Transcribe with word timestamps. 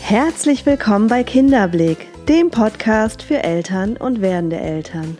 Herzlich 0.00 0.64
willkommen 0.66 1.08
bei 1.08 1.24
Kinderblick, 1.24 2.06
dem 2.26 2.50
Podcast 2.50 3.22
für 3.22 3.42
Eltern 3.42 3.96
und 3.96 4.20
werdende 4.20 4.58
Eltern. 4.60 5.18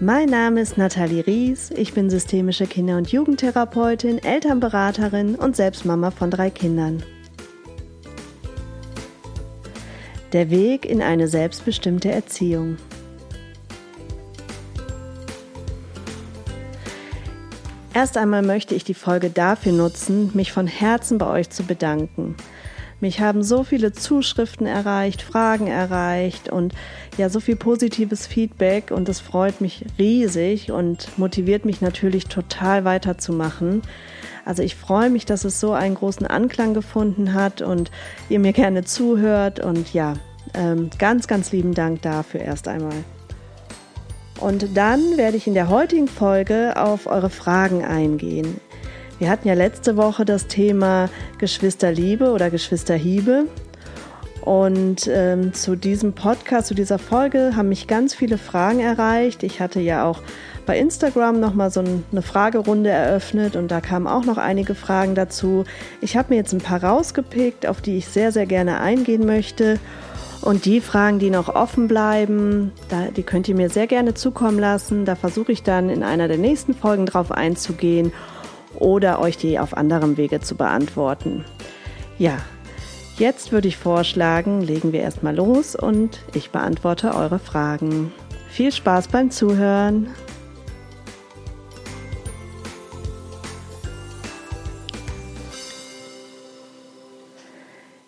Mein 0.00 0.28
Name 0.28 0.60
ist 0.60 0.78
Nathalie 0.78 1.26
Ries, 1.26 1.70
ich 1.70 1.92
bin 1.92 2.10
systemische 2.10 2.66
Kinder- 2.66 2.98
und 2.98 3.10
Jugendtherapeutin, 3.10 4.18
Elternberaterin 4.18 5.34
und 5.34 5.56
selbst 5.56 5.84
Mama 5.84 6.10
von 6.10 6.30
drei 6.30 6.50
Kindern. 6.50 7.02
Der 10.32 10.50
Weg 10.50 10.84
in 10.84 11.02
eine 11.02 11.26
selbstbestimmte 11.26 12.10
Erziehung. 12.10 12.76
Erst 17.94 18.18
einmal 18.18 18.42
möchte 18.42 18.74
ich 18.74 18.84
die 18.84 18.94
Folge 18.94 19.30
dafür 19.30 19.72
nutzen, 19.72 20.30
mich 20.34 20.52
von 20.52 20.66
Herzen 20.66 21.16
bei 21.18 21.26
euch 21.26 21.50
zu 21.50 21.62
bedanken– 21.62 22.36
mich 23.04 23.20
haben 23.20 23.42
so 23.42 23.64
viele 23.64 23.92
Zuschriften 23.92 24.66
erreicht, 24.66 25.20
Fragen 25.20 25.66
erreicht 25.66 26.48
und 26.48 26.74
ja, 27.18 27.28
so 27.28 27.38
viel 27.38 27.54
positives 27.54 28.26
Feedback 28.26 28.90
und 28.90 29.08
das 29.08 29.20
freut 29.20 29.60
mich 29.60 29.84
riesig 29.98 30.72
und 30.72 31.18
motiviert 31.18 31.66
mich 31.66 31.82
natürlich 31.82 32.26
total 32.26 32.86
weiterzumachen. 32.86 33.82
Also 34.46 34.62
ich 34.62 34.74
freue 34.74 35.10
mich, 35.10 35.26
dass 35.26 35.44
es 35.44 35.60
so 35.60 35.72
einen 35.72 35.96
großen 35.96 36.26
Anklang 36.26 36.72
gefunden 36.72 37.34
hat 37.34 37.60
und 37.60 37.90
ihr 38.30 38.38
mir 38.38 38.54
gerne 38.54 38.84
zuhört 38.84 39.60
und 39.60 39.92
ja, 39.92 40.14
ähm, 40.54 40.88
ganz, 40.98 41.26
ganz 41.26 41.52
lieben 41.52 41.74
Dank 41.74 42.00
dafür 42.00 42.40
erst 42.40 42.68
einmal. 42.68 43.04
Und 44.40 44.76
dann 44.76 45.16
werde 45.16 45.36
ich 45.36 45.46
in 45.46 45.54
der 45.54 45.68
heutigen 45.68 46.08
Folge 46.08 46.74
auf 46.76 47.06
eure 47.06 47.30
Fragen 47.30 47.84
eingehen. 47.84 48.60
Wir 49.18 49.30
hatten 49.30 49.46
ja 49.46 49.54
letzte 49.54 49.96
Woche 49.96 50.24
das 50.24 50.48
Thema 50.48 51.08
Geschwisterliebe 51.38 52.32
oder 52.32 52.50
Geschwisterhiebe. 52.50 53.46
Und 54.40 55.08
ähm, 55.10 55.54
zu 55.54 55.74
diesem 55.74 56.12
Podcast, 56.12 56.66
zu 56.66 56.74
dieser 56.74 56.98
Folge 56.98 57.52
haben 57.56 57.70
mich 57.70 57.86
ganz 57.86 58.14
viele 58.14 58.36
Fragen 58.36 58.80
erreicht. 58.80 59.42
Ich 59.42 59.60
hatte 59.60 59.80
ja 59.80 60.04
auch 60.04 60.20
bei 60.66 60.78
Instagram 60.78 61.40
nochmal 61.40 61.70
so 61.70 61.80
eine 61.80 62.22
Fragerunde 62.22 62.90
eröffnet 62.90 63.56
und 63.56 63.70
da 63.70 63.80
kamen 63.80 64.06
auch 64.06 64.24
noch 64.24 64.36
einige 64.36 64.74
Fragen 64.74 65.14
dazu. 65.14 65.64
Ich 66.02 66.16
habe 66.16 66.34
mir 66.34 66.36
jetzt 66.36 66.52
ein 66.52 66.60
paar 66.60 66.84
rausgepickt, 66.84 67.66
auf 67.66 67.80
die 67.80 67.96
ich 67.96 68.08
sehr, 68.08 68.32
sehr 68.32 68.44
gerne 68.44 68.80
eingehen 68.80 69.24
möchte. 69.24 69.78
Und 70.44 70.66
die 70.66 70.82
Fragen, 70.82 71.18
die 71.18 71.30
noch 71.30 71.48
offen 71.48 71.88
bleiben, 71.88 72.72
da, 72.90 73.06
die 73.06 73.22
könnt 73.22 73.48
ihr 73.48 73.54
mir 73.54 73.70
sehr 73.70 73.86
gerne 73.86 74.12
zukommen 74.12 74.58
lassen. 74.58 75.06
Da 75.06 75.14
versuche 75.14 75.52
ich 75.52 75.62
dann 75.62 75.88
in 75.88 76.02
einer 76.02 76.28
der 76.28 76.36
nächsten 76.36 76.74
Folgen 76.74 77.06
drauf 77.06 77.32
einzugehen 77.32 78.12
oder 78.74 79.20
euch 79.20 79.38
die 79.38 79.58
auf 79.58 79.74
anderem 79.74 80.18
Wege 80.18 80.40
zu 80.40 80.54
beantworten. 80.54 81.46
Ja, 82.18 82.36
jetzt 83.16 83.52
würde 83.52 83.68
ich 83.68 83.78
vorschlagen, 83.78 84.60
legen 84.60 84.92
wir 84.92 85.00
erstmal 85.00 85.34
los 85.34 85.74
und 85.74 86.20
ich 86.34 86.50
beantworte 86.50 87.14
eure 87.14 87.38
Fragen. 87.38 88.12
Viel 88.50 88.70
Spaß 88.70 89.08
beim 89.08 89.30
Zuhören! 89.30 90.08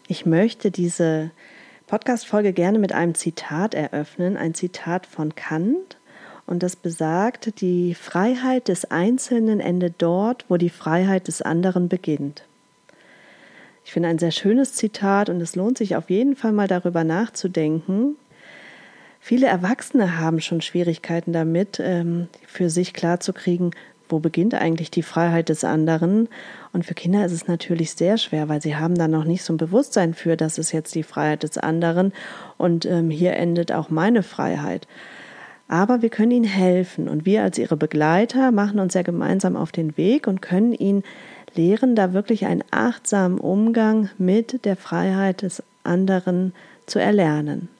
Ich 0.06 0.26
möchte 0.26 0.70
diese 0.70 1.30
Podcast-Folge 1.86 2.52
gerne 2.52 2.80
mit 2.80 2.92
einem 2.92 3.14
Zitat 3.14 3.72
eröffnen, 3.72 4.36
ein 4.36 4.54
Zitat 4.54 5.06
von 5.06 5.36
Kant. 5.36 5.98
Und 6.44 6.64
das 6.64 6.74
besagt, 6.74 7.60
die 7.60 7.94
Freiheit 7.94 8.66
des 8.66 8.90
Einzelnen 8.90 9.60
endet 9.60 9.94
dort, 9.98 10.44
wo 10.48 10.56
die 10.56 10.70
Freiheit 10.70 11.28
des 11.28 11.42
anderen 11.42 11.88
beginnt. 11.88 12.44
Ich 13.84 13.92
finde 13.92 14.08
ein 14.08 14.18
sehr 14.18 14.32
schönes 14.32 14.74
Zitat 14.74 15.28
und 15.28 15.40
es 15.40 15.54
lohnt 15.54 15.78
sich 15.78 15.94
auf 15.94 16.10
jeden 16.10 16.34
Fall 16.34 16.50
mal 16.50 16.66
darüber 16.66 17.04
nachzudenken. 17.04 18.16
Viele 19.20 19.46
Erwachsene 19.46 20.18
haben 20.18 20.40
schon 20.40 20.62
Schwierigkeiten 20.62 21.32
damit, 21.32 21.78
ähm, 21.80 22.26
für 22.46 22.68
sich 22.68 22.94
klarzukriegen, 22.94 23.70
wo 24.08 24.18
beginnt 24.18 24.54
eigentlich 24.54 24.90
die 24.90 25.02
Freiheit 25.02 25.48
des 25.48 25.62
anderen. 25.62 26.28
Und 26.76 26.84
für 26.84 26.92
Kinder 26.92 27.24
ist 27.24 27.32
es 27.32 27.48
natürlich 27.48 27.92
sehr 27.92 28.18
schwer, 28.18 28.50
weil 28.50 28.60
sie 28.60 28.76
haben 28.76 28.96
da 28.96 29.08
noch 29.08 29.24
nicht 29.24 29.42
so 29.42 29.54
ein 29.54 29.56
Bewusstsein 29.56 30.12
für, 30.12 30.36
das 30.36 30.58
ist 30.58 30.72
jetzt 30.72 30.94
die 30.94 31.04
Freiheit 31.04 31.42
des 31.42 31.56
anderen 31.56 32.12
und 32.58 32.84
ähm, 32.84 33.08
hier 33.08 33.32
endet 33.32 33.72
auch 33.72 33.88
meine 33.88 34.22
Freiheit. 34.22 34.86
Aber 35.68 36.02
wir 36.02 36.10
können 36.10 36.32
ihnen 36.32 36.44
helfen 36.44 37.08
und 37.08 37.24
wir 37.24 37.42
als 37.42 37.56
ihre 37.56 37.78
Begleiter 37.78 38.52
machen 38.52 38.78
uns 38.78 38.92
ja 38.92 39.00
gemeinsam 39.00 39.56
auf 39.56 39.72
den 39.72 39.96
Weg 39.96 40.26
und 40.26 40.42
können 40.42 40.74
ihnen 40.74 41.02
lehren, 41.54 41.96
da 41.96 42.12
wirklich 42.12 42.44
einen 42.44 42.62
achtsamen 42.70 43.38
Umgang 43.38 44.10
mit 44.18 44.66
der 44.66 44.76
Freiheit 44.76 45.40
des 45.40 45.62
anderen 45.82 46.52
zu 46.84 46.98
erlernen. 46.98 47.70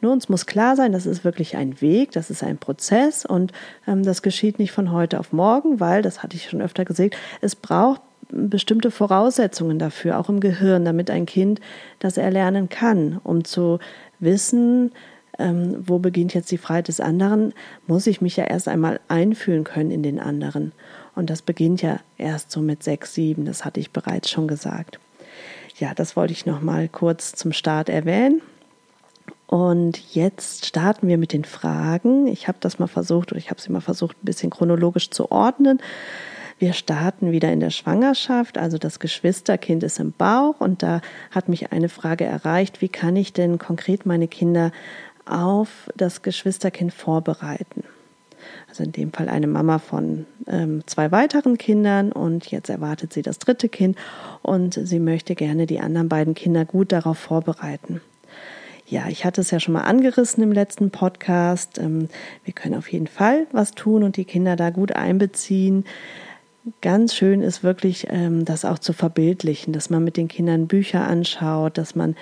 Nur 0.00 0.12
uns 0.12 0.28
muss 0.28 0.46
klar 0.46 0.76
sein, 0.76 0.92
das 0.92 1.04
ist 1.04 1.24
wirklich 1.24 1.56
ein 1.56 1.80
Weg, 1.80 2.12
das 2.12 2.30
ist 2.30 2.44
ein 2.44 2.58
Prozess 2.58 3.26
und 3.26 3.52
ähm, 3.88 4.04
das 4.04 4.22
geschieht 4.22 4.60
nicht 4.60 4.70
von 4.70 4.92
heute 4.92 5.18
auf 5.18 5.32
morgen, 5.32 5.80
weil, 5.80 6.00
das 6.02 6.22
hatte 6.22 6.36
ich 6.36 6.48
schon 6.48 6.62
öfter 6.62 6.84
gesagt, 6.84 7.16
es 7.40 7.56
braucht 7.56 8.02
bestimmte 8.30 8.90
Voraussetzungen 8.90 9.78
dafür, 9.78 10.18
auch 10.18 10.28
im 10.28 10.40
Gehirn, 10.40 10.84
damit 10.84 11.10
ein 11.10 11.26
Kind 11.26 11.60
das 11.98 12.16
erlernen 12.16 12.68
kann, 12.68 13.20
um 13.22 13.44
zu 13.44 13.78
wissen, 14.18 14.92
ähm, 15.38 15.76
wo 15.86 15.98
beginnt 15.98 16.34
jetzt 16.34 16.50
die 16.50 16.58
Freiheit 16.58 16.88
des 16.88 17.00
anderen, 17.00 17.52
muss 17.86 18.06
ich 18.06 18.20
mich 18.20 18.36
ja 18.36 18.44
erst 18.44 18.68
einmal 18.68 19.00
einfühlen 19.08 19.64
können 19.64 19.90
in 19.90 20.02
den 20.02 20.18
anderen. 20.18 20.72
Und 21.14 21.30
das 21.30 21.42
beginnt 21.42 21.82
ja 21.82 22.00
erst 22.18 22.50
so 22.50 22.60
mit 22.60 22.82
sechs, 22.82 23.14
sieben, 23.14 23.44
das 23.44 23.64
hatte 23.64 23.80
ich 23.80 23.90
bereits 23.90 24.30
schon 24.30 24.48
gesagt. 24.48 24.98
Ja, 25.78 25.92
das 25.94 26.16
wollte 26.16 26.32
ich 26.32 26.46
noch 26.46 26.62
mal 26.62 26.88
kurz 26.88 27.32
zum 27.32 27.52
Start 27.52 27.88
erwähnen. 27.88 28.40
Und 29.46 30.14
jetzt 30.14 30.66
starten 30.66 31.06
wir 31.06 31.18
mit 31.18 31.32
den 31.32 31.44
Fragen. 31.44 32.26
Ich 32.26 32.48
habe 32.48 32.58
das 32.60 32.78
mal 32.78 32.88
versucht 32.88 33.30
oder 33.30 33.38
ich 33.38 33.50
habe 33.50 33.60
sie 33.60 33.70
mal 33.70 33.80
versucht, 33.80 34.16
ein 34.16 34.24
bisschen 34.24 34.50
chronologisch 34.50 35.10
zu 35.10 35.30
ordnen. 35.30 35.80
Wir 36.58 36.72
starten 36.72 37.32
wieder 37.32 37.52
in 37.52 37.60
der 37.60 37.70
Schwangerschaft, 37.70 38.56
also 38.56 38.78
das 38.78 38.98
Geschwisterkind 38.98 39.82
ist 39.82 40.00
im 40.00 40.12
Bauch 40.12 40.58
und 40.58 40.82
da 40.82 41.02
hat 41.30 41.50
mich 41.50 41.70
eine 41.70 41.90
Frage 41.90 42.24
erreicht, 42.24 42.80
wie 42.80 42.88
kann 42.88 43.14
ich 43.14 43.34
denn 43.34 43.58
konkret 43.58 44.06
meine 44.06 44.26
Kinder 44.26 44.72
auf 45.26 45.90
das 45.96 46.22
Geschwisterkind 46.22 46.94
vorbereiten. 46.94 47.84
Also 48.68 48.84
in 48.84 48.92
dem 48.92 49.12
Fall 49.12 49.28
eine 49.28 49.48
Mama 49.48 49.78
von 49.78 50.24
ähm, 50.46 50.82
zwei 50.86 51.10
weiteren 51.12 51.58
Kindern 51.58 52.10
und 52.10 52.50
jetzt 52.50 52.70
erwartet 52.70 53.12
sie 53.12 53.22
das 53.22 53.38
dritte 53.38 53.68
Kind 53.68 53.98
und 54.42 54.74
sie 54.82 55.00
möchte 55.00 55.34
gerne 55.34 55.66
die 55.66 55.80
anderen 55.80 56.08
beiden 56.08 56.34
Kinder 56.34 56.64
gut 56.64 56.90
darauf 56.90 57.18
vorbereiten. 57.18 58.00
Ja, 58.88 59.08
ich 59.08 59.24
hatte 59.24 59.40
es 59.40 59.50
ja 59.50 59.58
schon 59.58 59.74
mal 59.74 59.82
angerissen 59.82 60.44
im 60.44 60.52
letzten 60.52 60.90
Podcast. 60.90 61.78
Ähm, 61.78 62.08
wir 62.44 62.54
können 62.54 62.76
auf 62.76 62.90
jeden 62.92 63.08
Fall 63.08 63.46
was 63.50 63.72
tun 63.72 64.04
und 64.04 64.16
die 64.16 64.24
Kinder 64.24 64.54
da 64.54 64.70
gut 64.70 64.92
einbeziehen. 64.92 65.84
Ganz 66.80 67.14
schön 67.14 67.42
ist 67.42 67.62
wirklich, 67.62 68.08
ähm, 68.10 68.44
das 68.44 68.64
auch 68.64 68.80
zu 68.80 68.92
verbildlichen, 68.92 69.72
dass 69.72 69.88
man 69.88 70.02
mit 70.02 70.16
den 70.16 70.26
Kindern 70.26 70.66
Bücher 70.66 71.06
anschaut, 71.06 71.78
dass 71.78 71.94
man 71.94 72.16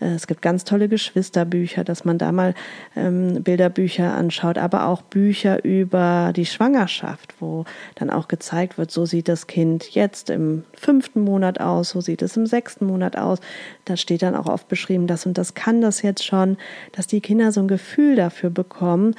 es 0.00 0.26
gibt 0.26 0.40
ganz 0.40 0.64
tolle 0.64 0.88
Geschwisterbücher, 0.88 1.84
dass 1.84 2.06
man 2.06 2.16
da 2.16 2.32
mal 2.32 2.54
ähm, 2.96 3.42
Bilderbücher 3.42 4.14
anschaut, 4.14 4.56
aber 4.56 4.86
auch 4.86 5.02
Bücher 5.02 5.62
über 5.62 6.32
die 6.34 6.46
Schwangerschaft, 6.46 7.34
wo 7.38 7.66
dann 7.96 8.08
auch 8.08 8.26
gezeigt 8.26 8.78
wird, 8.78 8.90
so 8.90 9.04
sieht 9.04 9.28
das 9.28 9.46
Kind 9.46 9.90
jetzt 9.90 10.30
im 10.30 10.64
fünften 10.72 11.20
Monat 11.20 11.60
aus, 11.60 11.90
so 11.90 12.00
sieht 12.00 12.22
es 12.22 12.36
im 12.36 12.46
sechsten 12.46 12.86
Monat 12.86 13.16
aus. 13.16 13.40
Da 13.84 13.98
steht 13.98 14.22
dann 14.22 14.34
auch 14.34 14.46
oft 14.46 14.68
beschrieben, 14.68 15.06
das 15.06 15.26
und 15.26 15.36
das 15.36 15.52
kann 15.54 15.82
das 15.82 16.00
jetzt 16.00 16.24
schon, 16.24 16.56
dass 16.92 17.06
die 17.06 17.20
Kinder 17.20 17.52
so 17.52 17.60
ein 17.60 17.68
Gefühl 17.68 18.16
dafür 18.16 18.48
bekommen. 18.48 19.14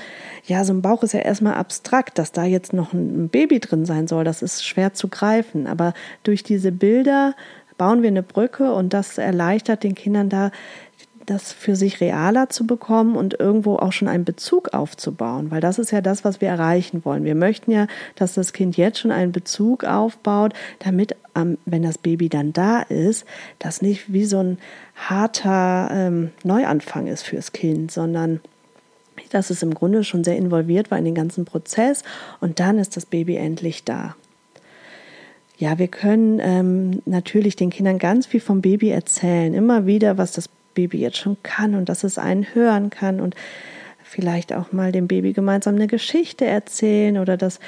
Ja, 0.46 0.64
so 0.64 0.74
ein 0.74 0.82
Bauch 0.82 1.04
ist 1.04 1.14
ja 1.14 1.20
erstmal 1.20 1.54
abstrakt, 1.54 2.18
dass 2.18 2.32
da 2.32 2.44
jetzt 2.44 2.74
noch 2.74 2.92
ein 2.94 3.30
Baby 3.30 3.60
drin 3.60 3.86
sein 3.86 4.08
soll, 4.08 4.24
das 4.24 4.42
ist 4.42 4.66
schwer 4.66 4.94
zu 4.94 5.10
greifen. 5.10 5.68
Aber 5.68 5.94
durch 6.24 6.42
diese 6.44 6.72
Bilder 6.72 7.36
bauen 7.78 8.02
wir 8.02 8.10
eine 8.10 8.24
Brücke 8.24 8.74
und 8.74 8.94
das 8.94 9.18
erleichtert 9.18 9.84
den 9.84 9.96
Kindern 9.96 10.30
da, 10.30 10.52
das 11.26 11.54
für 11.54 11.76
sich 11.76 12.02
realer 12.02 12.50
zu 12.50 12.66
bekommen 12.66 13.16
und 13.16 13.40
irgendwo 13.40 13.76
auch 13.76 13.92
schon 13.92 14.08
einen 14.08 14.26
Bezug 14.26 14.74
aufzubauen, 14.74 15.52
weil 15.52 15.62
das 15.62 15.80
ist 15.80 15.92
ja 15.92 16.02
das, 16.02 16.24
was 16.24 16.42
wir 16.42 16.50
erreichen 16.50 17.06
wollen. 17.06 17.24
Wir 17.24 17.36
möchten 17.36 17.72
ja, 17.72 17.88
dass 18.16 18.34
das 18.34 18.54
Kind 18.54 18.78
jetzt 18.78 19.00
schon 19.00 19.12
einen 19.12 19.32
Bezug 19.32 19.84
aufbaut, 19.84 20.54
damit, 20.80 21.16
wenn 21.66 21.84
das 21.84 21.98
Baby 21.98 22.30
dann 22.30 22.54
da 22.54 22.82
ist, 22.82 23.26
das 23.60 23.82
nicht 23.82 24.12
wie 24.12 24.26
so 24.26 24.40
ein 24.40 24.58
harter 24.96 25.90
ähm, 25.92 26.32
Neuanfang 26.44 27.08
ist 27.08 27.24
fürs 27.24 27.52
Kind, 27.52 27.92
sondern 27.92 28.42
dass 29.30 29.50
es 29.50 29.64
im 29.64 29.74
Grunde 29.74 30.04
schon 30.04 30.24
sehr 30.24 30.36
involviert 30.36 30.92
war 30.92 30.98
in 30.98 31.06
den 31.06 31.16
ganzen 31.16 31.46
Prozess 31.46 32.04
und 32.40 32.60
dann 32.60 32.80
ist 32.80 32.98
das 32.98 33.06
Baby 33.06 33.36
endlich 33.36 33.84
da. 33.84 34.16
Ja, 35.62 35.78
wir 35.78 35.90
können 35.90 36.40
ähm, 36.42 37.04
natürlich 37.06 37.56
den 37.56 37.70
Kindern 37.70 38.00
ganz 38.00 38.26
viel 38.26 38.40
vom 38.40 38.62
Baby 38.62 38.90
erzählen, 38.90 39.54
immer 39.54 39.86
wieder, 39.86 40.18
was 40.18 40.32
das 40.32 40.50
Baby 40.74 40.98
jetzt 40.98 41.18
schon 41.18 41.38
kann 41.44 41.76
und 41.76 41.88
dass 41.88 42.04
es 42.04 42.18
einen 42.18 42.48
hören 42.56 42.90
kann 42.90 43.22
und 43.22 43.36
vielleicht 44.04 44.54
auch 44.54 44.72
mal 44.72 44.92
dem 44.92 45.08
Baby 45.08 45.34
gemeinsam 45.34 45.76
eine 45.76 45.86
Geschichte 45.86 46.46
erzählen 46.46 47.20
oder 47.20 47.38
dass 47.38 47.60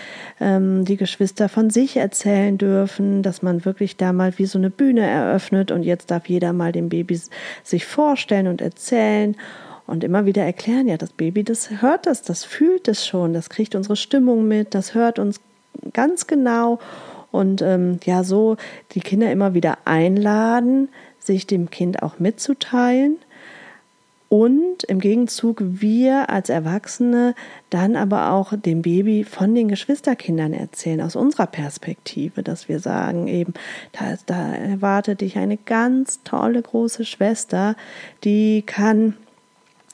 ähm, 0.41 0.85
die 0.85 0.97
Geschwister 0.97 1.49
von 1.49 1.69
sich 1.69 1.95
erzählen 1.97 2.57
dürfen, 2.57 3.21
dass 3.21 3.43
man 3.43 3.63
wirklich 3.63 3.95
da 3.95 4.11
mal 4.11 4.39
wie 4.39 4.47
so 4.47 4.57
eine 4.57 4.71
Bühne 4.71 5.05
eröffnet 5.05 5.69
und 5.69 5.83
jetzt 5.83 6.09
darf 6.09 6.27
jeder 6.27 6.51
mal 6.51 6.71
dem 6.71 6.89
Baby 6.89 7.21
sich 7.61 7.85
vorstellen 7.85 8.47
und 8.47 8.59
erzählen 8.59 9.35
und 9.85 10.03
immer 10.03 10.25
wieder 10.25 10.41
erklären, 10.41 10.87
ja, 10.87 10.97
das 10.97 11.11
Baby, 11.11 11.43
das 11.43 11.69
hört 11.69 12.07
das, 12.07 12.23
das 12.23 12.43
fühlt 12.43 12.87
es 12.87 13.05
schon, 13.05 13.33
das 13.33 13.51
kriegt 13.51 13.75
unsere 13.75 13.97
Stimmung 13.97 14.47
mit, 14.47 14.73
das 14.73 14.95
hört 14.95 15.19
uns 15.19 15.39
ganz 15.93 16.25
genau 16.25 16.79
und 17.33 17.63
ähm, 17.63 17.99
ja, 18.05 18.23
so 18.23 18.57
die 18.91 18.99
Kinder 18.99 19.31
immer 19.31 19.55
wieder 19.55 19.79
einladen, 19.85 20.89
sich 21.17 21.47
dem 21.47 21.71
Kind 21.71 22.03
auch 22.03 22.19
mitzuteilen. 22.19 23.17
Und 24.29 24.83
im 24.85 24.99
Gegenzug 24.99 25.57
wir 25.61 26.29
als 26.29 26.49
Erwachsene 26.49 27.33
dann 27.69 27.95
aber 27.95 28.31
auch 28.31 28.53
dem 28.55 28.83
Baby 28.83 29.23
von 29.23 29.53
den 29.53 29.67
Geschwisterkindern 29.67 30.53
erzählen, 30.53 31.01
aus 31.01 31.15
unserer 31.15 31.47
Perspektive, 31.47 32.43
dass 32.43 32.69
wir 32.69 32.79
sagen 32.79 33.27
eben, 33.27 33.53
da, 33.91 34.15
da 34.25 34.53
erwartet 34.53 35.21
dich 35.21 35.37
eine 35.37 35.57
ganz 35.57 36.21
tolle 36.23 36.61
große 36.61 37.05
Schwester, 37.05 37.75
die 38.23 38.63
kann 38.63 39.15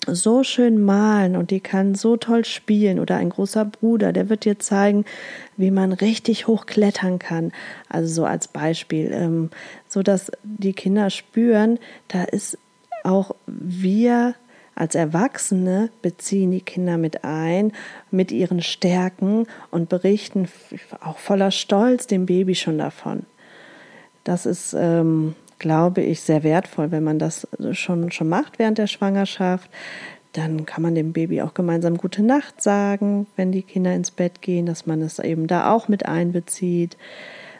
so 0.07 0.43
schön 0.43 0.83
malen 0.83 1.35
und 1.35 1.51
die 1.51 1.59
kann 1.59 1.95
so 1.95 2.17
toll 2.17 2.45
spielen 2.45 2.99
oder 2.99 3.17
ein 3.17 3.29
großer 3.29 3.65
Bruder, 3.65 4.13
der 4.13 4.29
wird 4.29 4.45
dir 4.45 4.59
zeigen, 4.59 5.05
wie 5.57 5.71
man 5.71 5.91
richtig 5.91 6.47
hoch 6.47 6.65
klettern 6.65 7.19
kann. 7.19 7.51
Also 7.89 8.13
so 8.13 8.25
als 8.25 8.47
Beispiel, 8.47 9.11
ähm, 9.13 9.49
so 9.87 10.01
dass 10.01 10.31
die 10.43 10.73
Kinder 10.73 11.09
spüren, 11.09 11.79
da 12.07 12.23
ist 12.23 12.57
auch 13.03 13.35
wir 13.47 14.35
als 14.79 14.95
Erwachsene 14.95 15.89
beziehen 16.01 16.51
die 16.51 16.61
Kinder 16.61 16.97
mit 16.97 17.25
ein, 17.25 17.73
mit 18.11 18.31
ihren 18.31 18.61
Stärken 18.61 19.45
und 19.71 19.89
berichten 19.89 20.47
auch 21.03 21.17
voller 21.17 21.51
Stolz 21.51 22.07
dem 22.07 22.25
Baby 22.25 22.55
schon 22.55 22.77
davon. 22.77 23.25
Das 24.23 24.45
ist, 24.45 24.73
ähm, 24.77 25.35
glaube 25.59 26.01
ich, 26.01 26.21
sehr 26.21 26.43
wertvoll, 26.43 26.91
wenn 26.91 27.03
man 27.03 27.19
das 27.19 27.47
schon, 27.71 28.11
schon 28.11 28.29
macht 28.29 28.59
während 28.59 28.77
der 28.77 28.87
Schwangerschaft. 28.87 29.69
Dann 30.33 30.65
kann 30.65 30.83
man 30.83 30.95
dem 30.95 31.11
Baby 31.11 31.41
auch 31.41 31.53
gemeinsam 31.53 31.97
gute 31.97 32.23
Nacht 32.23 32.61
sagen, 32.61 33.27
wenn 33.35 33.51
die 33.51 33.63
Kinder 33.63 33.93
ins 33.93 34.11
Bett 34.11 34.41
gehen, 34.41 34.65
dass 34.65 34.85
man 34.85 35.01
es 35.01 35.19
eben 35.19 35.47
da 35.47 35.71
auch 35.71 35.87
mit 35.87 36.05
einbezieht. 36.05 36.97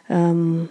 Ähm, 0.08 0.68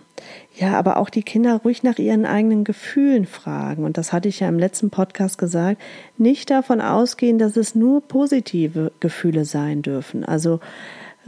ja, 0.55 0.77
aber 0.77 0.97
auch 0.97 1.09
die 1.09 1.23
Kinder 1.23 1.61
ruhig 1.63 1.83
nach 1.83 1.97
ihren 1.97 2.25
eigenen 2.25 2.65
Gefühlen 2.65 3.25
fragen. 3.25 3.85
Und 3.85 3.97
das 3.97 4.11
hatte 4.11 4.27
ich 4.27 4.41
ja 4.41 4.49
im 4.49 4.59
letzten 4.59 4.89
Podcast 4.89 5.37
gesagt. 5.37 5.81
Nicht 6.17 6.49
davon 6.49 6.81
ausgehen, 6.81 7.37
dass 7.37 7.55
es 7.55 7.75
nur 7.75 8.01
positive 8.01 8.91
Gefühle 8.99 9.45
sein 9.45 9.81
dürfen. 9.81 10.25
Also 10.25 10.59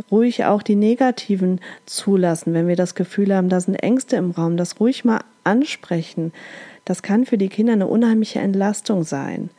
ruhig 0.09 0.45
auch 0.45 0.61
die 0.61 0.75
negativen 0.75 1.59
zulassen, 1.85 2.53
wenn 2.53 2.67
wir 2.67 2.75
das 2.75 2.95
Gefühl 2.95 3.35
haben, 3.35 3.49
da 3.49 3.59
sind 3.59 3.75
Ängste 3.75 4.15
im 4.15 4.31
Raum, 4.31 4.57
das 4.57 4.79
ruhig 4.79 5.05
mal 5.05 5.21
ansprechen. 5.43 6.33
Das 6.85 7.03
kann 7.03 7.25
für 7.25 7.37
die 7.37 7.49
Kinder 7.49 7.73
eine 7.73 7.87
unheimliche 7.87 8.39
Entlastung 8.39 9.03
sein. 9.03 9.49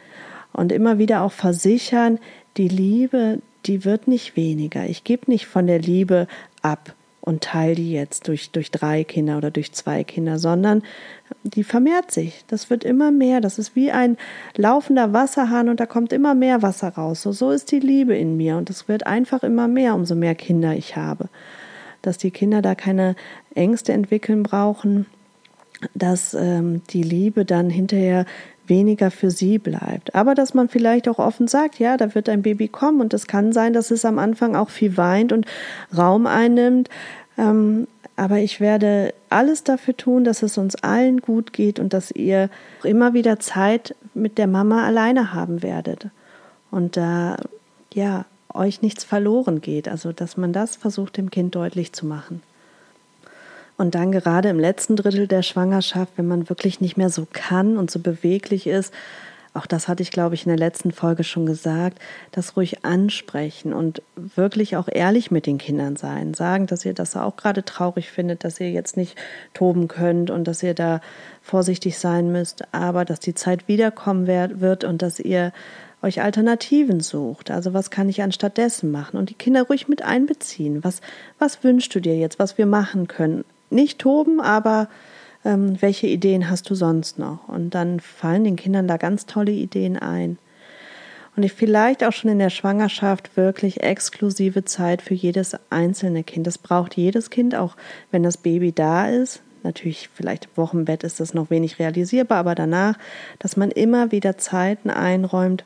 Und 0.52 0.72
immer 0.72 0.98
wieder 0.98 1.22
auch 1.22 1.32
versichern, 1.32 2.18
die 2.56 2.68
Liebe, 2.68 3.40
die 3.66 3.84
wird 3.84 4.08
nicht 4.08 4.36
weniger. 4.36 4.86
Ich 4.86 5.04
gebe 5.04 5.30
nicht 5.30 5.46
von 5.46 5.66
der 5.66 5.78
Liebe 5.78 6.26
ab 6.60 6.94
und 7.22 7.42
teile 7.44 7.76
die 7.76 7.92
jetzt 7.92 8.26
durch, 8.26 8.50
durch 8.50 8.72
drei 8.72 9.04
Kinder 9.04 9.38
oder 9.38 9.52
durch 9.52 9.72
zwei 9.72 10.02
Kinder, 10.02 10.40
sondern 10.40 10.82
die 11.44 11.62
vermehrt 11.62 12.10
sich. 12.10 12.44
Das 12.48 12.68
wird 12.68 12.82
immer 12.82 13.12
mehr. 13.12 13.40
Das 13.40 13.60
ist 13.60 13.76
wie 13.76 13.92
ein 13.92 14.16
laufender 14.56 15.12
Wasserhahn 15.12 15.68
und 15.68 15.78
da 15.78 15.86
kommt 15.86 16.12
immer 16.12 16.34
mehr 16.34 16.62
Wasser 16.62 16.88
raus. 16.88 17.22
So, 17.22 17.30
so 17.30 17.52
ist 17.52 17.70
die 17.70 17.78
Liebe 17.78 18.16
in 18.16 18.36
mir 18.36 18.56
und 18.56 18.68
es 18.70 18.88
wird 18.88 19.06
einfach 19.06 19.44
immer 19.44 19.68
mehr, 19.68 19.94
umso 19.94 20.16
mehr 20.16 20.34
Kinder 20.34 20.74
ich 20.74 20.96
habe. 20.96 21.28
Dass 22.02 22.18
die 22.18 22.32
Kinder 22.32 22.60
da 22.60 22.74
keine 22.74 23.14
Ängste 23.54 23.92
entwickeln 23.92 24.42
brauchen, 24.42 25.06
dass 25.94 26.34
ähm, 26.34 26.82
die 26.90 27.02
Liebe 27.02 27.44
dann 27.44 27.70
hinterher 27.70 28.26
weniger 28.66 29.10
für 29.10 29.30
sie 29.30 29.58
bleibt. 29.58 30.14
Aber 30.14 30.34
dass 30.34 30.54
man 30.54 30.68
vielleicht 30.68 31.08
auch 31.08 31.18
offen 31.18 31.48
sagt, 31.48 31.78
ja, 31.78 31.96
da 31.96 32.14
wird 32.14 32.28
ein 32.28 32.42
Baby 32.42 32.68
kommen 32.68 33.00
und 33.00 33.12
es 33.12 33.26
kann 33.26 33.52
sein, 33.52 33.72
dass 33.72 33.90
es 33.90 34.04
am 34.04 34.18
Anfang 34.18 34.56
auch 34.56 34.70
viel 34.70 34.96
weint 34.96 35.32
und 35.32 35.46
Raum 35.96 36.26
einnimmt. 36.26 36.88
Ähm, 37.36 37.86
aber 38.16 38.38
ich 38.38 38.60
werde 38.60 39.14
alles 39.30 39.64
dafür 39.64 39.96
tun, 39.96 40.24
dass 40.24 40.42
es 40.42 40.58
uns 40.58 40.76
allen 40.76 41.20
gut 41.20 41.52
geht 41.52 41.80
und 41.80 41.92
dass 41.92 42.10
ihr 42.10 42.50
immer 42.84 43.14
wieder 43.14 43.40
Zeit 43.40 43.94
mit 44.14 44.38
der 44.38 44.46
Mama 44.46 44.86
alleine 44.86 45.32
haben 45.32 45.62
werdet. 45.62 46.08
Und 46.70 46.96
da, 46.96 47.36
ja, 47.92 48.26
euch 48.54 48.82
nichts 48.82 49.04
verloren 49.04 49.60
geht. 49.60 49.88
Also, 49.88 50.12
dass 50.12 50.36
man 50.36 50.52
das 50.52 50.76
versucht, 50.76 51.16
dem 51.16 51.30
Kind 51.30 51.54
deutlich 51.54 51.92
zu 51.92 52.06
machen. 52.06 52.42
Und 53.76 53.94
dann 53.94 54.12
gerade 54.12 54.48
im 54.48 54.60
letzten 54.60 54.96
Drittel 54.96 55.26
der 55.26 55.42
Schwangerschaft, 55.42 56.12
wenn 56.16 56.26
man 56.26 56.48
wirklich 56.48 56.80
nicht 56.80 56.96
mehr 56.96 57.10
so 57.10 57.26
kann 57.32 57.76
und 57.76 57.90
so 57.90 57.98
beweglich 57.98 58.66
ist, 58.66 58.92
auch 59.54 59.66
das 59.66 59.86
hatte 59.86 60.02
ich, 60.02 60.10
glaube 60.10 60.34
ich, 60.34 60.46
in 60.46 60.48
der 60.48 60.58
letzten 60.58 60.92
Folge 60.92 61.24
schon 61.24 61.44
gesagt, 61.44 61.98
das 62.30 62.56
ruhig 62.56 62.86
ansprechen 62.86 63.74
und 63.74 64.02
wirklich 64.16 64.76
auch 64.76 64.88
ehrlich 64.90 65.30
mit 65.30 65.44
den 65.46 65.58
Kindern 65.58 65.96
sein. 65.96 66.32
Sagen, 66.32 66.66
dass 66.66 66.86
ihr 66.86 66.94
das 66.94 67.16
auch 67.16 67.36
gerade 67.36 67.62
traurig 67.62 68.10
findet, 68.10 68.44
dass 68.44 68.60
ihr 68.60 68.70
jetzt 68.70 68.96
nicht 68.96 69.16
toben 69.52 69.88
könnt 69.88 70.30
und 70.30 70.48
dass 70.48 70.62
ihr 70.62 70.72
da 70.72 71.02
vorsichtig 71.42 71.98
sein 71.98 72.32
müsst, 72.32 72.62
aber 72.72 73.04
dass 73.04 73.20
die 73.20 73.34
Zeit 73.34 73.68
wiederkommen 73.68 74.26
wird 74.26 74.84
und 74.84 75.02
dass 75.02 75.20
ihr 75.20 75.52
euch 76.00 76.22
Alternativen 76.22 77.00
sucht. 77.00 77.50
Also 77.50 77.74
was 77.74 77.90
kann 77.90 78.08
ich 78.08 78.22
anstattdessen 78.22 78.90
machen? 78.90 79.18
Und 79.18 79.28
die 79.28 79.34
Kinder 79.34 79.64
ruhig 79.64 79.86
mit 79.86 80.02
einbeziehen. 80.02 80.82
Was, 80.82 81.02
was 81.38 81.62
wünschst 81.62 81.94
du 81.94 82.00
dir 82.00 82.16
jetzt, 82.16 82.38
was 82.38 82.56
wir 82.56 82.66
machen 82.66 83.06
können? 83.06 83.44
Nicht 83.72 83.98
toben, 83.98 84.40
aber 84.40 84.88
ähm, 85.44 85.80
welche 85.80 86.06
Ideen 86.06 86.48
hast 86.48 86.70
du 86.70 86.74
sonst 86.74 87.18
noch? 87.18 87.48
Und 87.48 87.70
dann 87.70 88.00
fallen 88.00 88.44
den 88.44 88.56
Kindern 88.56 88.86
da 88.86 88.96
ganz 88.96 89.26
tolle 89.26 89.52
Ideen 89.52 89.96
ein. 89.98 90.38
Und 91.34 91.42
ich 91.44 91.54
vielleicht 91.54 92.04
auch 92.04 92.12
schon 92.12 92.30
in 92.30 92.38
der 92.38 92.50
Schwangerschaft 92.50 93.36
wirklich 93.36 93.82
exklusive 93.82 94.64
Zeit 94.64 95.00
für 95.00 95.14
jedes 95.14 95.56
einzelne 95.70 96.24
Kind. 96.24 96.46
Das 96.46 96.58
braucht 96.58 96.96
jedes 96.96 97.30
Kind, 97.30 97.54
auch 97.54 97.76
wenn 98.10 98.22
das 98.22 98.36
Baby 98.36 98.72
da 98.72 99.08
ist. 99.08 99.42
Natürlich, 99.62 100.10
vielleicht 100.12 100.46
im 100.46 100.56
Wochenbett 100.56 101.04
ist 101.04 101.20
das 101.20 101.34
noch 101.34 101.48
wenig 101.48 101.78
realisierbar, 101.78 102.38
aber 102.38 102.54
danach, 102.54 102.98
dass 103.38 103.56
man 103.56 103.70
immer 103.70 104.12
wieder 104.12 104.36
Zeiten 104.36 104.90
einräumt, 104.90 105.64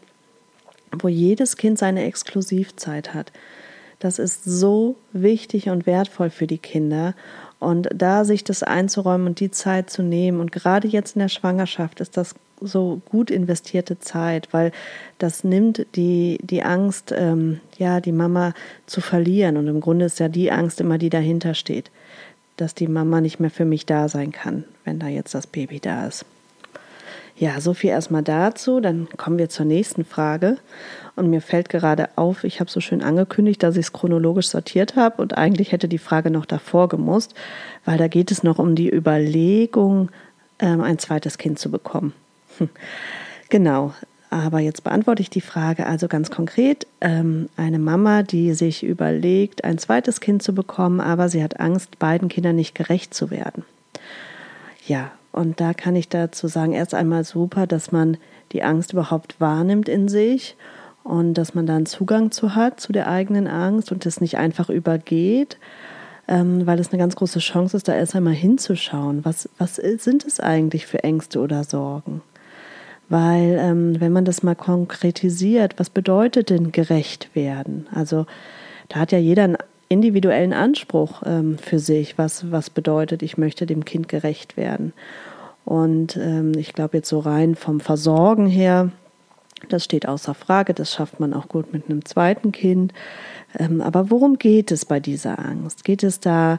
wo 0.92 1.08
jedes 1.08 1.56
Kind 1.56 1.78
seine 1.78 2.04
Exklusivzeit 2.04 3.14
hat. 3.14 3.32
Das 3.98 4.18
ist 4.18 4.44
so 4.44 4.96
wichtig 5.12 5.70
und 5.70 5.86
wertvoll 5.86 6.30
für 6.30 6.46
die 6.46 6.58
Kinder. 6.58 7.14
Und 7.58 7.88
da 7.94 8.24
sich 8.24 8.44
das 8.44 8.62
einzuräumen 8.62 9.28
und 9.28 9.40
die 9.40 9.50
Zeit 9.50 9.88
zu 9.88 10.02
nehmen 10.02 10.40
und 10.40 10.52
gerade 10.52 10.88
jetzt 10.88 11.16
in 11.16 11.20
der 11.20 11.28
Schwangerschaft 11.28 12.00
ist 12.00 12.16
das 12.16 12.34
so 12.60 13.00
gut 13.04 13.30
investierte 13.30 13.98
Zeit, 13.98 14.48
weil 14.52 14.72
das 15.18 15.44
nimmt 15.44 15.86
die, 15.94 16.38
die 16.42 16.62
Angst, 16.62 17.12
ähm, 17.16 17.60
ja, 17.78 18.00
die 18.00 18.12
Mama 18.12 18.54
zu 18.86 19.00
verlieren. 19.00 19.56
Und 19.56 19.68
im 19.68 19.80
Grunde 19.80 20.06
ist 20.06 20.20
ja 20.20 20.28
die 20.28 20.50
Angst 20.50 20.80
immer, 20.80 20.98
die 20.98 21.10
dahinter 21.10 21.54
steht, 21.54 21.90
dass 22.56 22.74
die 22.74 22.88
Mama 22.88 23.20
nicht 23.20 23.40
mehr 23.40 23.50
für 23.50 23.64
mich 23.64 23.86
da 23.86 24.08
sein 24.08 24.32
kann, 24.32 24.64
wenn 24.84 24.98
da 24.98 25.08
jetzt 25.08 25.34
das 25.34 25.46
Baby 25.46 25.80
da 25.80 26.06
ist. 26.06 26.24
Ja, 27.38 27.60
so 27.60 27.74
viel 27.74 27.90
erstmal 27.90 28.22
dazu. 28.22 28.80
Dann 28.80 29.08
kommen 29.16 29.38
wir 29.38 29.48
zur 29.48 29.66
nächsten 29.66 30.04
Frage. 30.04 30.56
Und 31.16 31.30
mir 31.30 31.40
fällt 31.40 31.68
gerade 31.68 32.08
auf, 32.16 32.44
ich 32.44 32.60
habe 32.60 32.70
so 32.70 32.80
schön 32.80 33.02
angekündigt, 33.02 33.62
dass 33.62 33.76
ich 33.76 33.86
es 33.86 33.92
chronologisch 33.92 34.48
sortiert 34.48 34.96
habe 34.96 35.22
und 35.22 35.36
eigentlich 35.36 35.72
hätte 35.72 35.88
die 35.88 35.98
Frage 35.98 36.30
noch 36.30 36.44
davor 36.44 36.88
gemusst, 36.88 37.34
weil 37.86 37.96
da 37.96 38.06
geht 38.06 38.30
es 38.30 38.42
noch 38.42 38.58
um 38.58 38.74
die 38.74 38.92
Überlegung, 38.92 40.10
ähm, 40.58 40.82
ein 40.82 40.98
zweites 40.98 41.38
Kind 41.38 41.58
zu 41.58 41.70
bekommen. 41.70 42.12
Hm. 42.58 42.68
Genau. 43.48 43.94
Aber 44.28 44.58
jetzt 44.58 44.82
beantworte 44.84 45.22
ich 45.22 45.30
die 45.30 45.40
Frage 45.40 45.86
also 45.86 46.08
ganz 46.08 46.30
konkret. 46.30 46.86
Ähm, 47.00 47.48
eine 47.56 47.78
Mama, 47.78 48.22
die 48.22 48.54
sich 48.54 48.82
überlegt, 48.82 49.64
ein 49.64 49.78
zweites 49.78 50.20
Kind 50.20 50.42
zu 50.42 50.54
bekommen, 50.54 51.00
aber 51.00 51.28
sie 51.28 51.42
hat 51.42 51.60
Angst, 51.60 51.98
beiden 51.98 52.28
Kindern 52.28 52.56
nicht 52.56 52.74
gerecht 52.74 53.14
zu 53.14 53.30
werden. 53.30 53.64
Ja, 54.86 55.12
und 55.36 55.60
da 55.60 55.74
kann 55.74 55.94
ich 55.96 56.08
dazu 56.08 56.48
sagen, 56.48 56.72
erst 56.72 56.94
einmal 56.94 57.22
super, 57.22 57.66
dass 57.66 57.92
man 57.92 58.16
die 58.52 58.62
Angst 58.62 58.94
überhaupt 58.94 59.38
wahrnimmt 59.38 59.86
in 59.86 60.08
sich 60.08 60.56
und 61.04 61.34
dass 61.34 61.54
man 61.54 61.66
da 61.66 61.76
einen 61.76 61.84
Zugang 61.84 62.30
zu 62.30 62.54
hat, 62.54 62.80
zu 62.80 62.90
der 62.90 63.06
eigenen 63.06 63.46
Angst 63.46 63.92
und 63.92 64.06
das 64.06 64.22
nicht 64.22 64.38
einfach 64.38 64.70
übergeht, 64.70 65.58
ähm, 66.26 66.66
weil 66.66 66.80
es 66.80 66.90
eine 66.90 66.98
ganz 66.98 67.16
große 67.16 67.40
Chance 67.40 67.76
ist, 67.76 67.86
da 67.86 67.94
erst 67.94 68.16
einmal 68.16 68.32
hinzuschauen. 68.32 69.26
Was, 69.26 69.50
was 69.58 69.76
sind 69.76 70.24
es 70.24 70.40
eigentlich 70.40 70.86
für 70.86 71.04
Ängste 71.04 71.40
oder 71.40 71.64
Sorgen? 71.64 72.22
Weil, 73.10 73.58
ähm, 73.60 74.00
wenn 74.00 74.12
man 74.12 74.24
das 74.24 74.42
mal 74.42 74.56
konkretisiert, 74.56 75.74
was 75.78 75.90
bedeutet 75.90 76.48
denn 76.48 76.72
gerecht 76.72 77.36
werden? 77.36 77.88
Also, 77.94 78.24
da 78.88 79.00
hat 79.00 79.12
ja 79.12 79.18
jeder 79.18 79.44
einen 79.44 79.58
individuellen 79.88 80.52
Anspruch 80.52 81.22
ähm, 81.24 81.58
für 81.58 81.78
sich, 81.78 82.18
was, 82.18 82.50
was 82.50 82.70
bedeutet, 82.70 83.22
ich 83.22 83.38
möchte 83.38 83.66
dem 83.66 83.84
Kind 83.84 84.08
gerecht 84.08 84.56
werden. 84.56 84.92
Und 85.64 86.16
ähm, 86.16 86.52
ich 86.56 86.72
glaube, 86.72 86.98
jetzt 86.98 87.08
so 87.08 87.18
rein 87.18 87.54
vom 87.54 87.80
Versorgen 87.80 88.46
her, 88.46 88.90
Das 89.68 89.84
steht 89.84 90.06
außer 90.06 90.34
Frage, 90.34 90.74
das 90.74 90.92
schafft 90.92 91.18
man 91.18 91.32
auch 91.32 91.48
gut 91.48 91.72
mit 91.72 91.88
einem 91.88 92.04
zweiten 92.04 92.52
Kind. 92.52 92.92
Ähm, 93.58 93.80
aber 93.80 94.10
worum 94.10 94.38
geht 94.38 94.70
es 94.70 94.84
bei 94.84 95.00
dieser 95.00 95.38
Angst? 95.38 95.84
Geht 95.84 96.02
es 96.02 96.20
da 96.20 96.58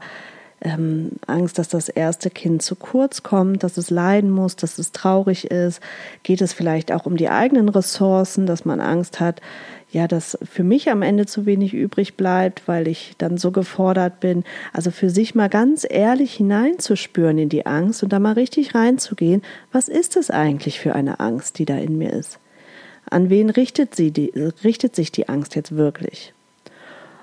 ähm, 0.62 1.12
Angst, 1.28 1.60
dass 1.60 1.70
das 1.70 1.90
erste 1.90 2.30
Kind 2.32 2.64
zu 2.64 2.76
kurz 2.76 3.22
kommt, 3.22 3.64
dass 3.64 3.78
es 3.78 3.92
leiden 3.92 4.32
muss, 4.32 4.56
dass 4.56 4.80
es 4.80 4.92
traurig 4.92 5.52
ist? 5.52 5.80
Geht 6.24 6.42
es 6.42 6.54
vielleicht 6.54 6.92
auch 6.92 7.06
um 7.06 7.18
die 7.18 7.30
eigenen 7.30 7.70
Ressourcen, 7.70 8.48
dass 8.48 8.66
man 8.66 8.82
Angst 8.82 9.20
hat, 9.20 9.42
ja, 9.98 10.08
dass 10.08 10.38
für 10.44 10.64
mich 10.64 10.92
am 10.92 11.02
Ende 11.02 11.26
zu 11.26 11.48
wenig 11.48 11.74
übrig 11.74 12.18
bleibt, 12.18 12.68
weil 12.68 12.88
ich 12.88 13.16
dann 13.18 13.40
so 13.40 13.50
gefordert 13.50 14.20
bin. 14.20 14.44
Also 14.72 14.92
für 14.92 15.10
sich 15.10 15.34
mal 15.34 15.50
ganz 15.50 15.88
ehrlich 15.90 16.36
hineinzuspüren 16.36 17.40
in 17.40 17.50
die 17.50 17.66
Angst 17.66 18.04
und 18.04 18.14
da 18.14 18.20
mal 18.20 18.34
richtig 18.34 18.76
reinzugehen, 18.76 19.42
was 19.72 19.88
ist 19.90 20.16
es 20.16 20.30
eigentlich 20.30 20.80
für 20.80 20.94
eine 20.94 21.20
Angst, 21.20 21.58
die 21.58 21.66
da 21.66 21.78
in 21.78 21.98
mir 21.98 22.14
ist? 22.14 22.38
An 23.10 23.32
wen 23.32 23.50
richtet, 23.50 23.96
sie 23.96 24.12
die, 24.12 24.32
richtet 24.64 24.96
sich 24.96 25.12
die 25.12 25.30
Angst 25.30 25.56
jetzt 25.56 25.76
wirklich? 25.76 26.32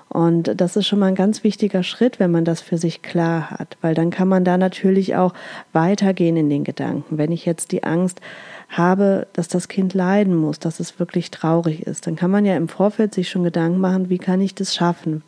Und 0.09 0.59
das 0.59 0.75
ist 0.75 0.85
schon 0.85 0.99
mal 0.99 1.07
ein 1.07 1.15
ganz 1.15 1.45
wichtiger 1.45 1.81
Schritt, 1.81 2.19
wenn 2.19 2.31
man 2.31 2.43
das 2.43 2.59
für 2.59 2.77
sich 2.77 3.01
klar 3.01 3.51
hat, 3.51 3.77
weil 3.81 3.95
dann 3.95 4.09
kann 4.09 4.27
man 4.27 4.43
da 4.43 4.57
natürlich 4.57 5.15
auch 5.15 5.33
weitergehen 5.71 6.35
in 6.35 6.49
den 6.49 6.65
Gedanken. 6.65 7.17
Wenn 7.17 7.31
ich 7.31 7.45
jetzt 7.45 7.71
die 7.71 7.83
Angst 7.83 8.19
habe, 8.69 9.27
dass 9.33 9.47
das 9.47 9.67
Kind 9.67 9.93
leiden 9.93 10.35
muss, 10.35 10.59
dass 10.59 10.79
es 10.79 10.99
wirklich 10.99 11.31
traurig 11.31 11.83
ist, 11.83 12.07
dann 12.07 12.15
kann 12.15 12.31
man 12.31 12.45
ja 12.45 12.55
im 12.55 12.67
Vorfeld 12.67 13.13
sich 13.13 13.29
schon 13.29 13.43
Gedanken 13.43 13.79
machen, 13.79 14.09
wie 14.09 14.17
kann 14.17 14.41
ich 14.41 14.55
das 14.55 14.75
schaffen? 14.75 15.23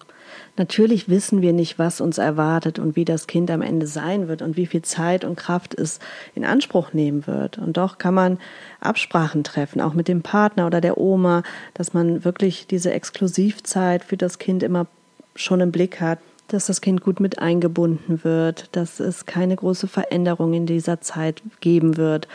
Natürlich 0.58 1.08
wissen 1.08 1.42
wir 1.42 1.54
nicht, 1.54 1.78
was 1.78 2.02
uns 2.02 2.18
erwartet 2.18 2.80
und 2.80 2.96
wie 2.96 3.06
das 3.06 3.28
Kind 3.28 3.52
am 3.52 3.62
Ende 3.62 3.86
sein 3.86 4.28
wird 4.28 4.42
und 4.42 4.58
wie 4.58 4.66
viel 4.66 4.82
Zeit 4.82 5.24
und 5.24 5.36
Kraft 5.36 5.76
es 5.76 6.00
in 6.34 6.44
Anspruch 6.44 6.94
nehmen 6.94 7.28
wird. 7.28 7.58
Und 7.60 7.78
doch 7.78 7.98
kann 7.98 8.14
man 8.14 8.40
Absprachen 8.82 9.44
treffen, 9.44 9.82
auch 9.82 9.94
mit 9.94 10.08
dem 10.08 10.24
Partner 10.24 10.66
oder 10.66 10.82
der 10.82 10.98
Oma, 10.98 11.44
dass 11.76 11.94
man 11.94 12.26
wirklich 12.26 12.66
diese 12.68 12.92
Exklusivzeit 12.92 14.04
für 14.04 14.18
das 14.18 14.40
Kind 14.40 14.64
immer 14.64 14.88
schon 15.36 15.62
im 15.62 15.72
Blick 15.72 16.02
hat, 16.02 16.20
dass 16.48 16.68
das 16.68 16.82
Kind 16.82 17.02
gut 17.02 17.20
mit 17.20 17.40
eingebunden 17.40 18.24
wird, 18.24 18.70
dass 18.76 19.00
es 19.00 19.26
keine 19.26 19.56
große 19.56 19.88
Veränderung 19.88 20.54
in 20.54 20.66
dieser 20.66 21.02
Zeit 21.02 21.42
geben 21.60 21.98
wird. 21.98 22.28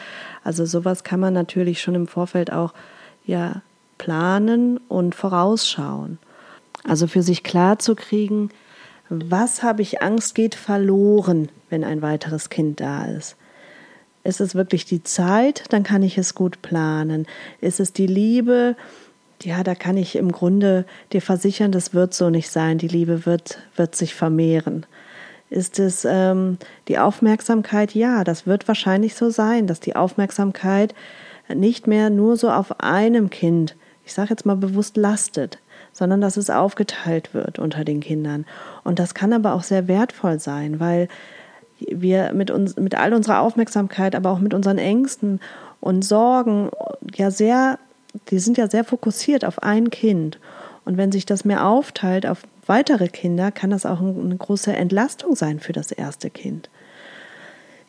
Also 0.45 0.66
sowas 0.66 1.04
kann 1.04 1.21
man 1.21 1.33
natürlich 1.33 1.81
schon 1.81 1.95
im 1.95 2.07
Vorfeld 2.07 2.52
auch 2.52 2.75
ja 3.25 3.62
planen 3.99 4.78
und 4.88 5.14
vorausschauen. 5.14 6.19
Also 6.85 7.07
für 7.07 7.23
sich 7.23 7.42
klar 7.42 7.78
zu 7.78 7.95
kriegen, 7.95 8.50
was 9.09 9.62
habe 9.62 9.83
ich 9.83 10.02
Angst 10.02 10.35
geht 10.35 10.54
verloren, 10.54 11.49
wenn 11.71 11.85
ein 11.85 12.02
weiteres 12.02 12.50
Kind 12.50 12.81
da 12.81 13.04
ist. 13.04 13.37
Ist 14.25 14.40
es 14.40 14.54
wirklich 14.54 14.85
die 14.85 15.02
Zeit, 15.02 15.64
dann 15.71 15.83
kann 15.83 16.02
ich 16.02 16.16
es 16.16 16.35
gut 16.35 16.62
planen. 16.62 17.26
Ist 17.61 17.81
es 17.81 17.92
die 17.92 18.07
Liebe, 18.07 18.76
ja, 19.45 19.63
da 19.63 19.75
kann 19.75 19.97
ich 19.97 20.17
im 20.17 20.33
Grunde 20.33 20.85
dir 21.13 21.23
versichern, 21.23 21.73
das 21.73 21.95
wird 21.95 22.15
so 22.15 22.31
nicht 22.31 22.51
sein. 22.51 22.79
Die 22.79 22.89
Liebe 22.89 23.27
wird, 23.27 23.59
wird 23.77 23.95
sich 23.95 24.15
vermehren. 24.15 24.87
Ist 25.51 25.79
es 25.79 26.07
ähm, 26.09 26.59
die 26.89 26.99
Aufmerksamkeit? 26.99 27.95
Ja, 27.95 28.25
das 28.25 28.47
wird 28.47 28.69
wahrscheinlich 28.69 29.15
so 29.15 29.31
sein, 29.31 29.67
dass 29.67 29.81
die 29.81 29.97
Aufmerksamkeit 29.97 30.95
nicht 31.55 31.87
mehr 31.87 32.09
nur 32.11 32.37
so 32.37 32.51
auf 32.51 32.81
einem 32.81 33.29
Kind, 33.29 33.77
ich 34.05 34.15
sage 34.15 34.31
jetzt 34.31 34.47
mal 34.47 34.57
bewusst, 34.57 34.97
lastet, 34.97 35.59
sondern 35.93 36.21
dass 36.21 36.37
es 36.37 36.49
aufgeteilt 36.49 37.35
wird 37.35 37.59
unter 37.59 37.85
den 37.85 38.01
Kindern. 38.01 38.47
Und 38.83 38.99
das 38.99 39.15
kann 39.15 39.33
aber 39.33 39.53
auch 39.55 39.63
sehr 39.63 39.89
wertvoll 39.89 40.39
sein, 40.41 40.81
weil 40.81 41.09
wir 41.79 42.33
mit 42.33 42.51
uns, 42.51 42.77
mit 42.77 42.95
all 42.95 43.13
unserer 43.13 43.41
Aufmerksamkeit, 43.41 44.15
aber 44.15 44.31
auch 44.31 44.39
mit 44.39 44.55
unseren 44.55 44.79
Ängsten 44.79 45.41
und 45.81 46.03
Sorgen 46.03 46.71
ja 47.15 47.31
sehr, 47.31 47.79
die 48.28 48.38
sind 48.38 48.59
ja 48.59 48.69
sehr 48.69 48.85
fokussiert 48.85 49.45
auf 49.45 49.62
ein 49.62 49.90
Kind. 49.90 50.38
Und 50.85 50.97
wenn 50.97 51.12
sich 51.12 51.26
das 51.26 51.45
mehr 51.45 51.66
aufteilt 51.66 52.26
auf 52.26 52.42
weitere 52.66 53.09
Kinder, 53.09 53.50
kann 53.52 53.71
das 53.71 53.87
auch 53.87 54.00
eine 54.00 54.37
große 54.37 54.73
Entlastung 54.73 55.37
sein 55.37 55.61
für 55.61 55.73
das 55.73 55.92
erste 55.92 56.31
Kind. 56.31 56.71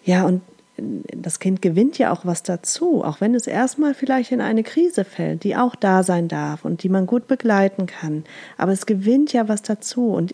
Ja, 0.04 0.26
und 0.26 0.42
das 0.78 1.40
Kind 1.40 1.62
gewinnt 1.62 1.98
ja 1.98 2.12
auch 2.12 2.26
was 2.26 2.42
dazu, 2.42 3.04
auch 3.04 3.22
wenn 3.22 3.36
es 3.36 3.46
erstmal 3.46 3.94
vielleicht 3.94 4.32
in 4.32 4.42
eine 4.42 4.64
Krise 4.64 5.06
fällt, 5.06 5.44
die 5.44 5.56
auch 5.56 5.76
da 5.76 6.04
sein 6.04 6.28
darf 6.28 6.66
und 6.66 6.82
die 6.84 6.90
man 6.90 7.06
gut 7.06 7.28
begleiten 7.28 7.86
kann. 7.86 8.24
Aber 8.58 8.72
es 8.72 8.86
gewinnt 8.86 9.34
ja 9.34 9.48
was 9.48 9.62
dazu 9.62 10.08
und 10.08 10.34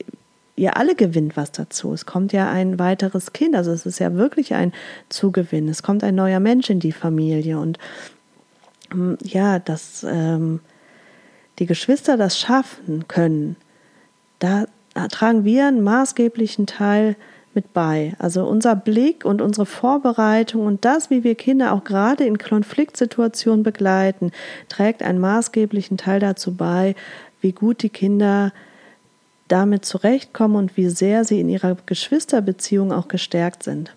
ihr 0.56 0.78
alle 0.78 0.96
gewinnt 0.96 1.36
was 1.36 1.52
dazu. 1.52 1.94
Es 1.94 2.06
kommt 2.06 2.32
ja 2.32 2.50
ein 2.50 2.80
weiteres 2.80 3.34
Kind, 3.34 3.56
also 3.56 3.72
es 3.72 3.86
ist 3.86 4.00
ja 4.00 4.14
wirklich 4.14 4.54
ein 4.54 4.74
Zugewinn. 5.10 5.68
Es 5.68 5.84
kommt 5.84 6.04
ein 6.04 6.16
neuer 6.16 6.40
Mensch 6.40 6.70
in 6.70 6.80
die 6.80 6.92
Familie 6.92 7.60
und 7.60 7.78
ja, 9.24 9.60
dass 9.60 10.06
ähm, 10.08 10.60
die 11.60 11.66
Geschwister 11.66 12.18
das 12.18 12.40
schaffen 12.40 13.08
können, 13.08 13.56
da 14.40 14.66
tragen 15.10 15.44
wir 15.44 15.68
einen 15.68 15.84
maßgeblichen 15.84 16.66
Teil 16.66 17.16
mit 17.54 17.74
bei. 17.74 18.14
Also 18.20 18.46
unser 18.46 18.76
Blick 18.76 19.26
und 19.26 19.42
unsere 19.42 19.66
Vorbereitung 19.66 20.66
und 20.66 20.86
das, 20.86 21.10
wie 21.10 21.24
wir 21.24 21.36
Kinder 21.36 21.74
auch 21.74 21.84
gerade 21.84 22.24
in 22.24 22.38
Konfliktsituationen 22.38 23.64
begleiten, 23.64 24.32
trägt 24.68 25.04
einen 25.04 25.20
maßgeblichen 25.20 25.98
Teil 25.98 26.20
dazu 26.20 26.56
bei, 26.56 26.96
wie 27.42 27.52
gut 27.52 27.82
die 27.84 27.90
Kinder 27.90 28.54
damit 29.48 29.84
zurechtkommen 29.84 30.56
und 30.56 30.78
wie 30.78 30.90
sehr 30.90 31.26
sie 31.26 31.40
in 31.40 31.50
ihrer 31.50 31.76
Geschwisterbeziehung 31.86 32.94
auch 32.94 33.08
gestärkt 33.08 33.64
sind. 33.64 33.96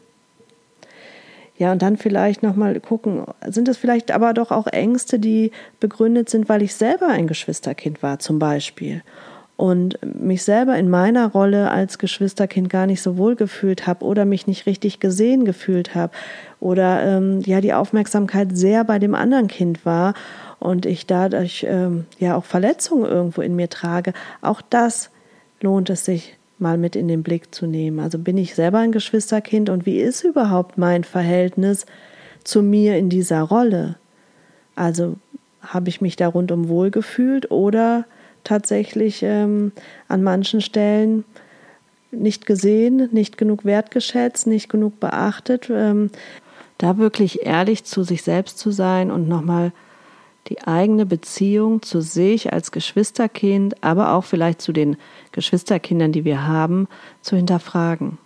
Ja, 1.62 1.71
und 1.71 1.81
dann 1.81 1.97
vielleicht 1.97 2.42
nochmal 2.42 2.81
gucken, 2.81 3.23
sind 3.47 3.69
es 3.69 3.76
vielleicht 3.76 4.11
aber 4.11 4.35
doch 4.35 4.50
auch 4.50 4.66
Ängste, 4.66 5.21
die 5.21 5.52
begründet 5.78 6.28
sind, 6.28 6.49
weil 6.49 6.61
ich 6.61 6.75
selber 6.75 7.07
ein 7.07 7.28
Geschwisterkind 7.28 8.02
war, 8.02 8.19
zum 8.19 8.40
Beispiel 8.40 9.04
und 9.57 9.97
mich 10.02 10.42
selber 10.42 10.76
in 10.76 10.90
meiner 10.90 11.31
Rolle 11.31 11.71
als 11.71 11.99
Geschwisterkind 11.99 12.69
gar 12.69 12.88
nicht 12.88 13.00
so 13.00 13.16
wohl 13.16 13.37
gefühlt 13.37 13.87
habe 13.87 14.04
oder 14.04 14.25
mich 14.25 14.49
nicht 14.49 14.66
richtig 14.66 14.99
gesehen 14.99 15.45
gefühlt 15.45 15.95
habe 15.95 16.12
oder 16.59 17.00
ähm, 17.04 17.42
ja 17.42 17.61
die 17.61 17.75
Aufmerksamkeit 17.75 18.57
sehr 18.57 18.83
bei 18.83 18.99
dem 18.99 19.14
anderen 19.14 19.47
Kind 19.47 19.87
war 19.87 20.14
und 20.59 20.85
ich 20.85 21.07
dadurch 21.07 21.64
ähm, 21.69 22.07
ja 22.19 22.35
auch 22.35 22.45
Verletzungen 22.45 23.04
irgendwo 23.04 23.40
in 23.40 23.54
mir 23.54 23.69
trage, 23.69 24.14
auch 24.40 24.62
das 24.69 25.11
lohnt 25.61 25.90
es 25.90 26.04
sich 26.04 26.37
mal 26.62 26.78
mit 26.78 26.97
in 26.97 27.09
den 27.09 27.23
Blick 27.23 27.54
zu 27.54 27.66
nehmen. 27.66 28.00
Also 28.00 28.19
bin 28.19 28.38
ich 28.38 28.54
selber 28.54 28.78
ein 28.78 28.92
Geschwisterkind 28.92 29.69
und 29.69 29.85
wie 29.85 30.00
ist 30.00 30.25
überhaupt 30.25 30.78
mein 30.78 31.04
Verhältnis 31.04 31.85
zu 32.45 32.62
mir 32.62 32.97
in 32.97 33.11
dieser 33.11 33.42
Rolle? 33.42 33.97
Also 34.75 35.16
habe 35.61 35.90
ich 35.90 36.00
mich 36.00 36.16
da 36.16 36.28
rundum 36.28 36.69
wohl 36.69 36.90
gefühlt 36.90 37.50
oder 37.50 38.07
tatsächlich 38.45 39.23
ähm, 39.23 39.73
an 40.09 40.23
manchen 40.23 40.61
Stellen 40.61 41.25
nicht 42.11 42.47
gesehen, 42.47 43.09
nicht 43.12 43.38
genug 43.38 43.64
wertgeschätzt, 43.64 44.47
nicht 44.47 44.69
genug 44.69 45.00
beachtet. 45.00 45.71
Ähm, 45.71 46.11
da 46.78 46.99
wirklich 46.99 47.47
ehrlich 47.47 47.85
zu 47.85 48.02
sich 48.02 48.23
selbst 48.23 48.59
zu 48.59 48.71
sein 48.71 49.11
und 49.11 49.28
nochmal 49.28 49.73
die 50.49 50.62
eigene 50.62 51.06
Beziehung 51.06 51.82
zu 51.82 52.00
sich 52.00 52.52
als 52.52 52.72
Geschwisterkind, 52.72 53.82
aber 53.82 54.12
auch 54.12 54.25
vielleicht 54.25 54.61
zu 54.61 54.72
den 54.72 54.96
Geschwisterkindern, 55.32 56.12
die 56.12 56.25
wir 56.25 56.46
haben, 56.46 56.88
zu 57.20 57.37
hinterfragen 57.37 58.18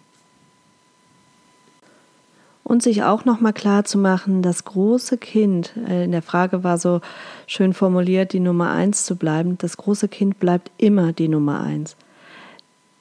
und 2.66 2.82
sich 2.82 3.04
auch 3.04 3.24
noch 3.24 3.40
mal 3.40 3.52
klar 3.52 3.84
zu 3.84 3.96
machen, 3.96 4.42
das 4.42 4.64
große 4.64 5.18
Kind, 5.18 5.74
äh, 5.88 6.04
in 6.04 6.10
der 6.10 6.20
Frage 6.20 6.64
war 6.64 6.78
so 6.78 7.00
schön 7.46 7.72
formuliert, 7.72 8.32
die 8.32 8.40
Nummer 8.40 8.72
eins 8.72 9.06
zu 9.06 9.14
bleiben, 9.14 9.56
das 9.58 9.76
große 9.76 10.08
Kind 10.08 10.40
bleibt 10.40 10.72
immer 10.76 11.12
die 11.12 11.28
Nummer 11.28 11.60
eins. 11.60 11.94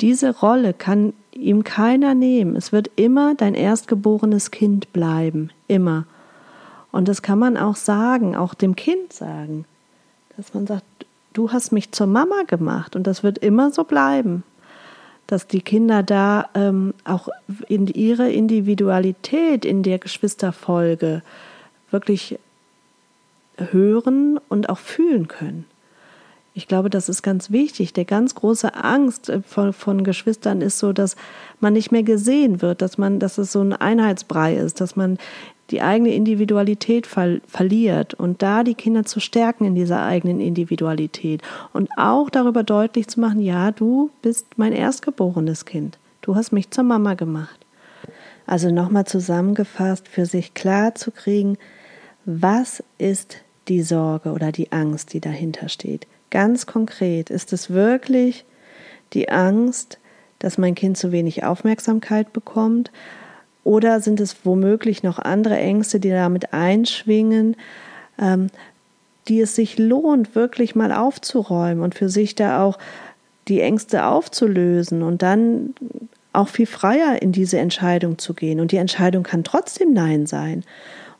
Diese 0.02 0.38
Rolle 0.38 0.76
kann 0.76 1.14
ihm 1.32 1.64
keiner 1.64 2.14
nehmen. 2.14 2.56
Es 2.56 2.72
wird 2.72 2.92
immer 2.96 3.34
dein 3.34 3.56
erstgeborenes 3.56 4.52
Kind 4.52 4.94
bleiben, 4.94 5.50
immer. 5.68 6.06
Und 6.96 7.08
das 7.08 7.22
kann 7.22 7.40
man 7.40 7.58
auch 7.58 7.76
sagen, 7.76 8.36
auch 8.36 8.54
dem 8.54 8.76
Kind 8.76 9.12
sagen, 9.12 9.66
dass 10.38 10.54
man 10.54 10.66
sagt, 10.66 10.86
du 11.34 11.52
hast 11.52 11.72
mich 11.72 11.92
zur 11.92 12.08
Mama 12.08 12.44
gemacht 12.48 12.96
und 12.96 13.06
das 13.06 13.22
wird 13.22 13.38
immer 13.38 13.72
so 13.72 13.84
bleiben 13.84 14.44
dass 15.28 15.48
die 15.48 15.62
Kinder 15.62 16.04
da 16.04 16.50
ähm, 16.54 16.94
auch 17.04 17.30
in 17.68 17.88
ihre 17.88 18.32
Individualität 18.32 19.66
in 19.66 19.82
der 19.84 20.00
Geschwisterfolge 20.00 21.22
wirklich 21.92 22.38
hören 23.58 24.40
und 24.50 24.70
auch 24.70 24.78
fühlen 24.78 25.28
können. 25.28 25.66
Ich 26.54 26.68
glaube, 26.68 26.90
das 26.90 27.10
ist 27.10 27.22
ganz 27.22 27.52
wichtig. 27.52 27.92
Der 27.92 28.06
ganz 28.06 28.36
große 28.36 28.76
Angst 28.76 29.30
äh, 29.30 29.42
von, 29.42 29.74
von, 29.74 30.04
Geschwistern 30.04 30.62
ist 30.62 30.80
so, 30.80 30.94
dass 30.94 31.16
man 31.60 31.74
nicht 31.74 31.92
mehr 31.92 32.04
gesehen 32.04 32.62
wird, 32.62 32.82
dass 32.82 32.98
man, 32.98 33.20
dass 33.20 33.38
es 33.38 33.52
so 33.52 33.62
ein 33.62 33.74
Einheitsbrei 33.74 34.56
ist, 34.56 34.80
dass 34.80 34.96
man 34.96 35.18
die 35.72 35.82
eigene 35.82 36.14
Individualität 36.14 37.08
ver 37.08 37.40
verliert 37.48 38.14
und 38.14 38.42
da 38.42 38.64
die 38.64 38.76
Kinder 38.76 39.04
zu 39.04 39.20
stärken 39.20 39.66
in 39.66 39.76
dieser 39.76 40.04
eigenen 40.04 40.40
Individualität 40.40 41.42
und 41.74 41.90
auch 41.98 42.30
darüber 42.30 42.64
deutlich 42.64 43.08
zu 43.08 43.20
machen, 43.20 43.42
ja, 43.42 43.72
du 43.72 44.12
bist 44.22 44.46
mein 44.58 44.74
erstgeborenes 44.74 45.66
Kind. 45.66 45.98
Du 46.22 46.36
hast 46.36 46.52
mich 46.52 46.72
zur 46.72 46.84
Mama 46.84 47.16
gemacht. 47.16 47.66
Also 48.48 48.70
nochmal 48.70 49.06
zusammengefasst, 49.06 50.08
für 50.08 50.26
sich 50.26 50.54
klar 50.54 50.94
zu 50.94 51.12
kriegen, 51.12 51.58
was 52.26 52.84
ist 52.98 53.38
die 53.68 53.82
Sorge 53.82 54.32
oder 54.32 54.52
die 54.52 54.72
Angst, 54.72 55.14
die 55.14 55.20
dahinter 55.20 55.70
steht? 55.70 56.08
Ganz 56.30 56.66
konkret, 56.66 57.30
ist 57.30 57.54
es 57.54 57.70
wirklich 57.70 58.46
die 59.14 59.30
Angst, 59.30 60.00
dass 60.40 60.58
mein 60.58 60.76
Kind 60.76 60.98
zu 60.98 61.12
wenig 61.12 61.44
Aufmerksamkeit 61.44 62.34
bekommt? 62.34 62.92
Oder 63.66 64.00
sind 64.00 64.20
es 64.22 64.46
womöglich 64.46 65.02
noch 65.02 65.18
andere 65.18 65.58
Ängste, 65.58 66.00
die 66.00 66.12
damit 66.12 66.54
einschwingen, 66.54 67.58
ähm, 68.22 68.52
die 69.28 69.42
es 69.42 69.56
sich 69.56 69.80
lohnt, 69.80 70.36
wirklich 70.36 70.76
mal 70.76 70.92
aufzuräumen 70.92 71.84
und 71.84 71.96
für 71.96 72.08
sich 72.08 72.36
da 72.36 72.64
auch 72.64 72.78
die 73.48 73.62
Ängste 73.62 74.06
aufzulösen 74.06 75.02
und 75.02 75.24
dann 75.24 75.74
auch 76.32 76.48
viel 76.48 76.68
freier 76.68 77.22
in 77.24 77.32
diese 77.32 77.58
Entscheidung 77.58 78.20
zu 78.20 78.36
gehen. 78.36 78.60
Und 78.60 78.72
die 78.72 78.78
Entscheidung 78.78 79.24
kann 79.24 79.44
trotzdem 79.44 79.94
Nein 79.94 80.28
sein 80.28 80.64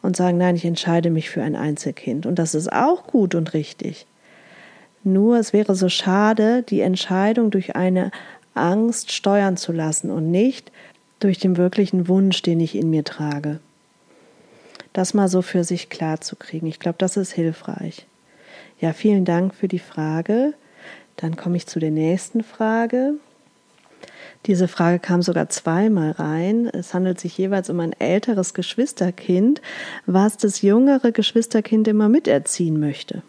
und 0.04 0.16
sagen, 0.16 0.38
nein, 0.38 0.56
ich 0.56 0.66
entscheide 0.66 1.10
mich 1.10 1.32
für 1.32 1.42
ein 1.42 1.56
Einzelkind. 1.56 2.28
Und 2.28 2.38
das 2.38 2.54
ist 2.54 2.72
auch 2.72 3.08
gut 3.08 3.34
und 3.34 3.56
richtig. 3.56 4.06
Nur 5.04 5.40
es 5.40 5.52
wäre 5.52 5.74
so 5.74 5.90
schade, 5.90 6.62
die 6.62 6.82
Entscheidung 6.82 7.50
durch 7.50 7.76
eine 7.76 8.12
Angst 8.54 9.12
steuern 9.12 9.58
zu 9.58 9.72
lassen 9.72 10.12
und 10.12 10.30
nicht 10.30 10.72
durch 11.20 11.40
den 11.40 11.58
wirklichen 11.58 12.08
Wunsch, 12.08 12.42
den 12.42 12.60
ich 12.60 12.76
in 12.76 12.90
mir 12.90 13.04
trage. 13.04 13.60
Das 14.94 15.14
mal 15.14 15.28
so 15.28 15.42
für 15.42 15.64
sich 15.64 15.90
klar 15.90 16.22
zu 16.22 16.36
kriegen. 16.36 16.68
Ich 16.68 16.80
glaube, 16.80 16.98
das 16.98 17.18
ist 17.18 17.32
hilfreich. 17.32 18.06
Ja, 18.80 18.94
vielen 18.94 19.26
Dank 19.26 19.54
für 19.54 19.68
die 19.68 19.80
Frage. 19.80 20.54
Dann 21.18 21.36
komme 21.36 21.58
ich 21.58 21.68
zu 21.68 21.80
der 21.80 21.92
nächsten 21.92 22.44
Frage. 22.44 23.16
Diese 24.46 24.68
Frage 24.68 25.00
kam 25.00 25.22
sogar 25.22 25.50
zweimal 25.50 26.12
rein. 26.12 26.68
Es 26.68 26.94
handelt 26.94 27.20
sich 27.20 27.38
jeweils 27.38 27.70
um 27.70 27.80
ein 27.80 27.94
älteres 27.94 28.54
Geschwisterkind, 28.54 29.62
was 30.06 30.38
das 30.38 30.62
jüngere 30.62 31.12
Geschwisterkind 31.12 31.88
immer 31.88 32.10
miterziehen 32.10 32.80
möchte. 32.80 33.24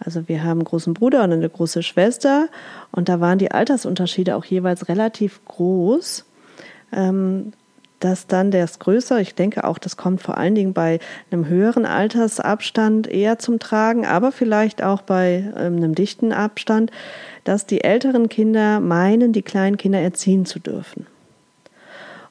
Also 0.00 0.28
wir 0.28 0.42
haben 0.42 0.60
einen 0.60 0.64
großen 0.64 0.94
Bruder 0.94 1.22
und 1.22 1.32
eine 1.32 1.48
große 1.48 1.82
Schwester 1.82 2.48
und 2.90 3.08
da 3.08 3.20
waren 3.20 3.38
die 3.38 3.52
Altersunterschiede 3.52 4.34
auch 4.34 4.44
jeweils 4.44 4.88
relativ 4.88 5.44
groß. 5.44 6.24
Ähm, 6.94 7.52
dass 8.04 8.26
dann 8.26 8.50
das 8.50 8.80
Größere, 8.80 9.22
ich 9.22 9.34
denke 9.34 9.64
auch, 9.64 9.78
das 9.78 9.96
kommt 9.96 10.20
vor 10.20 10.36
allen 10.36 10.54
Dingen 10.54 10.74
bei 10.74 10.98
einem 11.30 11.46
höheren 11.46 11.86
Altersabstand 11.86 13.06
eher 13.06 13.38
zum 13.38 13.58
Tragen, 13.58 14.04
aber 14.04 14.30
vielleicht 14.30 14.82
auch 14.82 15.00
bei 15.00 15.50
ähm, 15.56 15.76
einem 15.76 15.94
dichten 15.94 16.30
Abstand, 16.30 16.90
dass 17.44 17.64
die 17.64 17.82
älteren 17.82 18.28
Kinder 18.28 18.80
meinen, 18.80 19.32
die 19.32 19.40
kleinen 19.40 19.78
Kinder 19.78 20.00
erziehen 20.00 20.44
zu 20.44 20.58
dürfen. 20.58 21.06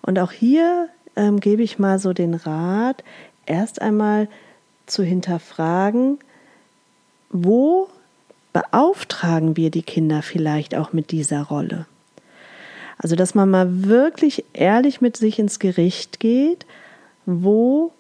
Und 0.04 0.20
auch 0.20 0.32
hier 0.32 0.90
ähm, 1.16 1.40
gebe 1.40 1.64
ich 1.64 1.80
mal 1.80 1.98
so 1.98 2.14
den 2.14 2.36
Rat, 2.36 3.04
erst 3.48 3.82
einmal 3.82 4.28
zu 4.86 5.02
hinterfragen, 5.02 6.20
wo 7.32 7.90
beauftragen 8.52 9.58
wir 9.58 9.72
die 9.72 9.82
Kinder 9.82 10.22
vielleicht 10.22 10.76
auch 10.76 10.94
mit 10.94 11.10
dieser 11.10 11.42
Rolle? 11.42 11.88
Also, 12.98 13.16
dass 13.16 13.36
man 13.36 13.50
mal 13.50 13.86
wirklich 13.86 14.46
ehrlich 14.54 15.02
mit 15.02 15.18
sich 15.18 15.40
ins 15.40 15.60
Gericht 15.60 16.20
geht, 16.20 16.66
wo 17.26 17.92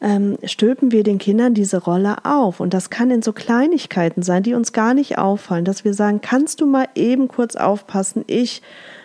ähm, 0.00 0.36
stülpen 0.44 0.90
wir 0.90 1.04
den 1.04 1.18
Kindern 1.18 1.54
diese 1.54 1.78
Rolle 1.78 2.24
auf. 2.24 2.60
Und 2.60 2.74
das 2.74 2.90
kann 2.90 3.10
in 3.10 3.22
so 3.22 3.32
Kleinigkeiten 3.32 4.22
sein, 4.22 4.42
die 4.42 4.54
uns 4.54 4.72
gar 4.72 4.94
nicht 4.94 5.18
auffallen, 5.18 5.64
dass 5.64 5.84
wir 5.84 5.94
sagen, 5.94 6.20
kannst 6.20 6.60
du 6.60 6.66
mal 6.66 6.88
eben 6.94 7.28
kurz 7.28 7.56
aufpassen, 7.56 8.24
ich 8.26 8.62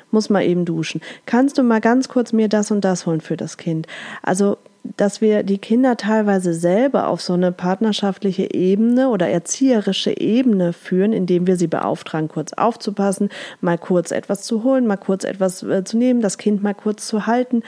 muss 0.10 0.30
mal 0.30 0.44
eben 0.44 0.66
duschen. 0.66 1.02
Kannst 1.26 1.58
du 1.58 1.64
mal 1.64 1.82
ganz 1.82 2.08
kurz 2.08 2.34
mir 2.34 2.50
das 2.50 2.72
und 2.72 2.82
das 2.82 3.06
holen 3.06 3.22
für 3.22 3.38
das 3.38 3.58
Kind? 3.58 3.88
Also 4.24 4.58
dass 4.84 5.22
wir 5.22 5.44
die 5.44 5.58
Kinder 5.58 5.98
teilweise 5.98 6.54
selber 6.54 7.08
auf 7.08 7.22
so 7.22 7.34
eine 7.34 7.52
partnerschaftliche 7.52 8.54
Ebene 8.54 9.10
oder 9.10 9.28
erzieherische 9.28 10.18
Ebene 10.18 10.74
führen, 10.74 11.14
indem 11.14 11.46
wir 11.46 11.58
sie 11.58 11.68
beauftragen, 11.68 12.30
kurz 12.30 12.54
aufzupassen, 12.54 13.30
mal 13.62 13.78
kurz 13.78 14.12
etwas 14.12 14.44
zu 14.44 14.64
holen, 14.64 14.88
mal 14.88 14.98
kurz 14.98 15.24
etwas 15.24 15.64
äh, 15.64 15.84
zu 15.84 15.98
nehmen, 15.98 16.22
das 16.22 16.38
Kind 16.38 16.64
mal 16.64 16.74
kurz 16.74 17.08
zu 17.08 17.28
halten. 17.28 17.64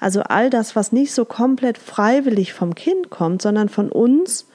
Also 0.00 0.22
all 0.22 0.50
das, 0.50 0.74
was 0.74 0.92
nicht 0.92 1.12
so 1.12 1.24
komplett 1.24 1.78
freiwillig 1.78 2.52
vom 2.52 2.74
Kind 2.74 3.10
kommt, 3.10 3.42
sondern 3.42 3.68
von 3.68 3.90
uns 3.90 4.46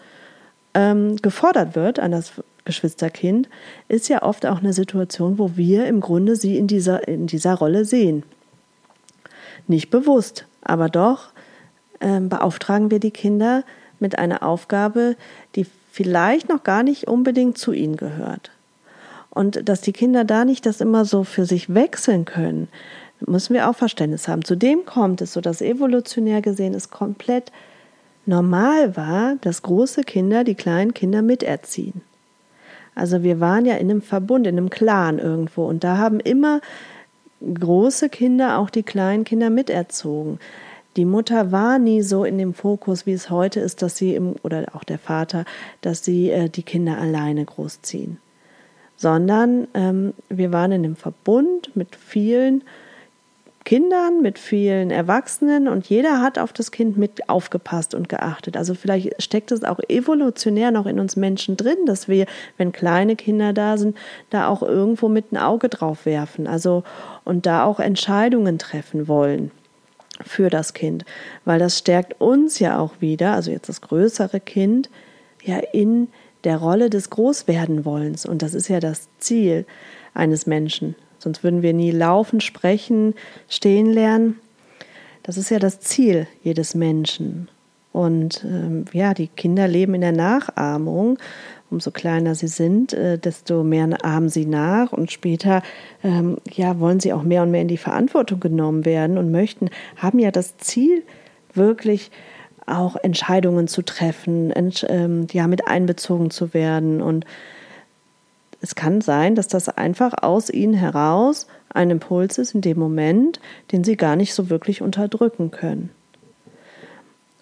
ähm, 0.73 1.17
gefordert 1.17 1.75
wird 1.75 1.99
an 1.99 2.11
das 2.11 2.33
Geschwisterkind, 2.65 3.47
ist 3.87 4.09
ja 4.09 4.23
oft 4.23 4.45
auch 4.45 4.59
eine 4.59 4.73
Situation, 4.73 5.39
wo 5.39 5.55
wir 5.55 5.87
im 5.87 6.01
Grunde 6.01 6.35
sie 6.35 6.57
in 6.57 6.67
dieser, 6.67 7.07
in 7.07 7.27
dieser 7.27 7.55
Rolle 7.55 7.85
sehen. 7.85 8.23
Nicht 9.67 9.89
bewusst, 9.89 10.45
aber 10.61 10.89
doch 10.89 11.29
ähm, 12.01 12.29
beauftragen 12.29 12.91
wir 12.91 12.99
die 12.99 13.11
Kinder 13.11 13.63
mit 13.99 14.17
einer 14.17 14.43
Aufgabe, 14.43 15.15
die 15.55 15.65
vielleicht 15.91 16.49
noch 16.49 16.63
gar 16.63 16.83
nicht 16.83 17.07
unbedingt 17.07 17.57
zu 17.57 17.73
ihnen 17.73 17.97
gehört. 17.97 18.51
Und 19.29 19.67
dass 19.67 19.81
die 19.81 19.93
Kinder 19.93 20.23
da 20.23 20.45
nicht 20.45 20.65
das 20.65 20.81
immer 20.81 21.05
so 21.05 21.23
für 21.23 21.45
sich 21.45 21.73
wechseln 21.73 22.25
können, 22.25 22.67
müssen 23.25 23.53
wir 23.53 23.69
auch 23.69 23.75
Verständnis 23.75 24.27
haben. 24.27 24.43
Zudem 24.43 24.85
kommt 24.85 25.21
es 25.21 25.33
so, 25.33 25.41
dass 25.41 25.61
evolutionär 25.61 26.41
gesehen 26.41 26.73
es 26.73 26.89
komplett 26.89 27.51
normal 28.25 28.95
war, 28.95 29.35
dass 29.41 29.61
große 29.61 30.03
Kinder 30.03 30.43
die 30.43 30.55
kleinen 30.55 30.93
Kinder 30.93 31.21
miterziehen. 31.21 32.01
Also 32.93 33.23
wir 33.23 33.39
waren 33.39 33.65
ja 33.65 33.75
in 33.75 33.89
einem 33.89 34.01
Verbund, 34.01 34.47
in 34.47 34.57
einem 34.57 34.69
Clan 34.69 35.19
irgendwo 35.19 35.65
und 35.65 35.83
da 35.83 35.97
haben 35.97 36.19
immer 36.19 36.61
große 37.41 38.09
Kinder 38.09 38.57
auch 38.57 38.69
die 38.69 38.83
kleinen 38.83 39.23
Kinder 39.23 39.49
miterzogen 39.49 40.39
die 40.97 41.05
Mutter 41.05 41.51
war 41.51 41.77
nie 41.77 42.01
so 42.01 42.25
in 42.25 42.39
dem 42.39 42.53
Fokus, 42.55 43.05
wie 43.05 43.13
es 43.13 43.29
heute 43.29 43.59
ist, 43.59 43.83
dass 43.83 43.95
sie 43.95 44.15
im, 44.15 44.35
oder 44.41 44.65
auch 44.73 44.83
der 44.83 44.97
Vater, 44.97 45.45
dass 45.81 46.03
sie 46.03 46.31
äh, 46.31 46.49
die 46.49 46.63
Kinder 46.63 46.97
alleine 46.97 47.45
großziehen. 47.45 48.17
Sondern 48.95 49.67
ähm, 49.75 50.13
wir 50.27 50.51
waren 50.51 50.71
in 50.71 50.81
dem 50.81 50.95
Verbund 50.95 51.75
mit 51.75 51.95
vielen 51.95 52.63
Kindern, 53.63 54.21
mit 54.21 54.39
vielen 54.39 54.89
Erwachsenen 54.89 55.67
und 55.67 55.87
jeder 55.87 56.21
hat 56.21 56.39
auf 56.39 56.51
das 56.51 56.71
Kind 56.71 56.97
mit 56.97 57.29
aufgepasst 57.29 57.93
und 57.93 58.09
geachtet. 58.09 58.57
Also 58.57 58.73
vielleicht 58.73 59.21
steckt 59.21 59.51
es 59.51 59.63
auch 59.63 59.79
evolutionär 59.89 60.71
noch 60.71 60.87
in 60.87 60.99
uns 60.99 61.15
Menschen 61.15 61.57
drin, 61.57 61.77
dass 61.85 62.07
wir, 62.07 62.25
wenn 62.57 62.71
kleine 62.71 63.15
Kinder 63.15 63.53
da 63.53 63.77
sind, 63.77 63.97
da 64.29 64.47
auch 64.47 64.63
irgendwo 64.63 65.09
mit 65.09 65.31
ein 65.31 65.37
Auge 65.37 65.69
drauf 65.69 66.05
werfen. 66.05 66.47
Also 66.47 66.83
und 67.23 67.45
da 67.45 67.65
auch 67.65 67.79
Entscheidungen 67.81 68.57
treffen 68.57 69.07
wollen 69.07 69.51
für 70.25 70.49
das 70.49 70.73
Kind, 70.73 71.05
weil 71.45 71.59
das 71.59 71.77
stärkt 71.77 72.19
uns 72.19 72.59
ja 72.59 72.79
auch 72.79 72.93
wieder, 72.99 73.33
also 73.33 73.51
jetzt 73.51 73.69
das 73.69 73.81
größere 73.81 74.39
Kind, 74.39 74.89
ja 75.43 75.57
in 75.57 76.09
der 76.43 76.57
Rolle 76.57 76.89
des 76.89 77.09
Großwerdenwollens 77.09 78.25
und 78.25 78.41
das 78.41 78.53
ist 78.53 78.67
ja 78.67 78.79
das 78.79 79.09
Ziel 79.19 79.65
eines 80.13 80.45
Menschen. 80.45 80.95
Sonst 81.19 81.43
würden 81.43 81.61
wir 81.61 81.73
nie 81.73 81.91
laufen, 81.91 82.41
sprechen, 82.41 83.15
stehen 83.49 83.91
lernen. 83.91 84.39
Das 85.23 85.37
ist 85.37 85.49
ja 85.49 85.59
das 85.59 85.79
Ziel 85.79 86.27
jedes 86.43 86.75
Menschen. 86.75 87.49
Und 87.91 88.43
ähm, 88.45 88.85
ja, 88.93 89.13
die 89.13 89.27
Kinder 89.27 89.67
leben 89.67 89.95
in 89.95 90.01
der 90.01 90.11
Nachahmung 90.11 91.17
umso 91.69 91.91
kleiner 91.91 92.35
sie 92.35 92.47
sind, 92.47 92.93
äh, 92.93 93.17
desto 93.17 93.63
mehr 93.63 93.87
ahmen 94.03 94.29
sie 94.29 94.45
nach 94.45 94.93
und 94.93 95.11
später 95.11 95.61
ähm, 96.03 96.37
ja, 96.51 96.79
wollen 96.79 96.99
sie 96.99 97.13
auch 97.13 97.23
mehr 97.23 97.43
und 97.43 97.51
mehr 97.51 97.61
in 97.61 97.67
die 97.67 97.77
Verantwortung 97.77 98.39
genommen 98.39 98.85
werden 98.85 99.17
und 99.17 99.31
möchten, 99.31 99.69
haben 99.97 100.19
ja 100.19 100.31
das 100.31 100.57
Ziel, 100.57 101.03
wirklich 101.53 102.11
auch 102.65 102.95
Entscheidungen 102.95 103.67
zu 103.67 103.81
treffen, 103.81 104.51
ent, 104.51 104.85
ähm, 104.89 105.27
ja, 105.31 105.47
mit 105.47 105.67
einbezogen 105.67 106.29
zu 106.29 106.53
werden. 106.53 107.01
Und 107.01 107.25
es 108.61 108.75
kann 108.75 109.01
sein, 109.01 109.35
dass 109.35 109.47
das 109.47 109.69
einfach 109.69 110.13
aus 110.21 110.49
ihnen 110.49 110.73
heraus 110.73 111.47
ein 111.69 111.89
Impuls 111.89 112.37
ist 112.37 112.55
in 112.55 112.61
dem 112.61 112.79
Moment, 112.79 113.39
den 113.71 113.83
sie 113.83 113.97
gar 113.97 114.15
nicht 114.15 114.33
so 114.33 114.49
wirklich 114.49 114.81
unterdrücken 114.81 115.51
können. 115.51 115.89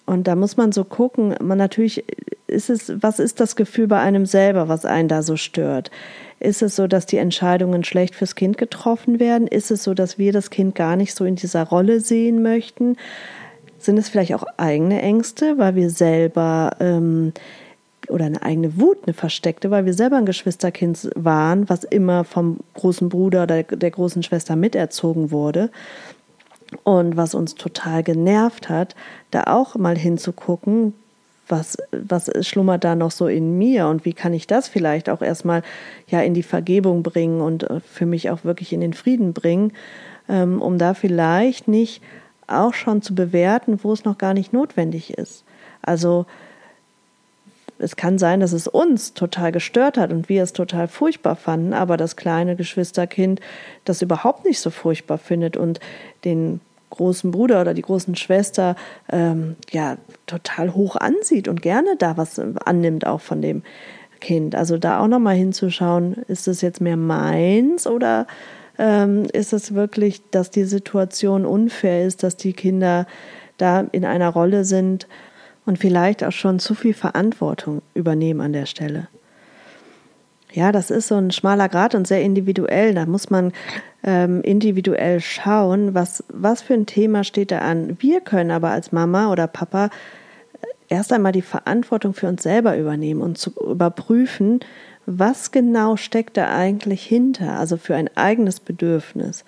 Und 0.05 0.27
da 0.27 0.35
muss 0.35 0.55
man 0.57 0.71
so 0.71 0.83
gucken, 0.83 1.35
man 1.41 1.57
natürlich 1.57 2.05
ist 2.47 2.69
es, 2.69 2.93
was 3.01 3.19
ist 3.19 3.39
das 3.39 3.55
Gefühl 3.55 3.87
bei 3.87 3.99
einem 3.99 4.25
selber, 4.25 4.69
was 4.69 4.85
einen 4.85 5.07
da 5.07 5.23
so 5.23 5.35
stört? 5.35 5.91
Ist 6.39 6.61
es 6.61 6.75
so, 6.75 6.87
dass 6.87 7.05
die 7.05 7.17
Entscheidungen 7.17 7.83
schlecht 7.83 8.15
fürs 8.15 8.35
Kind 8.35 8.57
getroffen 8.57 9.19
werden? 9.19 9.47
Ist 9.47 9.71
es 9.71 9.83
so, 9.83 9.93
dass 9.93 10.17
wir 10.17 10.31
das 10.31 10.49
Kind 10.49 10.75
gar 10.75 10.95
nicht 10.95 11.15
so 11.15 11.25
in 11.25 11.35
dieser 11.35 11.63
Rolle 11.63 12.01
sehen 12.01 12.43
möchten? 12.43 12.97
Sind 13.79 13.97
es 13.97 14.09
vielleicht 14.09 14.33
auch 14.35 14.45
eigene 14.57 15.01
Ängste, 15.01 15.57
weil 15.57 15.75
wir 15.75 15.89
selber 15.89 16.71
ähm, 16.79 17.33
oder 18.09 18.25
eine 18.25 18.41
eigene 18.43 18.79
Wut, 18.79 18.97
eine 19.05 19.13
versteckte, 19.13 19.71
weil 19.71 19.85
wir 19.85 19.93
selber 19.93 20.17
ein 20.17 20.25
Geschwisterkind 20.27 21.09
waren, 21.15 21.67
was 21.69 21.83
immer 21.83 22.23
vom 22.23 22.59
großen 22.75 23.09
Bruder 23.09 23.43
oder 23.43 23.63
der 23.63 23.91
großen 23.91 24.21
Schwester 24.21 24.55
miterzogen 24.55 25.31
wurde? 25.31 25.71
Und 26.83 27.17
was 27.17 27.35
uns 27.35 27.55
total 27.55 28.03
genervt 28.03 28.69
hat, 28.69 28.95
da 29.31 29.43
auch 29.45 29.75
mal 29.75 29.97
hinzugucken, 29.97 30.93
was, 31.47 31.77
was 31.91 32.31
schlummert 32.45 32.83
da 32.83 32.95
noch 32.95 33.11
so 33.11 33.27
in 33.27 33.57
mir 33.57 33.87
und 33.87 34.05
wie 34.05 34.13
kann 34.13 34.33
ich 34.33 34.47
das 34.47 34.67
vielleicht 34.67 35.09
auch 35.09 35.21
erstmal 35.21 35.61
ja 36.07 36.21
in 36.21 36.33
die 36.33 36.43
Vergebung 36.43 37.03
bringen 37.03 37.41
und 37.41 37.69
äh, 37.69 37.79
für 37.81 38.05
mich 38.05 38.29
auch 38.29 38.43
wirklich 38.43 38.73
in 38.73 38.81
den 38.81 38.93
Frieden 38.93 39.33
bringen, 39.33 39.71
ähm, 40.27 40.61
um 40.61 40.77
da 40.77 40.93
vielleicht 40.93 41.67
nicht 41.67 42.01
auch 42.47 42.73
schon 42.73 43.01
zu 43.01 43.15
bewerten, 43.15 43.79
wo 43.83 43.93
es 43.93 44.05
noch 44.05 44.17
gar 44.17 44.33
nicht 44.33 44.53
notwendig 44.53 45.17
ist. 45.17 45.43
Also 45.81 46.25
es 47.77 47.95
kann 47.95 48.17
sein, 48.17 48.39
dass 48.39 48.53
es 48.53 48.67
uns 48.67 49.13
total 49.13 49.51
gestört 49.51 49.97
hat 49.97 50.11
und 50.11 50.29
wir 50.29 50.43
es 50.43 50.53
total 50.53 50.87
furchtbar 50.87 51.35
fanden, 51.35 51.73
aber 51.73 51.97
das 51.97 52.15
kleine 52.15 52.55
Geschwisterkind 52.55 53.41
das 53.83 54.01
überhaupt 54.01 54.45
nicht 54.45 54.59
so 54.59 54.69
furchtbar 54.69 55.17
findet 55.17 55.57
und 55.57 55.79
den 56.23 56.61
großen 56.89 57.31
Bruder 57.31 57.61
oder 57.61 57.73
die 57.73 57.81
großen 57.81 58.15
Schwester 58.15 58.75
ähm, 59.11 59.55
ja 59.71 59.97
total 60.27 60.73
hoch 60.73 60.95
ansieht 60.95 61.47
und 61.47 61.61
gerne 61.61 61.95
da 61.97 62.17
was 62.17 62.39
annimmt 62.39 63.05
auch 63.05 63.21
von 63.21 63.41
dem 63.41 63.63
Kind. 64.21 64.55
Also 64.55 64.77
da 64.77 64.99
auch 64.99 65.07
nochmal 65.07 65.35
hinzuschauen, 65.35 66.13
ist 66.27 66.47
es 66.47 66.61
jetzt 66.61 66.81
mehr 66.81 66.97
meins 66.97 67.85
oder 67.85 68.27
ähm, 68.77 69.25
ist 69.33 69.53
es 69.53 69.73
wirklich, 69.73 70.21
dass 70.31 70.51
die 70.51 70.65
Situation 70.65 71.45
unfair 71.45 72.05
ist, 72.05 72.23
dass 72.23 72.37
die 72.37 72.53
Kinder 72.53 73.07
da 73.57 73.81
in 73.91 74.05
einer 74.05 74.29
Rolle 74.29 74.65
sind, 74.65 75.07
und 75.65 75.79
vielleicht 75.79 76.23
auch 76.23 76.31
schon 76.31 76.59
zu 76.59 76.75
viel 76.75 76.93
Verantwortung 76.93 77.81
übernehmen 77.93 78.41
an 78.41 78.53
der 78.53 78.65
Stelle. 78.65 79.07
Ja, 80.51 80.71
das 80.71 80.89
ist 80.89 81.09
so 81.09 81.15
ein 81.15 81.31
schmaler 81.31 81.67
Grad 81.67 81.95
und 81.95 82.07
sehr 82.07 82.21
individuell. 82.21 82.93
Da 82.93 83.05
muss 83.05 83.29
man 83.29 83.51
ähm, 84.05 84.41
individuell 84.43 85.19
schauen, 85.19 85.95
was, 85.95 86.23
was 86.29 86.61
für 86.61 86.75
ein 86.75 86.85
Thema 86.85 87.23
steht 87.23 87.51
da 87.51 87.59
an. 87.59 87.97
Wir 87.99 88.21
können 88.21 88.51
aber 88.51 88.69
als 88.69 88.91
Mama 88.91 89.31
oder 89.31 89.47
Papa 89.47 89.89
erst 90.87 91.11
einmal 91.11 91.31
die 91.31 91.41
Verantwortung 91.41 92.13
für 92.13 92.27
uns 92.27 92.43
selber 92.43 92.77
übernehmen 92.77 93.21
und 93.21 93.39
zu 93.39 93.51
überprüfen, 93.51 94.59
was 95.07 95.51
genau 95.51 95.97
steckt 95.97 96.37
da 96.37 96.55
eigentlich 96.55 97.03
hinter, 97.03 97.59
also 97.59 97.77
für 97.77 97.95
ein 97.95 98.09
eigenes 98.15 98.59
Bedürfnis. 98.59 99.43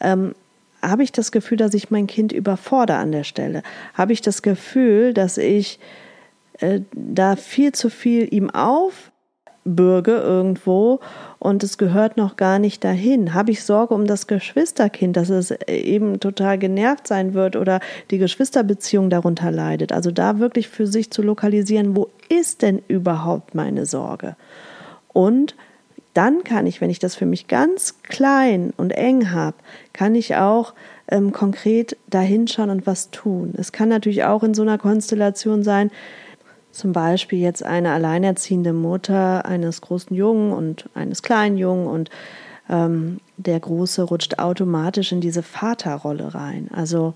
Ähm, 0.00 0.34
habe 0.80 1.02
ich 1.02 1.10
das 1.10 1.32
Gefühl, 1.32 1.56
dass 1.56 1.74
ich 1.74 1.90
mein 1.90 2.06
Kind 2.06 2.32
überfordere 2.32 2.98
an 2.98 3.10
der 3.10 3.24
Stelle? 3.24 3.64
Habe 3.94 4.12
ich 4.12 4.22
das 4.22 4.42
Gefühl, 4.42 5.12
dass 5.12 5.38
ich 5.38 5.80
äh, 6.60 6.80
da 6.92 7.34
viel 7.34 7.72
zu 7.72 7.90
viel 7.90 8.32
ihm 8.32 8.48
aufbürge 9.68 10.16
irgendwo 10.16 11.00
und 11.38 11.62
es 11.62 11.78
gehört 11.78 12.16
noch 12.16 12.36
gar 12.36 12.58
nicht 12.58 12.84
dahin? 12.84 13.34
Habe 13.34 13.50
ich 13.50 13.64
Sorge 13.64 13.94
um 13.94 14.06
das 14.06 14.26
Geschwisterkind, 14.26 15.16
dass 15.16 15.28
es 15.28 15.50
eben 15.66 16.20
total 16.20 16.58
genervt 16.58 17.06
sein 17.06 17.34
wird 17.34 17.56
oder 17.56 17.80
die 18.10 18.18
Geschwisterbeziehung 18.18 19.10
darunter 19.10 19.50
leidet? 19.50 19.92
Also 19.92 20.10
da 20.10 20.38
wirklich 20.38 20.68
für 20.68 20.86
sich 20.86 21.10
zu 21.10 21.22
lokalisieren, 21.22 21.96
wo 21.96 22.08
ist 22.28 22.62
denn 22.62 22.82
überhaupt 22.88 23.54
meine 23.54 23.86
Sorge? 23.86 24.36
Und 25.12 25.54
dann 26.14 26.42
kann 26.42 26.66
ich, 26.66 26.80
wenn 26.80 26.90
ich 26.90 26.98
das 26.98 27.14
für 27.14 27.26
mich 27.26 27.46
ganz 27.46 28.02
klein 28.02 28.72
und 28.76 28.90
eng 28.90 29.30
habe, 29.30 29.56
kann 29.92 30.14
ich 30.14 30.34
auch 30.34 30.74
ähm, 31.08 31.32
konkret 31.32 31.96
dahinschauen 32.08 32.70
und 32.70 32.86
was 32.86 33.10
tun. 33.10 33.54
Es 33.56 33.70
kann 33.70 33.88
natürlich 33.88 34.24
auch 34.24 34.42
in 34.42 34.54
so 34.54 34.62
einer 34.62 34.78
Konstellation 34.78 35.62
sein, 35.62 35.90
zum 36.72 36.92
Beispiel 36.92 37.38
jetzt 37.38 37.62
eine 37.62 37.92
alleinerziehende 37.92 38.72
Mutter 38.72 39.44
eines 39.44 39.80
großen 39.80 40.14
Jungen 40.14 40.52
und 40.52 40.88
eines 40.94 41.22
kleinen 41.22 41.56
Jungen 41.56 41.86
und 41.86 42.10
ähm, 42.68 43.20
der 43.36 43.58
Große 43.58 44.02
rutscht 44.02 44.38
automatisch 44.38 45.12
in 45.12 45.20
diese 45.20 45.42
Vaterrolle 45.42 46.34
rein. 46.34 46.68
Also 46.72 47.14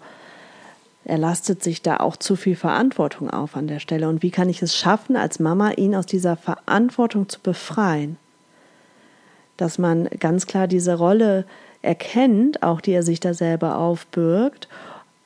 er 1.04 1.18
lastet 1.18 1.62
sich 1.62 1.82
da 1.82 1.98
auch 1.98 2.16
zu 2.16 2.36
viel 2.36 2.56
Verantwortung 2.56 3.28
auf 3.28 3.56
an 3.56 3.66
der 3.66 3.80
Stelle. 3.80 4.08
Und 4.08 4.22
wie 4.22 4.30
kann 4.30 4.48
ich 4.48 4.62
es 4.62 4.76
schaffen, 4.76 5.16
als 5.16 5.40
Mama 5.40 5.72
ihn 5.72 5.94
aus 5.94 6.06
dieser 6.06 6.36
Verantwortung 6.36 7.28
zu 7.28 7.40
befreien? 7.40 8.16
dass 9.62 9.78
man 9.78 10.08
ganz 10.18 10.46
klar 10.46 10.66
diese 10.66 10.94
Rolle 10.94 11.44
erkennt, 11.82 12.62
auch 12.62 12.80
die 12.80 12.92
er 12.92 13.02
sich 13.02 13.20
da 13.20 13.34
selber 13.34 13.78
aufbürgt. 13.78 14.68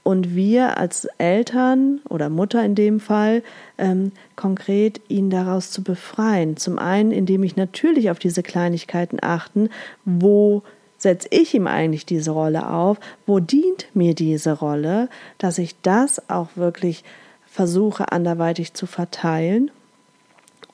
Und 0.06 0.36
wir 0.36 0.78
als 0.78 1.08
Eltern 1.18 2.00
oder 2.08 2.28
Mutter 2.28 2.64
in 2.64 2.76
dem 2.76 3.00
Fall 3.00 3.42
ähm, 3.76 4.12
konkret 4.36 5.00
ihn 5.08 5.30
daraus 5.30 5.72
zu 5.72 5.82
befreien. 5.82 6.56
Zum 6.56 6.78
einen, 6.78 7.10
indem 7.10 7.42
ich 7.42 7.56
natürlich 7.56 8.08
auf 8.08 8.20
diese 8.20 8.44
Kleinigkeiten 8.44 9.18
achten, 9.20 9.68
wo 10.04 10.62
setze 10.96 11.26
ich 11.32 11.54
ihm 11.54 11.66
eigentlich 11.66 12.06
diese 12.06 12.30
Rolle 12.30 12.70
auf, 12.70 13.00
wo 13.26 13.40
dient 13.40 13.88
mir 13.94 14.14
diese 14.14 14.52
Rolle, 14.52 15.08
dass 15.38 15.58
ich 15.58 15.74
das 15.82 16.30
auch 16.30 16.50
wirklich 16.54 17.02
versuche 17.44 18.12
anderweitig 18.12 18.74
zu 18.74 18.86
verteilen 18.86 19.72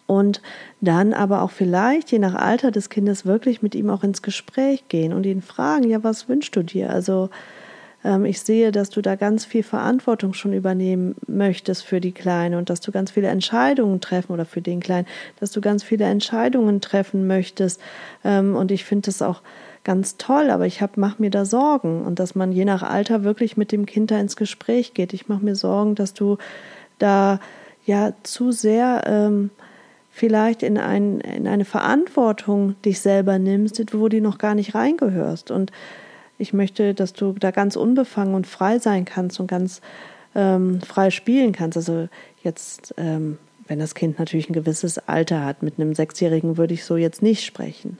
und 0.06 0.42
dann 0.82 1.14
aber 1.14 1.40
auch 1.40 1.52
vielleicht, 1.52 2.12
je 2.12 2.18
nach 2.18 2.34
Alter 2.34 2.70
des 2.70 2.90
Kindes, 2.90 3.24
wirklich 3.24 3.62
mit 3.62 3.74
ihm 3.74 3.88
auch 3.88 4.04
ins 4.04 4.20
Gespräch 4.20 4.88
gehen 4.88 5.14
und 5.14 5.24
ihn 5.24 5.40
fragen, 5.40 5.88
ja, 5.88 6.04
was 6.04 6.28
wünschst 6.28 6.54
du 6.54 6.62
dir? 6.62 6.90
Also 6.90 7.30
ich 8.04 8.40
sehe, 8.40 8.72
dass 8.72 8.90
du 8.90 9.00
da 9.00 9.14
ganz 9.14 9.44
viel 9.44 9.62
Verantwortung 9.62 10.34
schon 10.34 10.52
übernehmen 10.52 11.14
möchtest 11.26 11.84
für 11.84 12.00
die 12.00 12.12
Kleine 12.12 12.58
und 12.58 12.68
dass 12.68 12.80
du 12.80 12.90
ganz 12.90 13.12
viele 13.12 13.28
Entscheidungen 13.28 14.00
treffen 14.00 14.32
oder 14.32 14.44
für 14.44 14.60
den 14.60 14.80
Kleinen, 14.80 15.06
dass 15.38 15.52
du 15.52 15.60
ganz 15.60 15.82
viele 15.84 16.04
Entscheidungen 16.06 16.80
treffen 16.80 17.26
möchtest. 17.26 17.80
Ähm, 18.24 18.56
und 18.56 18.70
ich 18.70 18.84
finde 18.84 19.06
das 19.06 19.22
auch 19.22 19.42
ganz 19.84 20.16
toll, 20.16 20.50
aber 20.50 20.66
ich 20.66 20.80
mache 20.96 21.20
mir 21.20 21.30
da 21.30 21.44
Sorgen 21.44 22.02
und 22.04 22.18
dass 22.18 22.34
man 22.34 22.52
je 22.52 22.64
nach 22.64 22.82
Alter 22.82 23.24
wirklich 23.24 23.56
mit 23.56 23.72
dem 23.72 23.86
Kind 23.86 24.10
da 24.10 24.18
ins 24.18 24.36
Gespräch 24.36 24.94
geht. 24.94 25.12
Ich 25.12 25.28
mache 25.28 25.44
mir 25.44 25.56
Sorgen, 25.56 25.94
dass 25.94 26.14
du 26.14 26.38
da 26.98 27.40
ja 27.84 28.12
zu 28.22 28.52
sehr 28.52 29.02
ähm, 29.06 29.50
vielleicht 30.10 30.62
in, 30.62 30.78
ein, 30.78 31.20
in 31.20 31.48
eine 31.48 31.64
Verantwortung 31.64 32.76
dich 32.84 33.00
selber 33.00 33.38
nimmst, 33.38 33.82
wo 33.94 34.08
du 34.08 34.20
noch 34.20 34.38
gar 34.38 34.54
nicht 34.54 34.74
reingehörst. 34.74 35.50
Und 35.50 35.72
ich 36.42 36.52
möchte, 36.52 36.92
dass 36.92 37.12
du 37.12 37.32
da 37.32 37.52
ganz 37.52 37.76
unbefangen 37.76 38.34
und 38.34 38.46
frei 38.46 38.78
sein 38.78 39.04
kannst 39.04 39.38
und 39.40 39.46
ganz 39.46 39.80
ähm, 40.34 40.80
frei 40.80 41.10
spielen 41.10 41.52
kannst. 41.52 41.76
Also 41.76 42.08
jetzt, 42.42 42.94
ähm, 42.98 43.38
wenn 43.68 43.78
das 43.78 43.94
Kind 43.94 44.18
natürlich 44.18 44.50
ein 44.50 44.54
gewisses 44.54 44.98
Alter 44.98 45.44
hat, 45.44 45.62
mit 45.62 45.78
einem 45.78 45.94
Sechsjährigen 45.94 46.56
würde 46.56 46.74
ich 46.74 46.84
so 46.84 46.96
jetzt 46.96 47.22
nicht 47.22 47.44
sprechen. 47.44 47.98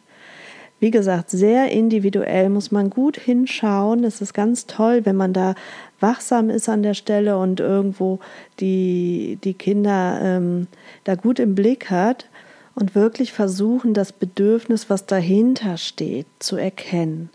Wie 0.81 0.91
gesagt, 0.91 1.31
sehr 1.31 1.71
individuell 1.71 2.49
muss 2.49 2.73
man 2.73 2.91
gut 2.91 3.17
hinschauen. 3.17 4.03
Es 4.03 4.21
ist 4.21 4.35
ganz 4.35 4.67
toll, 4.67 5.03
wenn 5.05 5.15
man 5.15 5.33
da 5.33 5.55
wachsam 6.01 6.51
ist 6.51 6.69
an 6.69 6.83
der 6.83 6.95
Stelle 6.95 7.39
und 7.39 7.61
irgendwo 7.61 8.19
die, 8.59 9.39
die 9.45 9.55
Kinder 9.55 10.19
ähm, 10.21 10.67
da 11.05 11.15
gut 11.15 11.39
im 11.39 11.55
Blick 11.55 11.91
hat 11.91 12.27
und 12.75 12.97
wirklich 12.97 13.33
versuchen, 13.33 13.95
das 13.95 14.13
Bedürfnis, 14.13 14.91
was 14.91 15.07
dahinter 15.07 15.77
steht, 15.77 16.27
zu 16.41 16.57
erkennen. 16.57 17.31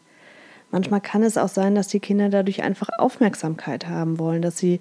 Manchmal 0.71 1.01
kann 1.01 1.23
es 1.23 1.37
auch 1.37 1.47
sein, 1.47 1.75
dass 1.75 1.87
die 1.87 1.99
Kinder 1.99 2.29
dadurch 2.29 2.63
einfach 2.63 2.89
Aufmerksamkeit 2.97 3.87
haben 3.87 4.19
wollen, 4.19 4.41
dass 4.41 4.57
sie 4.57 4.79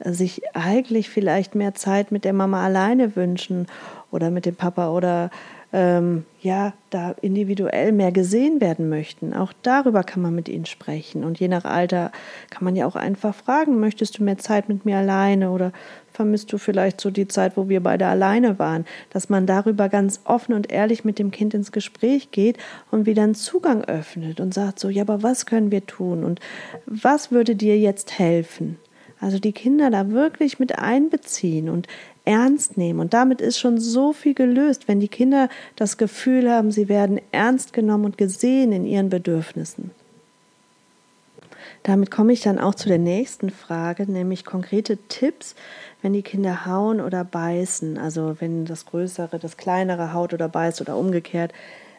äh, 0.00 0.12
sich 0.12 0.42
eigentlich 0.54 1.08
vielleicht 1.08 1.54
mehr 1.54 1.74
Zeit 1.74 2.12
mit 2.12 2.24
der 2.24 2.32
Mama 2.32 2.64
alleine 2.64 3.16
wünschen 3.16 3.66
oder 4.10 4.30
mit 4.30 4.46
dem 4.46 4.56
Papa 4.56 4.90
oder 4.90 5.30
ähm, 5.72 6.24
ja, 6.40 6.72
da 6.90 7.16
individuell 7.20 7.90
mehr 7.90 8.12
gesehen 8.12 8.60
werden 8.60 8.88
möchten. 8.88 9.34
Auch 9.34 9.52
darüber 9.62 10.04
kann 10.04 10.22
man 10.22 10.32
mit 10.32 10.48
ihnen 10.48 10.66
sprechen. 10.66 11.24
Und 11.24 11.40
je 11.40 11.48
nach 11.48 11.64
Alter 11.64 12.12
kann 12.50 12.62
man 12.64 12.76
ja 12.76 12.86
auch 12.86 12.94
einfach 12.94 13.34
fragen, 13.34 13.80
möchtest 13.80 14.18
du 14.18 14.22
mehr 14.22 14.38
Zeit 14.38 14.68
mit 14.68 14.84
mir 14.84 14.98
alleine 14.98 15.50
oder 15.50 15.72
vermisst 16.14 16.52
du 16.52 16.58
vielleicht 16.58 17.00
so 17.00 17.10
die 17.10 17.28
Zeit, 17.28 17.56
wo 17.56 17.68
wir 17.68 17.82
beide 17.82 18.06
alleine 18.06 18.58
waren, 18.58 18.86
dass 19.10 19.28
man 19.28 19.46
darüber 19.46 19.88
ganz 19.88 20.20
offen 20.24 20.54
und 20.54 20.72
ehrlich 20.72 21.04
mit 21.04 21.18
dem 21.18 21.30
Kind 21.30 21.54
ins 21.54 21.72
Gespräch 21.72 22.30
geht 22.30 22.56
und 22.90 23.04
wieder 23.04 23.24
einen 23.24 23.34
Zugang 23.34 23.84
öffnet 23.84 24.40
und 24.40 24.54
sagt 24.54 24.78
so, 24.78 24.88
ja, 24.88 25.02
aber 25.02 25.22
was 25.22 25.44
können 25.44 25.70
wir 25.70 25.86
tun 25.86 26.24
und 26.24 26.40
was 26.86 27.32
würde 27.32 27.56
dir 27.56 27.78
jetzt 27.78 28.18
helfen? 28.18 28.78
Also 29.20 29.38
die 29.38 29.52
Kinder 29.52 29.90
da 29.90 30.10
wirklich 30.10 30.58
mit 30.58 30.78
einbeziehen 30.78 31.68
und 31.68 31.88
ernst 32.24 32.76
nehmen. 32.76 33.00
Und 33.00 33.14
damit 33.14 33.40
ist 33.40 33.58
schon 33.58 33.78
so 33.78 34.12
viel 34.12 34.34
gelöst, 34.34 34.86
wenn 34.86 35.00
die 35.00 35.08
Kinder 35.08 35.48
das 35.76 35.96
Gefühl 35.96 36.50
haben, 36.50 36.70
sie 36.70 36.88
werden 36.88 37.20
ernst 37.32 37.72
genommen 37.72 38.04
und 38.04 38.18
gesehen 38.18 38.72
in 38.72 38.86
ihren 38.86 39.10
Bedürfnissen. 39.10 39.90
Damit 41.84 42.10
komme 42.10 42.32
ich 42.32 42.40
dann 42.40 42.58
auch 42.58 42.74
zu 42.74 42.88
der 42.88 42.98
nächsten 42.98 43.50
Frage, 43.50 44.10
nämlich 44.10 44.46
konkrete 44.46 44.96
Tipps, 45.08 45.54
wenn 46.04 46.12
die 46.12 46.22
Kinder 46.22 46.66
hauen 46.66 47.00
oder 47.00 47.24
beißen. 47.24 47.96
Also 47.96 48.36
wenn 48.38 48.66
das 48.66 48.84
Größere 48.84 49.38
das 49.38 49.56
Kleinere 49.56 50.12
haut 50.12 50.34
oder 50.34 50.50
beißt 50.50 50.82
oder 50.82 50.98
umgekehrt 50.98 51.52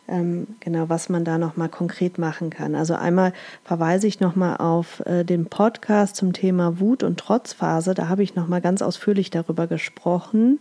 ähm, 0.08 0.46
genau, 0.60 0.88
was 0.88 1.10
man 1.10 1.26
da 1.26 1.40
nochmal 1.40 1.70
konkret 1.70 2.20
machen 2.20 2.52
kann. 2.52 2.76
Also 2.76 2.94
einmal 2.94 3.34
verweise 3.64 4.06
ich 4.06 4.20
nochmal 4.20 4.58
auf 4.58 5.04
äh, 5.06 5.24
den 5.24 5.48
Podcast 5.48 6.16
zum 6.16 6.32
Thema 6.32 6.80
Wut- 6.80 7.02
und 7.02 7.20
Trotzphase. 7.20 7.96
Da 7.96 8.08
habe 8.08 8.22
ich 8.22 8.36
nochmal 8.36 8.62
ganz 8.62 8.84
ausführlich 8.84 9.32
darüber 9.32 9.66
gesprochen. 9.66 10.60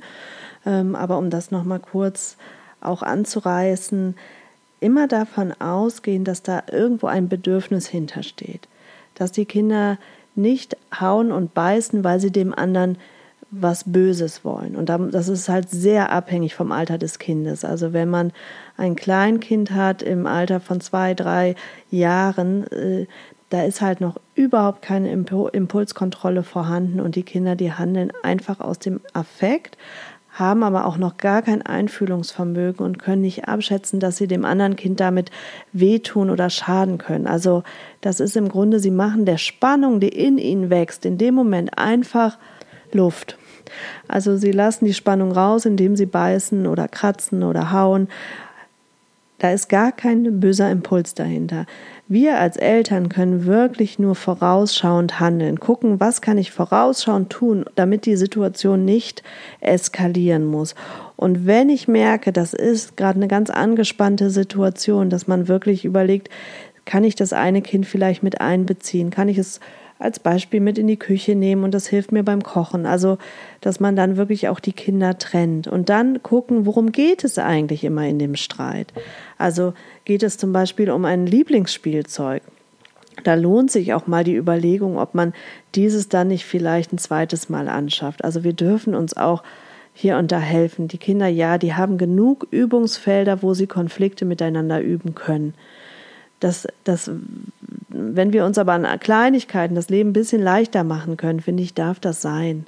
Ähm, 0.64 0.96
aber 0.96 1.18
um 1.18 1.28
das 1.28 1.50
nochmal 1.50 1.80
kurz 1.80 2.38
auch 2.80 3.02
anzureißen, 3.02 4.16
immer 4.80 5.08
davon 5.08 5.52
ausgehen, 5.60 6.24
dass 6.24 6.42
da 6.42 6.62
irgendwo 6.72 7.06
ein 7.08 7.28
Bedürfnis 7.28 7.86
hintersteht. 7.86 8.68
Dass 9.14 9.30
die 9.30 9.44
Kinder 9.44 9.98
nicht 10.34 10.76
hauen 10.98 11.32
und 11.32 11.52
beißen, 11.52 12.02
weil 12.02 12.18
sie 12.18 12.32
dem 12.32 12.54
anderen 12.54 12.96
was 13.60 13.84
Böses 13.84 14.44
wollen. 14.44 14.76
Und 14.76 14.88
das 14.88 15.28
ist 15.28 15.48
halt 15.48 15.70
sehr 15.70 16.10
abhängig 16.10 16.54
vom 16.54 16.72
Alter 16.72 16.98
des 16.98 17.18
Kindes. 17.18 17.64
Also 17.64 17.92
wenn 17.92 18.10
man 18.10 18.32
ein 18.76 18.96
Kleinkind 18.96 19.70
hat 19.70 20.02
im 20.02 20.26
Alter 20.26 20.60
von 20.60 20.80
zwei, 20.80 21.14
drei 21.14 21.54
Jahren, 21.90 22.66
äh, 22.72 23.06
da 23.50 23.62
ist 23.62 23.80
halt 23.80 24.00
noch 24.00 24.20
überhaupt 24.34 24.82
keine 24.82 25.12
Impulskontrolle 25.12 26.42
vorhanden 26.42 27.00
und 27.00 27.14
die 27.14 27.22
Kinder, 27.22 27.54
die 27.54 27.72
handeln 27.72 28.10
einfach 28.22 28.58
aus 28.58 28.80
dem 28.80 29.00
Affekt, 29.12 29.78
haben 30.32 30.64
aber 30.64 30.86
auch 30.86 30.96
noch 30.96 31.18
gar 31.18 31.42
kein 31.42 31.62
Einfühlungsvermögen 31.62 32.84
und 32.84 32.98
können 32.98 33.22
nicht 33.22 33.46
abschätzen, 33.46 34.00
dass 34.00 34.16
sie 34.16 34.26
dem 34.26 34.44
anderen 34.44 34.74
Kind 34.74 34.98
damit 34.98 35.30
wehtun 35.72 36.30
oder 36.30 36.50
schaden 36.50 36.98
können. 36.98 37.28
Also 37.28 37.62
das 38.00 38.18
ist 38.18 38.36
im 38.36 38.48
Grunde, 38.48 38.80
sie 38.80 38.90
machen 38.90 39.26
der 39.26 39.38
Spannung, 39.38 40.00
die 40.00 40.08
in 40.08 40.38
ihnen 40.38 40.70
wächst, 40.70 41.06
in 41.06 41.18
dem 41.18 41.34
Moment 41.34 41.78
einfach 41.78 42.38
Luft. 42.92 43.38
Also 44.08 44.36
sie 44.36 44.52
lassen 44.52 44.84
die 44.84 44.94
Spannung 44.94 45.32
raus, 45.32 45.64
indem 45.64 45.96
sie 45.96 46.06
beißen 46.06 46.66
oder 46.66 46.88
kratzen 46.88 47.42
oder 47.42 47.72
hauen. 47.72 48.08
Da 49.38 49.50
ist 49.50 49.68
gar 49.68 49.92
kein 49.92 50.40
böser 50.40 50.70
Impuls 50.70 51.14
dahinter. 51.14 51.66
Wir 52.06 52.38
als 52.38 52.56
Eltern 52.56 53.08
können 53.08 53.46
wirklich 53.46 53.98
nur 53.98 54.14
vorausschauend 54.14 55.20
handeln, 55.20 55.58
gucken, 55.58 56.00
was 56.00 56.20
kann 56.20 56.38
ich 56.38 56.50
vorausschauend 56.50 57.30
tun, 57.30 57.64
damit 57.74 58.06
die 58.06 58.16
Situation 58.16 58.84
nicht 58.84 59.22
eskalieren 59.60 60.44
muss. 60.44 60.74
Und 61.16 61.46
wenn 61.46 61.68
ich 61.68 61.88
merke, 61.88 62.32
das 62.32 62.54
ist 62.54 62.96
gerade 62.96 63.16
eine 63.16 63.28
ganz 63.28 63.50
angespannte 63.50 64.30
Situation, 64.30 65.10
dass 65.10 65.26
man 65.26 65.48
wirklich 65.48 65.84
überlegt, 65.84 66.28
kann 66.84 67.04
ich 67.04 67.14
das 67.14 67.32
eine 67.32 67.62
Kind 67.62 67.86
vielleicht 67.86 68.22
mit 68.22 68.40
einbeziehen? 68.40 69.10
Kann 69.10 69.28
ich 69.28 69.38
es 69.38 69.60
als 69.98 70.18
Beispiel 70.18 70.60
mit 70.60 70.76
in 70.78 70.86
die 70.86 70.98
Küche 70.98 71.34
nehmen 71.34 71.64
und 71.64 71.72
das 71.72 71.86
hilft 71.86 72.12
mir 72.12 72.24
beim 72.24 72.42
Kochen. 72.42 72.84
Also, 72.84 73.18
dass 73.60 73.80
man 73.80 73.96
dann 73.96 74.16
wirklich 74.16 74.48
auch 74.48 74.60
die 74.60 74.72
Kinder 74.72 75.18
trennt 75.18 75.66
und 75.68 75.88
dann 75.88 76.22
gucken, 76.22 76.66
worum 76.66 76.92
geht 76.92 77.24
es 77.24 77.38
eigentlich 77.38 77.84
immer 77.84 78.06
in 78.06 78.18
dem 78.18 78.36
Streit. 78.36 78.92
Also 79.38 79.72
geht 80.04 80.22
es 80.22 80.36
zum 80.36 80.52
Beispiel 80.52 80.90
um 80.90 81.04
ein 81.04 81.26
Lieblingsspielzeug. 81.26 82.42
Da 83.22 83.34
lohnt 83.34 83.70
sich 83.70 83.94
auch 83.94 84.06
mal 84.06 84.24
die 84.24 84.34
Überlegung, 84.34 84.98
ob 84.98 85.14
man 85.14 85.32
dieses 85.74 86.08
dann 86.08 86.28
nicht 86.28 86.44
vielleicht 86.44 86.92
ein 86.92 86.98
zweites 86.98 87.48
Mal 87.48 87.68
anschafft. 87.68 88.24
Also 88.24 88.42
wir 88.42 88.52
dürfen 88.52 88.94
uns 88.94 89.16
auch 89.16 89.42
hier 89.94 90.18
und 90.18 90.32
da 90.32 90.40
helfen. 90.40 90.88
Die 90.88 90.98
Kinder, 90.98 91.28
ja, 91.28 91.56
die 91.56 91.74
haben 91.74 91.96
genug 91.96 92.48
Übungsfelder, 92.50 93.42
wo 93.42 93.54
sie 93.54 93.68
Konflikte 93.68 94.24
miteinander 94.24 94.80
üben 94.80 95.14
können. 95.14 95.54
Das, 96.40 96.66
das, 96.82 97.10
wenn 97.96 98.32
wir 98.32 98.44
uns 98.44 98.58
aber 98.58 98.72
an 98.72 98.86
Kleinigkeiten 98.98 99.74
das 99.74 99.88
Leben 99.88 100.10
ein 100.10 100.14
bisschen 100.14 100.42
leichter 100.42 100.84
machen 100.84 101.16
können, 101.16 101.40
finde 101.40 101.62
ich, 101.62 101.74
darf 101.74 102.00
das 102.00 102.20
sein. 102.20 102.66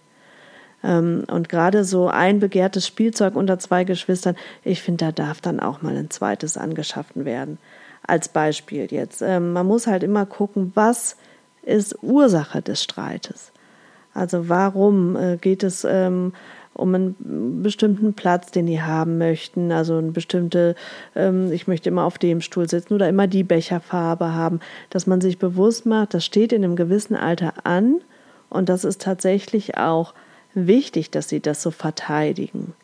Ähm, 0.85 1.25
und 1.31 1.49
gerade 1.49 1.85
so 1.85 2.09
ein 2.09 2.39
begehrtes 2.39 2.87
Spielzeug 2.87 3.35
unter 3.35 3.59
zwei 3.59 3.85
Geschwistern, 3.85 4.37
ich 4.63 4.83
finde, 4.83 5.07
da 5.07 5.13
darf 5.13 5.41
dann 5.41 5.61
auch 5.61 5.83
mal 5.83 5.97
ein 5.97 6.11
zweites 6.11 6.57
angeschafft 6.57 7.13
werden. 7.17 7.59
Als 8.07 8.29
Beispiel 8.29 8.87
jetzt. 8.91 9.21
Ähm, 9.21 9.53
man 9.53 9.67
muss 9.67 9.89
halt 9.89 10.05
immer 10.05 10.27
gucken, 10.27 10.71
was 10.75 11.17
ist 11.63 12.03
Ursache 12.03 12.63
des 12.63 12.83
Streites. 12.83 13.51
Also 14.15 14.49
warum 14.49 15.17
äh, 15.17 15.37
geht 15.37 15.65
es 15.65 15.85
ähm, 15.85 16.33
um 16.77 16.95
einen 16.95 17.63
bestimmten 17.63 18.15
Platz, 18.15 18.51
den 18.51 18.67
die 18.67 18.83
haben 18.83 19.19
möchten, 19.19 19.73
also 19.73 19.97
eine 19.97 20.13
bestimmte, 20.13 20.75
ähm, 21.15 21.51
ich 21.51 21.67
möchte 21.67 21.89
immer 21.89 22.05
auf 22.05 22.19
dem 22.19 22.41
Stuhl 22.41 22.69
sitzen 22.69 22.95
oder 22.95 23.09
immer 23.09 23.27
die 23.27 23.45
Becherfarbe 23.45 24.35
haben, 24.35 24.61
dass 24.91 25.07
man 25.07 25.21
sich 25.21 25.39
bewusst 25.39 25.87
macht, 25.87 26.15
das 26.15 26.25
steht 26.25 26.53
in 26.53 26.65
einem 26.65 26.77
gewissen 26.77 27.17
Alter 27.17 27.55
an 27.65 27.97
und 28.51 28.69
das 28.69 28.85
ist 28.85 29.03
tatsächlich 29.03 29.77
auch 29.79 30.15
wichtig, 30.55 31.11
dass 31.11 31.29
sie 31.29 31.41
das 31.41 31.63
so 31.63 31.71
verteidigen. 31.71 32.75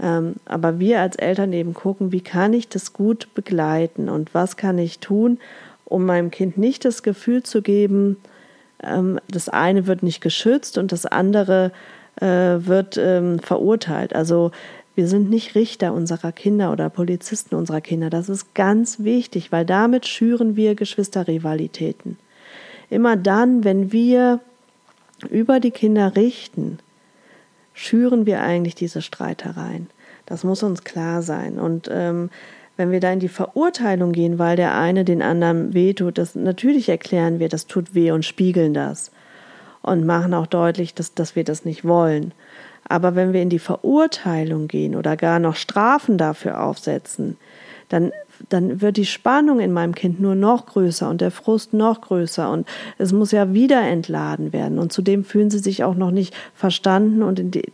Ähm, 0.00 0.36
aber 0.44 0.78
wir 0.78 1.00
als 1.00 1.16
Eltern 1.16 1.52
eben 1.52 1.74
gucken, 1.74 2.12
wie 2.12 2.22
kann 2.22 2.52
ich 2.52 2.68
das 2.68 2.92
gut 2.92 3.28
begleiten 3.34 4.08
und 4.08 4.34
was 4.34 4.56
kann 4.56 4.78
ich 4.78 4.98
tun, 4.98 5.38
um 5.84 6.06
meinem 6.06 6.30
Kind 6.30 6.58
nicht 6.58 6.84
das 6.84 7.02
Gefühl 7.02 7.42
zu 7.42 7.62
geben, 7.62 8.16
ähm, 8.82 9.20
das 9.28 9.48
eine 9.48 9.86
wird 9.86 10.02
nicht 10.02 10.20
geschützt 10.20 10.78
und 10.78 10.92
das 10.92 11.06
andere 11.06 11.72
äh, 12.16 12.26
wird 12.26 12.96
ähm, 12.96 13.38
verurteilt. 13.38 14.14
Also 14.14 14.50
wir 14.94 15.08
sind 15.08 15.30
nicht 15.30 15.54
Richter 15.54 15.94
unserer 15.94 16.32
Kinder 16.32 16.72
oder 16.72 16.90
Polizisten 16.90 17.54
unserer 17.54 17.80
Kinder. 17.80 18.10
Das 18.10 18.28
ist 18.28 18.54
ganz 18.54 19.00
wichtig, 19.00 19.52
weil 19.52 19.64
damit 19.64 20.06
schüren 20.06 20.56
wir 20.56 20.74
Geschwisterrivalitäten. 20.74 22.18
Immer 22.90 23.16
dann, 23.16 23.64
wenn 23.64 23.92
wir 23.92 24.40
über 25.28 25.60
die 25.60 25.70
Kinder 25.70 26.16
richten, 26.16 26.78
schüren 27.72 28.26
wir 28.26 28.42
eigentlich 28.42 28.74
diese 28.74 29.00
Streitereien. 29.00 29.88
Das 30.26 30.44
muss 30.44 30.62
uns 30.62 30.84
klar 30.84 31.22
sein. 31.22 31.58
Und 31.58 31.88
ähm, 31.90 32.30
wenn 32.76 32.90
wir 32.90 33.00
da 33.00 33.12
in 33.12 33.20
die 33.20 33.28
Verurteilung 33.28 34.12
gehen, 34.12 34.38
weil 34.38 34.56
der 34.56 34.76
eine 34.76 35.04
den 35.04 35.22
anderen 35.22 35.72
wehtut, 35.72 36.18
das 36.18 36.34
natürlich 36.34 36.88
erklären 36.88 37.38
wir, 37.38 37.48
das 37.48 37.66
tut 37.66 37.94
weh 37.94 38.10
und 38.10 38.24
spiegeln 38.24 38.74
das 38.74 39.12
und 39.82 40.06
machen 40.06 40.34
auch 40.34 40.46
deutlich, 40.46 40.94
dass, 40.94 41.14
dass 41.14 41.36
wir 41.36 41.44
das 41.44 41.64
nicht 41.64 41.84
wollen. 41.84 42.32
Aber 42.88 43.14
wenn 43.14 43.32
wir 43.32 43.42
in 43.42 43.50
die 43.50 43.58
Verurteilung 43.58 44.68
gehen 44.68 44.96
oder 44.96 45.16
gar 45.16 45.38
noch 45.38 45.56
Strafen 45.56 46.18
dafür 46.18 46.62
aufsetzen, 46.62 47.36
dann, 47.88 48.12
dann 48.48 48.80
wird 48.80 48.96
die 48.96 49.06
Spannung 49.06 49.60
in 49.60 49.72
meinem 49.72 49.94
Kind 49.94 50.20
nur 50.20 50.34
noch 50.34 50.66
größer 50.66 51.08
und 51.08 51.20
der 51.20 51.30
Frust 51.30 51.72
noch 51.72 52.00
größer 52.00 52.50
und 52.50 52.66
es 52.98 53.12
muss 53.12 53.32
ja 53.32 53.52
wieder 53.52 53.82
entladen 53.82 54.52
werden. 54.52 54.78
Und 54.78 54.92
zudem 54.92 55.24
fühlen 55.24 55.50
sie 55.50 55.58
sich 55.58 55.84
auch 55.84 55.94
noch 55.94 56.10
nicht 56.10 56.34
verstanden 56.54 57.22
und 57.22 57.54
die, 57.54 57.70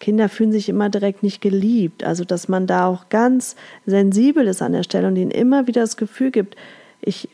Kinder 0.00 0.28
fühlen 0.28 0.52
sich 0.52 0.68
immer 0.68 0.88
direkt 0.88 1.22
nicht 1.22 1.40
geliebt. 1.40 2.04
Also, 2.04 2.24
dass 2.24 2.48
man 2.48 2.66
da 2.66 2.86
auch 2.86 3.08
ganz 3.08 3.56
sensibel 3.86 4.46
ist 4.46 4.62
an 4.62 4.72
der 4.72 4.82
Stelle 4.82 5.08
und 5.08 5.16
ihnen 5.16 5.30
immer 5.30 5.66
wieder 5.66 5.80
das 5.80 5.96
Gefühl 5.96 6.30
gibt, 6.30 6.56
ich 7.00 7.28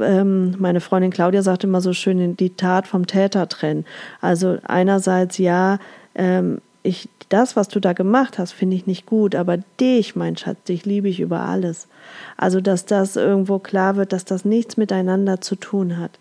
ähm, 0.00 0.54
meine 0.58 0.80
Freundin 0.80 1.10
Claudia 1.10 1.42
sagt 1.42 1.64
immer 1.64 1.80
so 1.80 1.92
schön, 1.92 2.36
die 2.36 2.50
Tat 2.50 2.86
vom 2.86 3.06
Täter 3.06 3.48
trennen. 3.48 3.84
Also 4.20 4.58
einerseits 4.64 5.38
ja, 5.38 5.78
ähm, 6.14 6.60
ich, 6.82 7.08
das, 7.28 7.56
was 7.56 7.68
du 7.68 7.80
da 7.80 7.92
gemacht 7.92 8.38
hast, 8.38 8.52
finde 8.52 8.76
ich 8.76 8.86
nicht 8.86 9.06
gut, 9.06 9.34
aber 9.34 9.58
dich, 9.80 10.14
mein 10.14 10.36
Schatz, 10.36 10.62
dich 10.64 10.84
liebe 10.84 11.08
ich 11.08 11.20
über 11.20 11.40
alles. 11.40 11.88
Also, 12.36 12.60
dass 12.60 12.86
das 12.86 13.16
irgendwo 13.16 13.58
klar 13.58 13.96
wird, 13.96 14.12
dass 14.12 14.24
das 14.24 14.44
nichts 14.44 14.76
miteinander 14.76 15.40
zu 15.40 15.56
tun 15.56 15.98
hat. 15.98 16.18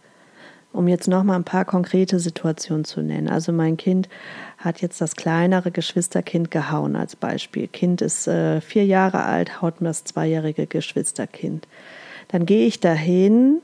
Um 0.73 0.89
jetzt 0.89 1.08
nochmal 1.08 1.38
ein 1.38 1.45
paar 1.45 1.63
konkrete 1.63 2.19
Situationen 2.19 2.84
zu 2.84 3.01
nennen. 3.01 3.30
Also, 3.30 3.51
mein 3.51 3.78
Kind 3.78 4.10
hat 4.58 4.82
jetzt 4.82 4.99
das 4.99 5.15
kleinere 5.15 5.71
Geschwisterkind 5.71 6.49
gehauen 6.49 6.95
als 6.95 7.15
Beispiel. 7.15 7.67
Kind 7.67 8.01
ist 8.01 8.28
äh, 8.28 8.60
vier 8.60 8.86
Jahre 8.86 9.23
alt, 9.23 9.62
haut 9.62 9.82
mir 9.82 9.89
das 9.89 10.04
zweijährige 10.04 10.65
Geschwisterkind 10.65 11.67
dann 12.35 12.45
gehe 12.45 12.67
ich 12.67 12.81
dahin 12.81 13.61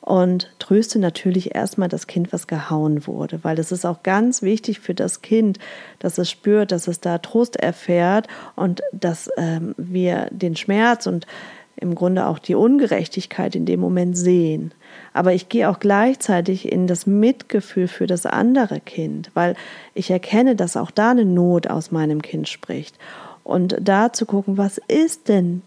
und 0.00 0.52
tröste 0.58 0.98
natürlich 0.98 1.54
erstmal 1.54 1.88
das 1.88 2.08
Kind, 2.08 2.32
was 2.32 2.48
gehauen 2.48 3.06
wurde, 3.06 3.44
weil 3.44 3.60
es 3.60 3.70
ist 3.70 3.86
auch 3.86 4.02
ganz 4.02 4.42
wichtig 4.42 4.80
für 4.80 4.92
das 4.92 5.22
Kind, 5.22 5.60
dass 6.00 6.18
es 6.18 6.28
spürt, 6.28 6.72
dass 6.72 6.88
es 6.88 6.98
da 6.98 7.18
Trost 7.18 7.54
erfährt 7.54 8.26
und 8.56 8.80
dass 8.90 9.30
ähm, 9.36 9.76
wir 9.78 10.26
den 10.32 10.56
Schmerz 10.56 11.06
und 11.06 11.28
im 11.76 11.94
Grunde 11.94 12.26
auch 12.26 12.40
die 12.40 12.56
Ungerechtigkeit 12.56 13.54
in 13.54 13.66
dem 13.66 13.78
Moment 13.78 14.18
sehen. 14.18 14.74
Aber 15.12 15.32
ich 15.32 15.48
gehe 15.48 15.70
auch 15.70 15.78
gleichzeitig 15.78 16.72
in 16.72 16.88
das 16.88 17.06
Mitgefühl 17.06 17.86
für 17.86 18.08
das 18.08 18.26
andere 18.26 18.80
Kind, 18.80 19.30
weil 19.34 19.54
ich 19.94 20.10
erkenne, 20.10 20.56
dass 20.56 20.76
auch 20.76 20.90
da 20.90 21.12
eine 21.12 21.24
Not 21.24 21.68
aus 21.68 21.92
meinem 21.92 22.20
Kind 22.20 22.48
spricht. 22.48 22.98
Und 23.44 23.76
da 23.80 24.12
zu 24.12 24.26
gucken, 24.26 24.58
was 24.58 24.78
ist 24.88 25.28
denn 25.28 25.62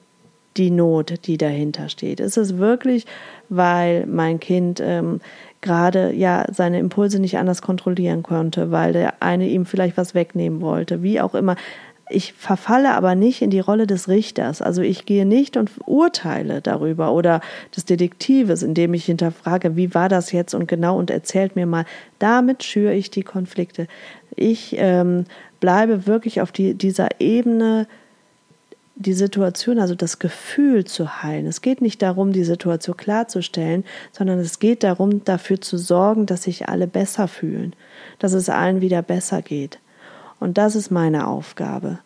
die 0.58 0.72
Not, 0.72 1.28
die 1.28 1.38
dahinter 1.38 1.90
steht? 1.90 2.20
Ist 2.20 2.38
es 2.38 2.58
wirklich, 2.58 3.06
weil 3.50 4.06
mein 4.06 4.40
Kind 4.40 4.82
ähm, 4.84 5.22
gerade 5.62 6.14
ja 6.14 6.46
seine 6.52 6.80
Impulse 6.80 7.20
nicht 7.20 7.38
anders 7.38 7.62
kontrollieren 7.62 8.24
konnte, 8.24 8.72
weil 8.72 8.94
der 8.94 9.22
eine 9.22 9.48
ihm 9.48 9.66
vielleicht 9.66 9.98
was 9.98 10.14
wegnehmen 10.14 10.62
wollte, 10.62 11.04
wie 11.04 11.20
auch 11.20 11.36
immer. 11.36 11.56
Ich 12.10 12.34
verfalle 12.34 12.94
aber 12.94 13.16
nicht 13.16 13.42
in 13.42 13.50
die 13.50 13.60
Rolle 13.60 13.88
des 13.88 14.08
Richters. 14.08 14.62
Also 14.62 14.84
ich 14.84 15.06
gehe 15.06 15.26
nicht 15.26 15.58
und 15.58 15.72
urteile 15.88 16.62
darüber 16.62 17.12
oder 17.12 17.42
des 17.76 17.86
Detektives, 17.86 18.62
indem 18.62 18.94
ich 18.94 19.06
hinterfrage, 19.06 19.76
wie 19.76 19.96
war 19.96 20.08
das 20.08 20.32
jetzt 20.32 20.54
und 20.54 20.68
genau 20.68 21.00
und 21.00 21.10
erzählt 21.10 21.56
mir 21.56 21.66
mal. 21.66 21.86
Damit 22.20 22.64
schüre 22.64 22.94
ich 22.94 23.10
die 23.10 23.24
Konflikte. 23.24 23.88
Ich 24.36 24.76
ähm, 24.78 25.26
bleibe 25.60 26.06
wirklich 26.06 26.42
auf 26.42 26.52
die, 26.52 26.76
dieser 26.76 27.10
Ebene 27.20 27.88
die 28.96 29.14
Situation, 29.14 29.80
also 29.80 29.94
das 29.94 30.20
Gefühl 30.20 30.86
zu 30.86 31.22
heilen. 31.22 31.46
Es 31.48 31.62
geht 31.62 31.82
nicht 31.82 32.02
darum, 32.02 32.32
die 32.32 32.46
Situation 32.46 32.96
klarzustellen, 32.96 33.84
sondern 34.12 34.40
es 34.40 34.60
geht 34.60 34.84
darum, 34.84 35.24
dafür 35.26 35.60
zu 35.60 35.78
sorgen, 35.78 36.26
dass 36.26 36.44
sich 36.44 36.70
alle 36.70 36.88
besser 36.88 37.28
fühlen, 37.28 37.74
dass 38.20 38.34
es 38.34 38.50
allen 38.50 38.82
wieder 38.82 39.02
besser 39.02 39.42
geht. 39.42 39.80
Und 40.40 40.58
das 40.58 40.76
ist 40.76 40.92
meine 40.92 41.28
Aufgabe. 41.28 42.00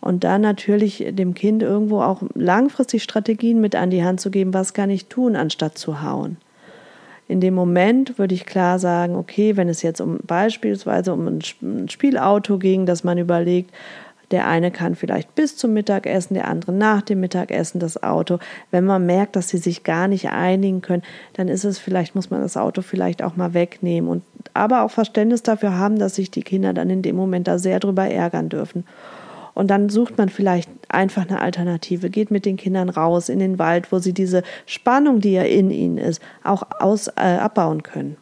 Und 0.00 0.22
dann 0.24 0.42
natürlich 0.42 1.02
dem 1.12 1.32
Kind 1.32 1.62
irgendwo 1.62 2.02
auch 2.02 2.22
langfristig 2.34 3.02
Strategien 3.02 3.62
mit 3.62 3.74
an 3.74 3.88
die 3.88 4.04
Hand 4.04 4.20
zu 4.20 4.30
geben, 4.30 4.52
was 4.52 4.74
kann 4.74 4.90
ich 4.90 5.06
tun, 5.06 5.34
anstatt 5.34 5.78
zu 5.78 6.02
hauen. 6.02 6.36
In 7.26 7.40
dem 7.40 7.54
Moment 7.54 8.18
würde 8.18 8.34
ich 8.34 8.44
klar 8.44 8.78
sagen, 8.78 9.16
okay, 9.16 9.56
wenn 9.56 9.70
es 9.70 9.80
jetzt 9.80 10.02
um 10.02 10.18
beispielsweise 10.26 11.14
um 11.14 11.26
ein 11.26 11.88
Spielauto 11.88 12.58
ging, 12.58 12.84
dass 12.84 13.02
man 13.02 13.16
überlegt, 13.16 13.70
Der 14.30 14.46
eine 14.46 14.70
kann 14.70 14.94
vielleicht 14.94 15.34
bis 15.34 15.56
zum 15.56 15.72
Mittagessen, 15.72 16.34
der 16.34 16.48
andere 16.48 16.72
nach 16.72 17.02
dem 17.02 17.20
Mittagessen 17.20 17.78
das 17.78 18.02
Auto. 18.02 18.38
Wenn 18.70 18.84
man 18.84 19.06
merkt, 19.06 19.36
dass 19.36 19.48
sie 19.48 19.58
sich 19.58 19.84
gar 19.84 20.08
nicht 20.08 20.30
einigen 20.30 20.80
können, 20.80 21.02
dann 21.34 21.48
ist 21.48 21.64
es 21.64 21.78
vielleicht, 21.78 22.14
muss 22.14 22.30
man 22.30 22.40
das 22.40 22.56
Auto 22.56 22.82
vielleicht 22.82 23.22
auch 23.22 23.36
mal 23.36 23.54
wegnehmen 23.54 24.08
und 24.08 24.22
aber 24.54 24.82
auch 24.82 24.90
Verständnis 24.90 25.42
dafür 25.42 25.76
haben, 25.76 25.98
dass 25.98 26.14
sich 26.14 26.30
die 26.30 26.42
Kinder 26.42 26.72
dann 26.72 26.90
in 26.90 27.02
dem 27.02 27.16
Moment 27.16 27.48
da 27.48 27.58
sehr 27.58 27.80
drüber 27.80 28.06
ärgern 28.08 28.48
dürfen. 28.48 28.84
Und 29.54 29.68
dann 29.68 29.88
sucht 29.88 30.18
man 30.18 30.28
vielleicht 30.28 30.68
einfach 30.88 31.28
eine 31.28 31.40
Alternative, 31.40 32.10
geht 32.10 32.30
mit 32.30 32.44
den 32.44 32.56
Kindern 32.56 32.88
raus 32.88 33.28
in 33.28 33.38
den 33.38 33.58
Wald, 33.58 33.92
wo 33.92 34.00
sie 34.00 34.12
diese 34.12 34.42
Spannung, 34.66 35.20
die 35.20 35.32
ja 35.32 35.42
in 35.42 35.70
ihnen 35.70 35.98
ist, 35.98 36.20
auch 36.42 36.64
aus, 36.80 37.08
äh, 37.08 37.20
abbauen 37.20 37.84
können. 37.84 38.16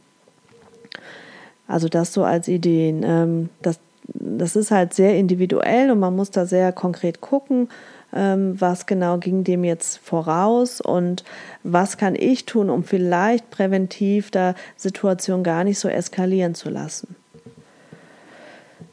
Also 1.67 1.89
das 1.89 2.13
so 2.13 2.23
als 2.23 2.49
Ideen. 2.49 3.03
Ähm, 3.03 3.49
das, 3.63 3.81
das 4.05 4.57
ist 4.57 4.71
halt 4.71 4.95
sehr 4.95 5.17
individuell 5.17 5.91
und 5.91 6.01
man 6.01 6.15
muss 6.15 6.31
da 6.31 6.47
sehr 6.47 6.73
konkret 6.73 7.21
gucken, 7.21 7.69
ähm, 8.15 8.61
was 8.61 8.87
genau 8.87 9.19
ging 9.19 9.45
dem 9.45 9.65
jetzt 9.65 9.99
voraus 9.99 10.81
und 10.81 11.25
was 11.63 11.97
kann 11.97 12.15
ich 12.15 12.45
tun, 12.45 12.71
um 12.71 12.85
vielleicht 12.85 13.51
präventiv 13.51 14.31
da 14.31 14.55
Situation 14.77 15.43
gar 15.43 15.65
nicht 15.65 15.79
so 15.79 15.89
eskalieren 15.89 16.55
zu 16.55 16.69
lassen. 16.69 17.17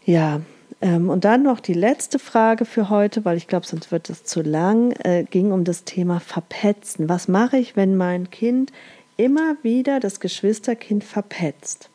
Ja, 0.06 0.42
ähm, 0.82 1.10
und 1.10 1.26
dann 1.26 1.44
noch 1.44 1.60
die 1.60 1.74
letzte 1.74 2.20
Frage 2.20 2.66
für 2.66 2.90
heute, 2.90 3.26
weil 3.26 3.38
ich 3.38 3.48
glaube, 3.48 3.66
sonst 3.66 3.92
wird 3.92 4.10
es 4.10 4.24
zu 4.24 4.42
lang, 4.42 4.92
äh, 5.04 5.26
ging 5.30 5.52
um 5.52 5.64
das 5.64 5.84
Thema 5.84 6.20
Verpetzen. 6.20 7.10
Was 7.10 7.28
mache 7.28 7.58
ich, 7.58 7.76
wenn 7.76 7.98
mein 7.98 8.30
Kind 8.30 8.72
immer 9.18 9.56
wieder 9.62 10.00
das 10.00 10.20
Geschwisterkind 10.20 11.04
verpetzt? 11.04 11.89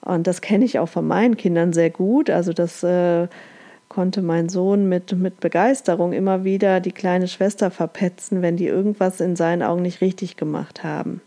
Und 0.00 0.26
das 0.26 0.40
kenne 0.40 0.64
ich 0.64 0.78
auch 0.78 0.88
von 0.88 1.06
meinen 1.06 1.36
Kindern 1.36 1.72
sehr 1.72 1.90
gut. 1.90 2.30
Also 2.30 2.52
das 2.52 2.82
äh, 2.82 3.28
konnte 3.88 4.22
mein 4.22 4.48
Sohn 4.48 4.88
mit, 4.88 5.12
mit 5.12 5.40
Begeisterung 5.40 6.12
immer 6.12 6.44
wieder 6.44 6.80
die 6.80 6.92
kleine 6.92 7.28
Schwester 7.28 7.70
verpetzen, 7.70 8.42
wenn 8.42 8.56
die 8.56 8.66
irgendwas 8.66 9.20
in 9.20 9.36
seinen 9.36 9.62
Augen 9.62 9.82
nicht 9.82 10.00
richtig 10.00 10.36
gemacht 10.36 10.84
haben. 10.84 11.20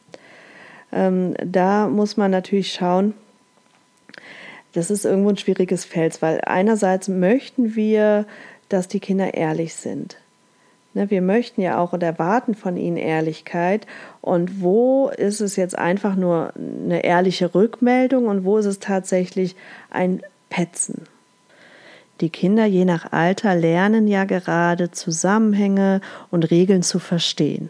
Ähm, 0.92 1.34
da 1.44 1.88
muss 1.88 2.18
man 2.18 2.32
natürlich 2.32 2.74
schauen, 2.74 3.14
das 4.74 4.90
ist 4.90 5.06
irgendwo 5.06 5.30
ein 5.30 5.38
schwieriges 5.38 5.84
Feld, 5.86 6.22
weil 6.22 6.40
einerseits 6.46 7.08
möchten 7.08 7.76
wir, 7.76 8.26
dass 8.70 8.88
die 8.88 9.00
Kinder 9.02 9.34
ehrlich 9.34 9.76
sind. 9.76 10.18
Ne, 10.94 11.10
wir 11.10 11.22
möchten 11.22 11.62
ja 11.62 11.78
auch 11.78 11.94
und 11.94 12.04
erwarten 12.04 12.54
von 12.54 12.76
ihnen 12.76 12.98
Ehrlichkeit. 12.98 13.88
Und 14.20 14.62
wo 14.62 15.10
ist 15.10 15.40
es 15.40 15.56
jetzt 15.56 15.78
einfach 15.78 16.16
nur 16.16 16.54
eine 16.56 17.04
ehrliche 17.04 17.56
Rückmeldung 17.56 18.28
und 18.28 18.44
wo 18.44 18.58
ist 18.58 18.66
es 18.66 18.80
tatsächlich 18.80 19.56
ein 19.90 20.22
Petzen? 20.50 21.04
Die 22.20 22.30
Kinder 22.30 22.66
je 22.66 22.86
nach 22.86 23.12
Alter 23.14 23.56
lernen 23.56 24.08
ja 24.08 24.26
gerade 24.26 24.92
Zusammenhänge 24.92 26.02
und 26.30 26.52
Regeln 26.52 26.84
zu 26.84 27.00
verstehen. 27.00 27.70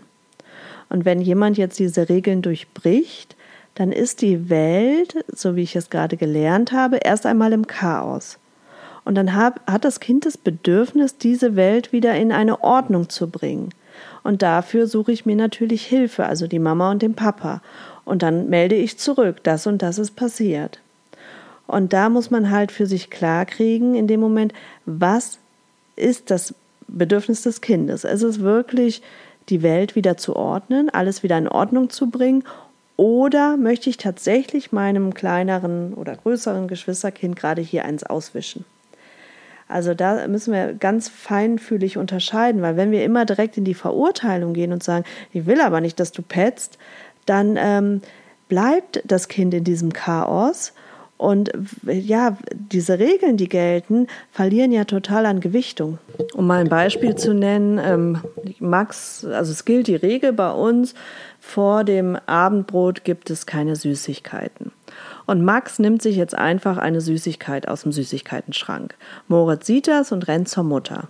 Und 0.90 1.06
wenn 1.06 1.22
jemand 1.22 1.58
jetzt 1.58 1.80
diese 1.80 2.10
Regeln 2.10 2.42
durchbricht, 2.42 3.38
dann 3.76 3.94
ist 3.94 4.22
die 4.22 4.50
Welt, 4.50 5.24
so 5.34 5.56
wie 5.56 5.64
ich 5.64 5.78
es 5.78 5.90
gerade 5.90 6.18
gelernt 6.18 6.74
habe, 6.74 6.98
erst 6.98 7.26
einmal 7.26 7.54
im 7.54 7.66
Chaos. 7.66 8.41
Und 9.04 9.16
dann 9.16 9.36
hat 9.36 9.84
das 9.84 10.00
Kind 10.00 10.26
das 10.26 10.38
Bedürfnis, 10.38 11.18
diese 11.18 11.56
Welt 11.56 11.92
wieder 11.92 12.16
in 12.16 12.32
eine 12.32 12.64
Ordnung 12.64 13.10
zu 13.10 13.30
bringen. 13.30 13.70
Und 14.24 14.42
dafür 14.42 14.88
suche 14.88 15.12
ich 15.12 15.26
mir 15.26 15.36
natürlich 15.36 15.86
Hilfe, 15.86 16.26
also 16.26 16.48
die 16.48 16.60
Mama 16.60 16.92
und 16.92 17.02
den 17.02 17.16
Papa. 17.16 17.62
Und 18.06 18.22
dann 18.22 18.50
melde 18.50 18.76
ich 18.76 18.98
zurück, 18.98 19.38
das 19.44 19.68
und 19.68 19.82
das 19.82 19.98
ist 19.98 20.16
passiert. 20.16 20.80
Und 21.68 21.94
da 21.94 22.10
muss 22.10 22.30
man 22.30 22.52
halt 22.52 22.72
für 22.72 22.86
sich 22.86 23.10
klarkriegen 23.10 23.96
in 23.96 24.08
dem 24.08 24.20
Moment, 24.20 24.54
was 24.86 25.40
ist 25.96 26.30
das 26.30 26.54
Bedürfnis 26.88 27.44
des 27.44 27.62
Kindes? 27.62 28.04
Es 28.04 28.22
ist 28.22 28.42
wirklich 28.42 29.02
die 29.50 29.64
Welt 29.64 29.96
wieder 29.96 30.18
zu 30.18 30.36
ordnen, 30.36 30.90
alles 30.90 31.24
wieder 31.24 31.38
in 31.38 31.48
Ordnung 31.48 31.90
zu 31.90 32.10
bringen 32.10 32.44
oder 32.98 33.58
möchte 33.58 33.90
ich 33.90 33.98
tatsächlich 33.98 34.72
meinem 34.72 35.14
kleineren 35.14 35.94
oder 35.94 36.16
größeren 36.16 36.68
Geschwisterkind 36.68 37.36
gerade 37.36 37.62
hier 37.62 37.86
eins 37.86 38.04
auswischen? 38.04 38.66
Also 39.72 39.94
da 39.94 40.28
müssen 40.28 40.54
wir 40.54 40.74
ganz 40.74 41.10
feinfühlig 41.10 41.98
unterscheiden, 41.98 42.62
weil 42.62 42.78
wenn 42.78 42.92
wir 42.92 43.04
immer 43.04 43.26
direkt 43.26 43.58
in 43.58 43.64
die 43.64 43.74
Verurteilung 43.74 44.54
gehen 44.54 44.74
und 44.74 44.84
sagen, 44.84 45.06
ich 45.32 45.46
will 45.46 45.62
aber 45.62 45.82
nicht, 45.82 46.00
dass 46.00 46.12
du 46.12 46.22
petzt, 46.22 46.78
dann 47.26 47.58
ähm, 47.58 48.02
bleibt 48.50 49.02
das 49.06 49.28
Kind 49.28 49.54
in 49.54 49.64
diesem 49.64 49.94
Chaos 49.94 50.74
und 51.22 51.52
ja, 51.86 52.36
diese 52.52 52.98
Regeln, 52.98 53.38
die 53.38 53.48
gelten, 53.48 54.08
verlieren 54.32 54.72
ja 54.72 54.86
total 54.86 55.28
an 55.28 55.40
Gewichtung. 55.40 56.00
Um 56.34 56.48
mal 56.48 56.62
ein 56.62 56.68
Beispiel 56.68 57.14
zu 57.14 57.36
nennen, 57.36 57.78
ähm, 57.78 58.22
Max, 58.58 59.24
also 59.24 59.52
es 59.52 59.64
gilt 59.64 59.86
die 59.86 59.96
Regel 59.96 60.34
bei 60.34 60.52
uns, 60.52 60.96
vor 61.40 61.84
dem 61.84 62.18
Abendbrot 62.26 63.04
gibt 63.04 63.30
es 63.30 63.46
keine 63.46 63.76
Süßigkeiten. 63.76 64.72
Und 65.26 65.44
Max 65.44 65.80
nimmt 65.80 66.02
sich 66.02 66.16
jetzt 66.16 66.36
einfach 66.36 66.78
eine 66.78 67.02
Süßigkeit 67.02 67.68
aus 67.68 67.84
dem 67.84 67.92
Süßigkeitenschrank. 67.92 68.96
Moritz 69.28 69.68
sieht 69.68 69.88
das 69.88 70.12
und 70.12 70.28
rennt 70.28 70.50
zur 70.50 70.64
Mutter. 70.64 71.08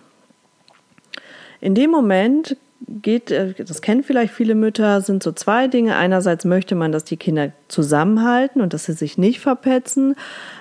In 1.59 1.75
dem 1.75 1.91
Moment 1.91 2.57
geht, 2.87 3.31
äh, 3.31 3.53
das 3.53 3.81
kennen 3.81 4.03
vielleicht 4.03 4.33
viele 4.33 4.55
Mütter, 4.55 5.01
sind 5.01 5.23
so 5.23 5.31
zwei 5.31 5.67
Dinge. 5.67 5.95
Einerseits 5.95 6.45
möchte 6.45 6.75
man, 6.75 6.91
dass 6.91 7.03
die 7.03 7.17
Kinder 7.17 7.51
zusammenhalten 7.67 8.61
und 8.61 8.73
dass 8.73 8.85
sie 8.85 8.93
sich 8.93 9.17
nicht 9.17 9.39
verpetzen. 9.39 10.15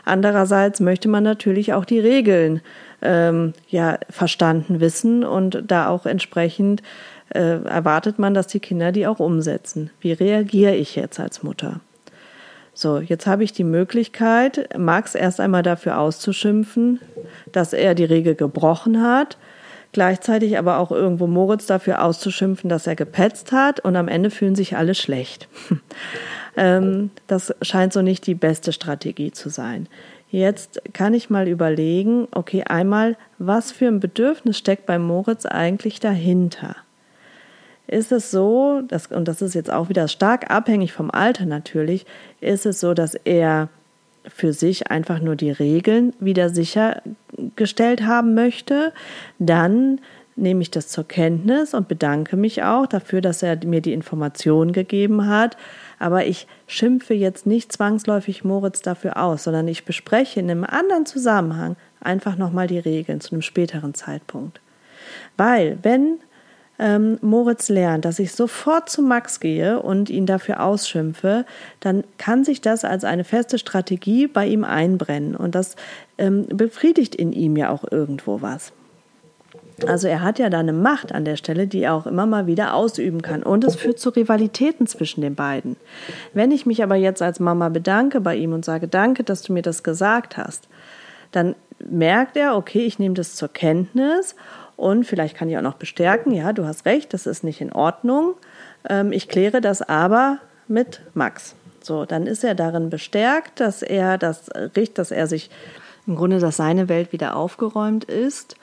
Andererseits 0.05 0.81
möchte 0.81 1.09
man 1.09 1.25
natürlich 1.25 1.73
auch 1.73 1.85
die 1.85 2.01
Regeln 2.01 2.61
ähm, 3.03 3.55
ja 3.69 3.99
verstanden 4.11 4.81
wissen 4.81 5.25
und 5.25 5.65
da 5.67 5.89
auch 5.89 6.07
entsprechend 6.07 6.83
äh, 7.31 7.63
erwartet 7.65 8.19
man, 8.19 8.35
dass 8.35 8.47
die 8.47 8.61
Kinder 8.61 8.93
die 8.93 9.07
auch 9.07 9.21
umsetzen. 9.21 9.91
Wie 10.01 10.13
reagiere 10.13 10.75
ich 10.75 10.97
jetzt 10.97 11.19
als 11.21 11.43
Mutter? 11.43 11.81
So, 12.75 12.99
jetzt 12.99 13.27
habe 13.27 13.45
ich 13.45 13.53
die 13.53 13.65
Möglichkeit, 13.65 14.77
Max 14.79 15.15
erst 15.15 15.41
einmal 15.41 15.63
dafür 15.63 15.99
auszuschimpfen, 15.99 17.01
dass 17.53 17.73
er 17.73 17.95
die 17.95 18.05
Regel 18.05 18.35
gebrochen 18.35 19.03
hat, 19.03 19.37
gleichzeitig 19.93 20.57
aber 20.57 20.79
auch 20.79 20.93
irgendwo 20.93 21.27
Moritz 21.27 21.67
dafür 21.67 22.03
auszuschimpfen, 22.05 22.71
dass 22.71 22.87
er 22.87 22.97
gepetzt 22.97 23.53
hat 23.53 23.81
und 23.81 23.97
am 23.97 24.09
Ende 24.09 24.31
fühlen 24.31 24.55
sich 24.55 24.77
alle 24.77 24.95
schlecht. 24.95 25.49
ähm, 26.57 27.11
das 27.27 27.55
scheint 27.63 27.93
so 27.93 28.03
nicht 28.03 28.27
die 28.27 28.35
beste 28.35 28.73
Strategie 28.73 29.33
zu 29.33 29.49
sein. 29.49 29.89
Jetzt 30.31 30.81
kann 30.93 31.13
ich 31.13 31.29
mal 31.29 31.49
überlegen, 31.49 32.29
okay, 32.31 32.63
einmal, 32.63 33.17
was 33.39 33.73
für 33.73 33.89
ein 33.89 33.99
Bedürfnis 33.99 34.57
steckt 34.57 34.87
bei 34.87 34.97
Moritz 34.97 35.45
eigentlich 35.45 35.99
dahinter? 35.99 36.77
Ist 37.91 38.13
es 38.13 38.31
so, 38.31 38.83
dass, 38.87 39.09
und 39.09 39.27
das 39.27 39.43
ist 39.43 39.55
jetzt 39.55 39.71
auch 39.71 39.89
wieder 39.89 40.07
stark 40.07 40.51
abhängig 40.51 40.93
vom 40.93 41.11
Alter 41.11 41.45
natürlich, 41.45 42.07
ist 42.41 42.67
es 42.67 42.81
so, 42.81 42.95
dass 42.95 43.15
er 43.15 43.69
für 44.27 44.53
sich 44.53 44.91
einfach 44.91 45.21
nur 45.21 45.35
die 45.35 45.51
Regeln 45.51 46.13
wieder 46.21 46.51
sichergestellt 46.51 48.03
haben 48.03 48.35
möchte, 48.35 48.93
dann 49.39 50.01
nehme 50.37 50.63
ich 50.63 50.71
das 50.71 50.89
zur 50.89 51.07
Kenntnis 51.07 51.75
und 51.75 51.89
bedanke 51.89 52.37
mich 52.37 52.63
auch 52.63 52.87
dafür, 52.87 53.21
dass 53.21 53.43
er 53.43 53.59
mir 53.65 53.81
die 53.81 53.93
Information 53.93 54.73
gegeben 54.73 55.27
hat. 55.27 55.57
Aber 55.99 56.25
ich 56.27 56.47
schimpfe 56.67 57.15
jetzt 57.15 57.47
nicht 57.47 57.73
zwangsläufig 57.73 58.45
Moritz 58.45 58.81
dafür 58.81 59.21
aus, 59.23 59.45
sondern 59.45 59.69
ich 59.69 59.85
bespreche 59.85 60.41
in 60.41 60.51
einem 60.51 60.65
anderen 60.65 61.07
Zusammenhang 61.07 61.77
einfach 62.01 62.37
nochmal 62.37 62.69
die 62.69 62.79
Regeln 62.79 63.21
zu 63.21 63.33
einem 63.33 63.43
späteren 63.43 63.95
Zeitpunkt. 63.95 64.61
Weil, 65.37 65.79
wenn 65.83 66.21
ähm, 66.81 67.19
Moritz 67.21 67.69
lernt, 67.69 68.07
dass 68.07 68.19
ich 68.19 68.33
sofort 68.33 68.89
zu 68.89 69.03
Max 69.03 69.39
gehe 69.39 69.81
und 69.81 70.09
ihn 70.09 70.25
dafür 70.25 70.63
ausschimpfe, 70.63 71.45
dann 71.79 72.05
kann 72.17 72.43
sich 72.43 72.63
das 72.63 72.85
als 72.85 73.05
eine 73.05 73.25
feste 73.25 73.59
Strategie 73.59 74.27
bei 74.27 74.47
ihm 74.47 74.65
einbrennen. 74.65 75.37
Und 75.37 75.55
das 75.55 75.77
ähm, 76.17 76.47
befriedigt 76.49 77.15
in 77.15 77.33
ihm 77.33 77.57
ja 77.57 77.71
auch 77.71 77.85
irgendwo 77.91 78.41
was. 78.41 78.73
Also 79.87 80.09
er 80.09 80.23
hat 80.23 80.39
ja 80.39 80.51
da 80.51 80.59
eine 80.59 80.73
Macht 80.73 81.13
an 81.13 81.25
der 81.25 81.37
Stelle, 81.37 81.67
die 81.67 81.83
er 81.83 81.95
auch 81.95 82.07
immer 82.07 82.27
mal 82.27 82.47
wieder 82.47 82.75
ausüben 82.75 83.23
kann. 83.23 83.43
Und 83.43 83.65
es 83.65 83.77
führt 83.77 83.99
zu 83.99 84.11
Rivalitäten 84.11 84.87
zwischen 84.87 85.21
den 85.21 85.35
beiden. 85.35 85.77
Wenn 86.35 86.51
ich 86.51 86.67
mich 86.67 86.83
aber 86.83 86.97
jetzt 86.97 87.23
als 87.23 87.41
Mama 87.41 87.69
bedanke 87.69 88.21
bei 88.21 88.37
ihm 88.37 88.53
und 88.53 88.65
sage, 88.65 88.89
danke, 88.89 89.25
dass 89.25 89.43
du 89.43 89.53
mir 89.53 89.63
das 89.63 89.83
gesagt 89.83 90.37
hast, 90.37 90.69
dann 91.33 91.55
merkt 91.79 92.37
er, 92.37 92.57
okay, 92.57 92.81
ich 92.81 92.99
nehme 92.99 93.15
das 93.15 93.37
zur 93.37 93.49
Kenntnis 93.49 94.35
und 94.81 95.05
vielleicht 95.05 95.37
kann 95.37 95.51
ich 95.51 95.59
auch 95.59 95.63
noch 95.63 95.75
bestärken, 95.75 96.33
ja, 96.33 96.55
du 96.55 96.65
hast 96.65 96.87
recht, 96.87 97.13
das 97.13 97.27
ist 97.27 97.45
nicht 97.45 97.61
in 97.61 97.71
Ordnung. 97.71 98.33
Ähm, 98.89 99.13
ich 99.13 99.29
kläre 99.29 99.61
das 99.61 99.83
aber 99.83 100.39
mit 100.69 101.03
Max. 101.13 101.55
So, 101.83 102.07
dann 102.07 102.27
ist 102.27 102.45
er 102.45 102.55
darin 102.55 102.89
bestärkt, 102.89 103.61
dass 103.61 103.83
er 103.83 104.17
das 104.17 104.49
riecht, 104.75 104.97
dass 104.97 105.11
er 105.11 105.27
sich 105.27 105.51
im 106.07 106.17
Grunde, 106.17 106.39
dass 106.39 106.57
seine 106.57 106.89
Welt 106.89 107.13
wieder 107.13 107.37
aufgeräumt 107.37 108.05
ist. 108.05 108.57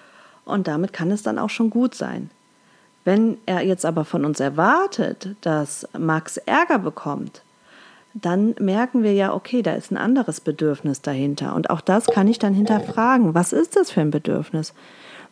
Und 0.44 0.68
damit 0.68 0.92
kann 0.92 1.12
es 1.12 1.22
dann 1.22 1.38
auch 1.38 1.52
schon 1.52 1.70
gut 1.70 1.94
sein. 1.94 2.32
Wenn 3.06 3.38
er 3.46 3.62
jetzt 3.62 3.86
aber 3.86 4.04
von 4.04 4.26
uns 4.26 4.40
erwartet, 4.40 5.36
dass 5.42 5.88
Max 5.96 6.38
Ärger 6.38 6.80
bekommt, 6.80 7.44
dann 8.16 8.56
merken 8.60 9.04
wir 9.04 9.14
ja, 9.14 9.36
okay, 9.36 9.62
da 9.62 9.74
ist 9.74 9.92
ein 9.92 9.98
anderes 9.98 10.42
Bedürfnis 10.42 11.04
dahinter. 11.04 11.54
Und 11.54 11.70
auch 11.70 11.82
das 11.82 12.08
kann 12.08 12.28
ich 12.28 12.40
dann 12.40 12.56
hinterfragen. 12.56 13.36
Was 13.36 13.54
ist 13.54 13.76
das 13.76 13.92
für 13.92 14.02
ein 14.02 14.10
Bedürfnis? 14.10 14.74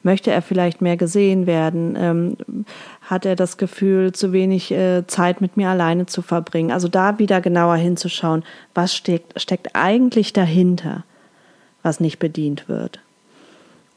Möchte 0.06 0.30
er 0.30 0.43
vielleicht 0.43 0.84
mehr 0.84 0.97
gesehen 0.97 1.47
werden? 1.47 1.95
Ähm, 1.97 2.66
hat 3.01 3.26
er 3.26 3.36
das 3.36 3.58
Gefühl, 3.58 4.12
zu 4.12 4.34
wenig 4.34 4.72
äh, 4.72 5.08
Zeit 5.08 5.41
mit 5.41 5.58
mir 5.58 5.70
alleine 5.70 6.06
zu 6.06 6.22
verbringen? 6.22 6.72
Also 6.72 6.88
da 6.88 7.18
wieder 7.18 7.41
genauer 7.41 7.78
hinzuschauen, 7.78 8.43
was 8.76 8.95
steckt, 8.95 9.41
steckt 9.41 9.70
eigentlich 9.74 10.32
dahinter, 10.32 11.06
was 11.82 11.99
nicht 11.99 12.20
bedient 12.20 12.70
wird. 12.70 12.99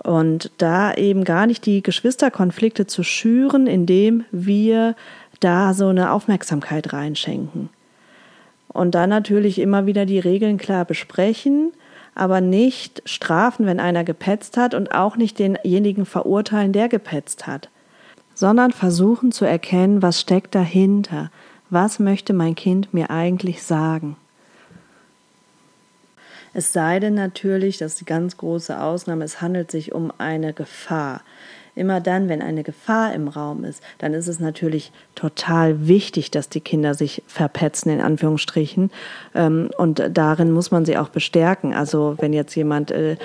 Und 0.02 0.50
da 0.56 0.94
eben 0.94 1.24
gar 1.24 1.46
nicht 1.46 1.66
die 1.66 1.82
Geschwisterkonflikte 1.82 2.86
zu 2.86 3.02
schüren, 3.02 3.66
indem 3.66 4.24
wir 4.30 4.96
da 5.40 5.74
so 5.74 5.88
eine 5.88 6.12
Aufmerksamkeit 6.12 6.94
reinschenken. 6.94 7.68
Und 8.68 8.94
dann 8.94 9.11
natürlich 9.11 9.59
immer 9.59 9.84
wieder 9.84 10.06
die 10.06 10.20
Regeln 10.20 10.56
klar 10.56 10.86
besprechen, 10.86 11.72
aber 12.18 12.40
nicht 12.40 13.02
strafen, 13.04 13.66
wenn 13.66 13.80
einer 13.80 14.04
gepetzt 14.04 14.56
hat 14.56 14.74
und 14.74 14.92
auch 14.92 15.16
nicht 15.16 15.38
denjenigen 15.38 16.04
verurteilen, 16.04 16.72
der 16.72 16.88
gepetzt 16.88 17.46
hat, 17.46 17.68
sondern 18.34 18.72
versuchen 18.72 19.32
zu 19.32 19.44
erkennen, 19.44 20.02
was 20.02 20.20
steckt 20.20 20.54
dahinter, 20.54 21.30
was 21.70 21.98
möchte 21.98 22.32
mein 22.32 22.54
Kind 22.54 22.92
mir 22.92 23.10
eigentlich 23.10 23.62
sagen. 23.62 24.16
Es 26.54 26.72
sei 26.72 26.98
denn 26.98 27.14
natürlich, 27.14 27.78
das 27.78 27.92
ist 27.92 28.00
die 28.00 28.04
ganz 28.06 28.36
große 28.36 28.80
Ausnahme, 28.80 29.24
es 29.24 29.40
handelt 29.40 29.70
sich 29.70 29.92
um 29.92 30.12
eine 30.18 30.52
Gefahr. 30.52 31.20
Immer 31.79 32.01
dann, 32.01 32.29
wenn 32.29 32.43
eine 32.43 32.62
Gefahr 32.62 33.14
im 33.14 33.29
Raum 33.29 33.64
ist, 33.64 33.83
dann 33.99 34.14
ist 34.14 34.29
es 34.29 34.41
natürlich 34.41 34.93
total 35.14 35.87
wichtig, 35.89 36.31
dass 36.31 36.49
die 36.49 36.61
Kinder 36.61 36.95
sich 36.95 37.22
verpetzen, 37.26 37.91
in 37.93 38.01
Anführungsstrichen. 38.01 38.91
Ähm, 39.35 39.70
und 39.79 40.03
darin 40.12 40.51
muss 40.51 40.70
man 40.70 40.85
sie 40.85 40.99
auch 40.99 41.09
bestärken. 41.09 41.74
Also 41.74 42.16
wenn 42.18 42.33
jetzt 42.33 42.55
jemand 42.55 42.91
äh, 42.91 43.16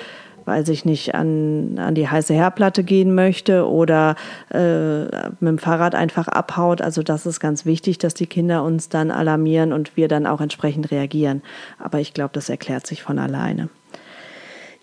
weiß 0.44 0.68
ich 0.68 0.84
nicht, 0.84 1.14
an, 1.14 1.78
an 1.78 1.94
die 1.94 2.08
heiße 2.08 2.34
Herdplatte 2.34 2.84
gehen 2.84 3.14
möchte 3.14 3.68
oder 3.68 4.14
äh, 4.50 5.04
mit 5.04 5.48
dem 5.48 5.58
Fahrrad 5.58 5.94
einfach 5.94 6.28
abhaut. 6.28 6.82
Also 6.82 7.02
das 7.02 7.26
ist 7.26 7.40
ganz 7.40 7.64
wichtig, 7.64 7.98
dass 7.98 8.14
die 8.14 8.26
Kinder 8.26 8.62
uns 8.62 8.88
dann 8.88 9.10
alarmieren 9.10 9.72
und 9.72 9.96
wir 9.96 10.08
dann 10.08 10.26
auch 10.26 10.40
entsprechend 10.40 10.90
reagieren. 10.90 11.42
Aber 11.78 12.00
ich 12.00 12.14
glaube, 12.14 12.30
das 12.34 12.48
erklärt 12.48 12.86
sich 12.86 13.02
von 13.02 13.18
alleine. 13.18 13.68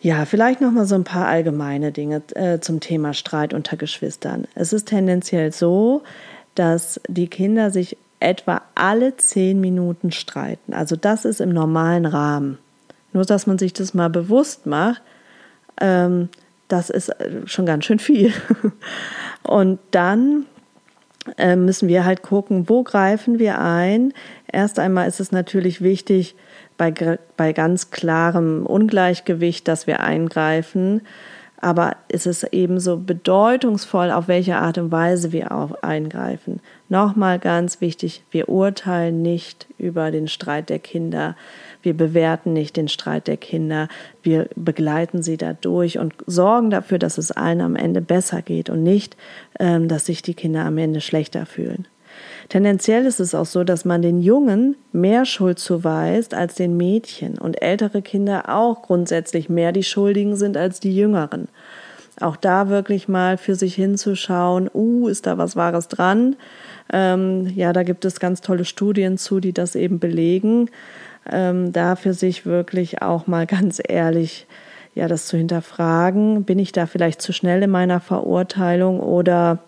Ja, 0.02 0.26
vielleicht 0.26 0.62
noch 0.62 0.72
mal 0.72 0.86
so 0.86 0.96
ein 0.96 1.04
paar 1.04 1.28
allgemeine 1.28 1.92
Dinge 1.92 2.24
äh, 2.34 2.60
zum 2.60 2.80
Thema 2.80 3.14
Streit 3.14 3.54
unter 3.54 3.78
Geschwistern. 3.78 4.48
Es 4.56 4.74
ist 4.74 4.88
tendenziell 4.88 5.52
so, 5.52 6.02
dass 6.56 7.00
die 7.08 7.28
Kinder 7.28 7.70
sich 7.70 7.98
etwa 8.20 8.64
alle 8.74 9.16
zehn 9.18 9.62
Minuten 9.62 10.12
streiten. 10.12 10.74
Also 10.74 10.96
das 10.96 11.24
ist 11.24 11.40
im 11.40 11.50
normalen 11.50 12.08
Rahmen. 12.08 12.58
Nur, 13.14 13.26
dass 13.26 13.46
man 13.46 13.60
sich 13.60 13.74
das 13.74 13.94
mal 13.94 14.10
bewusst 14.10 14.66
macht, 14.66 15.04
ähm, 15.80 16.30
das 16.68 16.90
ist 16.90 17.10
äh, 17.10 17.46
schon 17.46 17.68
ganz 17.68 17.86
schön 17.86 18.00
viel. 18.00 18.34
Und 19.44 19.78
dann 19.92 20.48
äh, 21.38 21.56
müssen 21.56 21.88
wir 21.88 22.06
halt 22.06 22.24
gucken, 22.24 22.70
wo 22.70 22.82
greifen 22.82 23.38
wir 23.38 23.60
ein. 23.60 24.14
Erst 24.52 24.80
einmal 24.80 25.08
ist 25.08 25.20
es 25.20 25.32
natürlich 25.32 25.82
wichtig, 25.82 26.36
bei, 26.82 27.20
bei 27.38 27.54
ganz 27.54 27.92
klarem 27.92 28.66
Ungleichgewicht, 28.66 29.68
dass 29.68 29.86
wir 29.86 30.00
eingreifen. 30.00 31.02
Aber 31.58 31.96
ist 32.08 32.26
es 32.26 32.42
ebenso 32.42 32.98
bedeutungsvoll, 32.98 34.10
auf 34.10 34.28
welche 34.28 34.56
Art 34.56 34.80
und 34.80 34.92
Weise 34.92 35.32
wir 35.32 35.52
auch 35.52 35.84
eingreifen. 35.84 36.60
Nochmal 36.90 37.38
ganz 37.38 37.82
wichtig, 37.82 38.24
wir 38.32 38.50
urteilen 38.50 39.22
nicht 39.22 39.68
über 39.78 40.10
den 40.10 40.28
Streit 40.28 40.70
der 40.72 40.80
Kinder. 40.80 41.36
Wir 41.84 41.96
bewerten 41.96 42.54
nicht 42.54 42.78
den 42.78 42.88
Streit 42.88 43.28
der 43.28 43.38
Kinder. 43.38 43.88
Wir 44.24 44.50
begleiten 44.56 45.22
sie 45.22 45.38
dadurch 45.38 46.00
und 46.00 46.16
sorgen 46.26 46.72
dafür, 46.72 46.98
dass 46.98 47.20
es 47.20 47.30
allen 47.30 47.62
am 47.62 47.76
Ende 47.76 48.02
besser 48.02 48.42
geht 48.42 48.72
und 48.72 48.82
nicht, 48.82 49.16
ähm, 49.60 49.88
dass 49.88 50.08
sich 50.08 50.24
die 50.24 50.34
Kinder 50.34 50.66
am 50.66 50.80
Ende 50.80 51.00
schlechter 51.00 51.46
fühlen. 51.46 51.86
Tendenziell 52.50 53.06
ist 53.06 53.20
es 53.20 53.34
auch 53.34 53.46
so, 53.46 53.64
dass 53.64 53.86
man 53.86 54.02
den 54.02 54.22
Jungen 54.22 54.76
mehr 54.92 55.26
Schuld 55.26 55.60
zuweist 55.60 56.34
als 56.34 56.56
den 56.56 56.76
Mädchen 56.78 57.38
und 57.38 57.62
ältere 57.62 58.02
Kinder 58.02 58.50
auch 58.50 58.82
grundsätzlich 58.82 59.50
mehr 59.50 59.72
die 59.72 59.84
Schuldigen 59.84 60.36
sind 60.36 60.58
als 60.58 60.80
die 60.80 60.96
Jüngeren. 60.96 61.48
Auch 62.20 62.36
da 62.36 62.70
wirklich 62.70 63.08
mal 63.08 63.38
für 63.38 63.56
sich 63.56 63.76
hinzuschauen, 63.76 64.70
uh, 64.74 65.08
ist 65.08 65.26
da 65.26 65.38
was 65.38 65.56
Wahres 65.56 65.88
dran? 65.88 66.36
Ähm, 66.92 67.48
ja, 67.56 67.74
da 67.74 67.84
gibt 67.84 68.06
es 68.06 68.20
ganz 68.20 68.42
tolle 68.42 68.66
Studien 68.66 69.18
zu, 69.18 69.40
die 69.40 69.54
das 69.54 69.76
eben 69.76 70.00
belegen. 70.00 70.70
Ähm, 71.30 71.72
da 71.72 71.96
für 71.96 72.14
sich 72.14 72.46
wirklich 72.46 73.02
auch 73.02 73.28
mal 73.28 73.46
ganz 73.48 73.82
ehrlich, 73.86 74.46
ja, 74.94 75.08
das 75.08 75.28
zu 75.28 75.38
hinterfragen. 75.38 76.44
Bin 76.44 76.60
ich 76.60 76.72
da 76.74 76.86
vielleicht 76.86 77.22
zu 77.22 77.32
schnell 77.32 77.64
in 77.64 77.72
meiner 77.72 78.02
Verurteilung 78.02 79.00
oder 79.00 79.60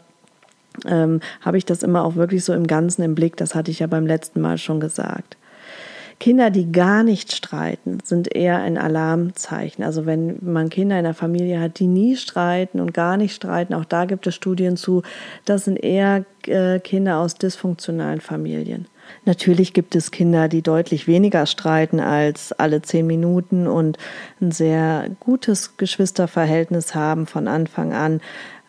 ähm, 0.86 1.20
habe 1.42 1.58
ich 1.58 1.66
das 1.66 1.84
immer 1.84 2.04
auch 2.04 2.16
wirklich 2.16 2.44
so 2.44 2.54
im 2.54 2.68
Ganzen 2.68 3.04
im 3.04 3.16
Blick. 3.16 3.38
Das 3.38 3.56
hatte 3.56 3.72
ich 3.72 3.80
ja 3.80 3.88
beim 3.88 4.08
letzten 4.08 4.42
Mal 4.42 4.58
schon 4.58 4.80
gesagt. 4.80 5.38
Kinder, 6.20 6.52
die 6.52 6.72
gar 6.72 7.04
nicht 7.04 7.34
streiten, 7.34 7.98
sind 8.04 8.34
eher 8.34 8.60
ein 8.60 8.78
Alarmzeichen. 8.78 9.84
Also 9.84 10.06
wenn 10.06 10.38
man 10.42 10.70
Kinder 10.70 10.98
in 10.98 11.04
der 11.04 11.14
Familie 11.14 11.60
hat, 11.60 11.80
die 11.80 11.88
nie 11.88 12.16
streiten 12.16 12.80
und 12.80 12.94
gar 12.94 13.18
nicht 13.18 13.36
streiten, 13.36 13.74
auch 13.74 13.86
da 13.86 14.06
gibt 14.06 14.26
es 14.28 14.36
Studien 14.36 14.78
zu, 14.78 15.02
das 15.46 15.66
sind 15.66 15.76
eher 15.76 16.24
äh, 16.48 16.80
Kinder 16.80 17.18
aus 17.18 17.36
dysfunktionalen 17.36 18.22
Familien. 18.22 18.88
Natürlich 19.26 19.74
gibt 19.74 19.96
es 19.96 20.12
Kinder, 20.12 20.48
die 20.48 20.62
deutlich 20.62 21.08
weniger 21.08 21.46
streiten 21.46 22.00
als 22.00 22.54
alle 22.54 22.82
zehn 22.82 23.06
Minuten 23.06 23.68
und 23.68 23.98
ein 24.42 24.52
sehr 24.52 25.10
gutes 25.20 25.78
Geschwisterverhältnis 25.78 26.96
haben 26.96 27.26
von 27.26 27.48
Anfang 27.48 27.94
an 27.94 28.22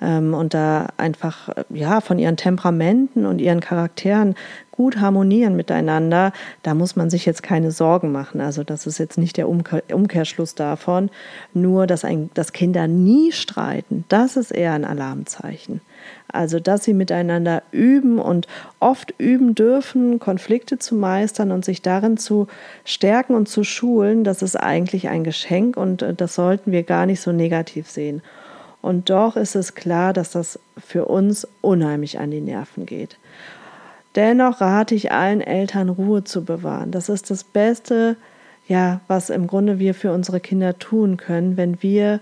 und 0.05 0.55
da 0.55 0.89
einfach 0.97 1.49
ja 1.71 2.01
von 2.01 2.19
ihren 2.19 2.37
Temperamenten 2.37 3.27
und 3.27 3.41
ihren 3.41 3.61
Charakteren 3.61 4.35
gut 4.71 5.01
harmonieren 5.01 5.55
miteinander, 5.55 6.33
da 6.65 6.75
muss 6.75 6.97
man 6.97 7.09
sich 7.09 7.27
jetzt 7.27 7.45
keine 7.45 7.71
Sorgen 7.71 8.11
machen. 8.11 8.41
Also 8.41 8.65
das 8.65 8.87
ist 8.87 8.99
jetzt 8.99 9.19
nicht 9.19 9.37
der 9.37 9.49
Umkehr, 9.49 9.83
Umkehrschluss 9.93 10.57
davon. 10.57 11.11
Nur, 11.53 11.87
dass, 11.87 12.05
ein, 12.05 12.31
dass 12.35 12.53
Kinder 12.53 12.89
nie 12.89 13.31
streiten, 13.31 14.05
das 14.09 14.37
ist 14.37 14.51
eher 14.51 14.73
ein 14.73 14.85
Alarmzeichen. 14.85 15.81
Also, 16.27 16.59
dass 16.59 16.83
sie 16.83 16.95
miteinander 16.95 17.63
üben 17.71 18.19
und 18.19 18.49
oft 18.81 19.15
üben 19.19 19.55
dürfen, 19.55 20.19
Konflikte 20.19 20.79
zu 20.79 20.97
meistern 20.97 21.53
und 21.53 21.65
sich 21.65 21.81
darin 21.81 22.17
zu 22.17 22.49
stärken 22.85 23.37
und 23.37 23.49
zu 23.49 23.63
schulen, 23.63 24.25
das 24.25 24.43
ist 24.43 24.57
eigentlich 24.57 25.09
ein 25.09 25.23
Geschenk 25.23 25.77
und 25.77 26.03
äh, 26.03 26.13
das 26.13 26.35
sollten 26.35 26.73
wir 26.73 26.83
gar 26.83 27.07
nicht 27.07 27.21
so 27.21 27.31
negativ 27.31 27.89
sehen. 27.89 28.21
Und 28.85 29.09
doch 29.09 29.37
ist 29.37 29.57
es 29.57 29.75
klar, 29.75 30.13
dass 30.13 30.33
das 30.33 30.59
für 30.77 31.07
uns 31.07 31.49
unheimlich 31.63 32.19
an 32.19 32.31
die 32.31 32.43
Nerven 32.43 32.85
geht. 32.85 33.17
Dennoch 34.15 34.61
rate 34.61 34.95
ich 34.95 35.11
allen 35.11 35.41
Eltern, 35.41 35.89
Ruhe 35.89 36.23
zu 36.25 36.45
bewahren. 36.45 36.91
Das 36.91 37.09
ist 37.09 37.31
das 37.31 37.45
Beste, 37.45 38.17
ja, 38.69 39.01
was 39.09 39.31
im 39.31 39.47
Grunde 39.47 39.79
wir 39.79 39.95
für 39.95 40.13
unsere 40.13 40.39
Kinder 40.39 40.79
tun 40.79 41.17
können, 41.17 41.57
wenn 41.57 41.83
wir 41.83 42.21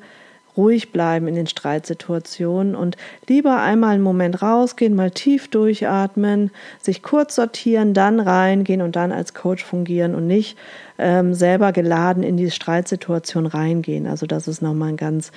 ruhig 0.57 0.93
bleiben 0.93 1.27
in 1.27 1.35
den 1.35 1.47
Streitsituationen 1.49 2.77
und 2.77 2.97
lieber 3.29 3.61
einmal 3.61 3.95
einen 3.95 4.03
Moment 4.03 4.41
rausgehen, 4.43 4.95
mal 4.95 5.11
tief 5.11 5.49
durchatmen, 5.49 6.53
sich 6.81 7.03
kurz 7.03 7.35
sortieren, 7.35 7.93
dann 7.93 8.21
reingehen 8.21 8.83
und 8.83 8.95
dann 8.95 9.11
als 9.13 9.35
Coach 9.35 9.65
fungieren 9.65 10.15
und 10.15 10.27
nicht 10.27 10.57
ähm, 10.99 11.35
selber 11.35 11.73
geladen 11.73 12.23
in 12.23 12.37
die 12.37 12.51
Streitsituation 12.51 13.47
reingehen. 13.47 14.07
Also 14.07 14.27
das 14.27 14.47
ist 14.47 14.63
nochmal 14.63 14.91
ein 14.91 14.97
ganz 14.97 15.33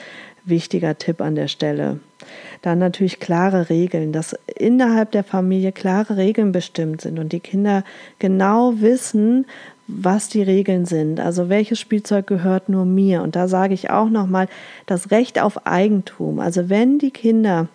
wichtiger 0.45 0.97
Tipp 0.97 1.21
an 1.21 1.35
der 1.35 1.47
Stelle. 1.47 1.99
Dann 2.61 2.79
natürlich 2.79 3.19
klare 3.19 3.69
Regeln, 3.69 4.11
dass 4.11 4.35
innerhalb 4.57 5.11
der 5.11 5.23
Familie 5.23 5.71
klare 5.71 6.17
Regeln 6.17 6.51
bestimmt 6.51 7.01
sind 7.01 7.19
und 7.19 7.33
die 7.33 7.39
Kinder 7.39 7.83
genau 8.19 8.73
wissen, 8.79 9.45
was 9.87 10.29
die 10.29 10.41
Regeln 10.41 10.85
sind. 10.85 11.19
Also 11.19 11.49
welches 11.49 11.79
Spielzeug 11.79 12.25
gehört 12.27 12.69
nur 12.69 12.85
mir. 12.85 13.21
Und 13.21 13.35
da 13.35 13.47
sage 13.47 13.73
ich 13.73 13.89
auch 13.89 14.09
nochmal 14.09 14.47
das 14.85 15.11
Recht 15.11 15.39
auf 15.39 15.67
Eigentum. 15.67 16.39
Also 16.39 16.69
wenn 16.69 16.97
die 16.97 17.11
Kinder 17.11 17.67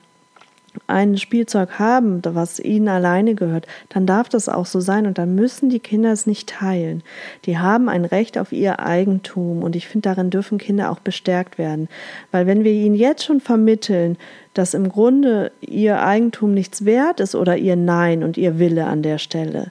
ein 0.87 1.17
Spielzeug 1.17 1.79
haben, 1.79 2.21
was 2.25 2.61
ihnen 2.61 2.89
alleine 2.89 3.35
gehört, 3.35 3.67
dann 3.89 4.07
darf 4.07 4.29
das 4.29 4.49
auch 4.49 4.67
so 4.67 4.81
sein 4.81 5.07
und 5.07 5.19
dann 5.19 5.35
müssen 5.35 5.69
die 5.69 5.81
Kinder 5.81 6.13
es 6.13 6.27
nicht 6.27 6.49
teilen. 6.49 7.03
Die 7.45 7.59
haben 7.59 7.89
ein 7.89 8.05
Recht 8.05 8.39
auf 8.39 8.53
ihr 8.53 8.81
Eigentum 8.81 9.63
und 9.63 9.77
ich 9.77 9.89
finde, 9.89 10.09
darin 10.09 10.31
dürfen 10.31 10.59
Kinder 10.59 10.91
auch 10.91 11.01
bestärkt 11.01 11.59
werden. 11.59 11.89
Weil 12.31 12.47
wenn 12.47 12.65
wir 12.65 12.73
ihnen 12.73 12.95
jetzt 12.95 13.25
schon 13.25 13.41
vermitteln, 13.41 14.17
dass 14.55 14.75
im 14.75 14.89
Grunde 14.89 15.53
ihr 15.61 16.03
Eigentum 16.03 16.55
nichts 16.55 16.85
wert 16.85 17.21
ist 17.21 17.35
oder 17.35 17.57
ihr 17.57 17.77
Nein 17.77 18.23
und 18.23 18.37
ihr 18.37 18.59
Wille 18.59 18.87
an 18.87 19.03
der 19.03 19.19
Stelle, 19.19 19.71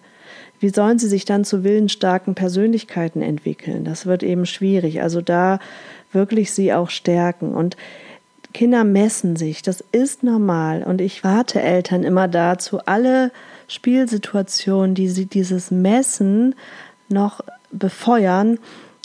wie 0.60 0.70
sollen 0.70 1.00
sie 1.00 1.08
sich 1.08 1.24
dann 1.24 1.46
zu 1.46 1.64
willensstarken 1.64 2.36
Persönlichkeiten 2.36 3.22
entwickeln? 3.22 3.86
Das 3.86 4.06
wird 4.06 4.24
eben 4.24 4.46
schwierig. 4.46 5.02
Also 5.02 5.22
da 5.22 5.60
wirklich 6.12 6.52
sie 6.52 6.74
auch 6.74 6.90
stärken 6.90 7.54
und 7.54 7.78
Kinder 8.60 8.84
messen 8.84 9.38
sich, 9.38 9.62
das 9.62 9.82
ist 9.94 10.22
normal. 10.22 10.84
Und 10.84 11.00
ich 11.00 11.24
warte 11.24 11.62
Eltern 11.62 12.04
immer 12.04 12.28
dazu, 12.28 12.80
alle 12.86 13.32
Spielsituationen, 13.70 14.96
die 14.96 15.08
sie 15.08 15.28
dieses 15.28 15.72
Messen 15.72 16.56
noch 17.08 17.40
befeuern, 17.72 18.60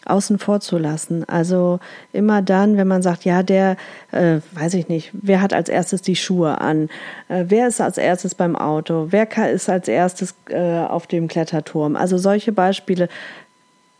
außen 0.06 0.40
vor 0.40 0.58
zu 0.58 0.76
lassen. 0.76 1.22
Also 1.28 1.78
immer 2.12 2.42
dann, 2.42 2.76
wenn 2.76 2.88
man 2.88 3.02
sagt, 3.02 3.24
ja, 3.24 3.44
der, 3.44 3.76
äh, 4.10 4.40
weiß 4.54 4.74
ich 4.74 4.88
nicht, 4.88 5.12
wer 5.12 5.40
hat 5.40 5.52
als 5.52 5.68
erstes 5.68 6.02
die 6.02 6.16
Schuhe 6.16 6.60
an? 6.60 6.88
Äh, 7.28 7.44
wer 7.46 7.68
ist 7.68 7.80
als 7.80 7.96
erstes 7.96 8.34
beim 8.34 8.56
Auto? 8.56 9.06
Wer 9.10 9.28
ist 9.52 9.68
als 9.70 9.86
erstes 9.86 10.34
äh, 10.48 10.80
auf 10.80 11.06
dem 11.06 11.28
Kletterturm? 11.28 11.94
Also 11.94 12.18
solche 12.18 12.50
Beispiele. 12.50 13.08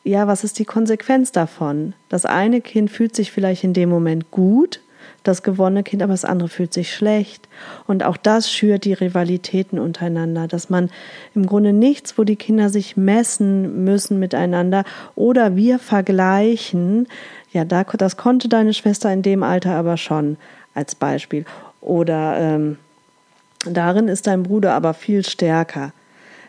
Ja, 0.03 0.27
was 0.27 0.43
ist 0.43 0.59
die 0.59 0.65
Konsequenz 0.65 1.31
davon? 1.31 1.93
Das 2.09 2.27
eine 2.27 2.61
Kind 2.61 2.91
fühlt 2.91 3.15
sich 3.15 3.31
vielleicht 3.31 3.63
in 3.63 3.73
dem 3.73 3.89
Moment 3.89 4.33
gut, 4.33 4.81
das 5.25 5.43
gewonnene 5.43 5.83
Kind, 5.83 6.03
aber 6.03 6.13
das 6.13 6.25
andere 6.25 6.49
fühlt 6.49 6.73
sich 6.73 6.95
schlecht. 6.95 7.49
Und 7.87 8.05
auch 8.05 8.17
das 8.17 8.51
schürt 8.51 8.85
die 8.85 8.93
Rivalitäten 8.93 9.79
untereinander, 9.79 10.47
dass 10.47 10.71
man 10.71 10.91
im 11.35 11.47
Grunde 11.47 11.73
nichts, 11.73 12.17
wo 12.17 12.25
die 12.25 12.37
Kinder 12.37 12.69
sich 12.69 12.97
messen 12.97 13.85
müssen 13.85 14.21
miteinander 14.21 14.85
oder 15.17 15.57
wir 15.57 15.79
vergleichen. 15.79 17.09
Ja, 17.53 17.65
da, 17.65 17.85
das 17.85 18.17
konnte 18.17 18.49
deine 18.49 18.75
Schwester 18.75 19.13
in 19.13 19.23
dem 19.23 19.43
Alter 19.43 19.75
aber 19.75 19.97
schon 19.97 20.37
als 20.75 20.95
Beispiel. 20.95 21.45
Oder 21.81 22.39
ähm, 22.39 22.79
darin 23.65 24.09
ist 24.09 24.27
dein 24.27 24.43
Bruder 24.43 24.75
aber 24.75 24.95
viel 24.95 25.25
stärker. 25.25 25.93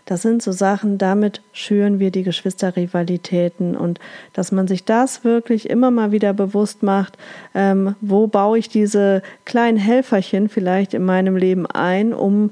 Das 0.06 0.22
sind 0.22 0.44
so 0.44 0.52
Sachen, 0.52 1.00
damit 1.00 1.42
schüren 1.52 2.00
wir 2.00 2.12
die 2.12 2.22
Geschwisterrivalitäten 2.22 3.76
und 3.76 4.00
dass 4.34 4.52
man 4.52 4.68
sich 4.68 4.86
das 4.86 5.24
wirklich 5.24 5.68
immer 5.70 5.90
mal 5.90 6.12
wieder 6.12 6.34
bewusst 6.34 6.84
macht, 6.84 7.18
ähm, 7.56 7.96
wo 8.02 8.28
baue 8.28 8.60
ich 8.60 8.70
diese 8.70 9.24
kleinen 9.46 9.78
Helferchen 9.78 10.48
vielleicht 10.48 10.94
in 10.94 11.04
meinem 11.04 11.36
Leben 11.36 11.66
ein, 11.66 12.14
um 12.14 12.52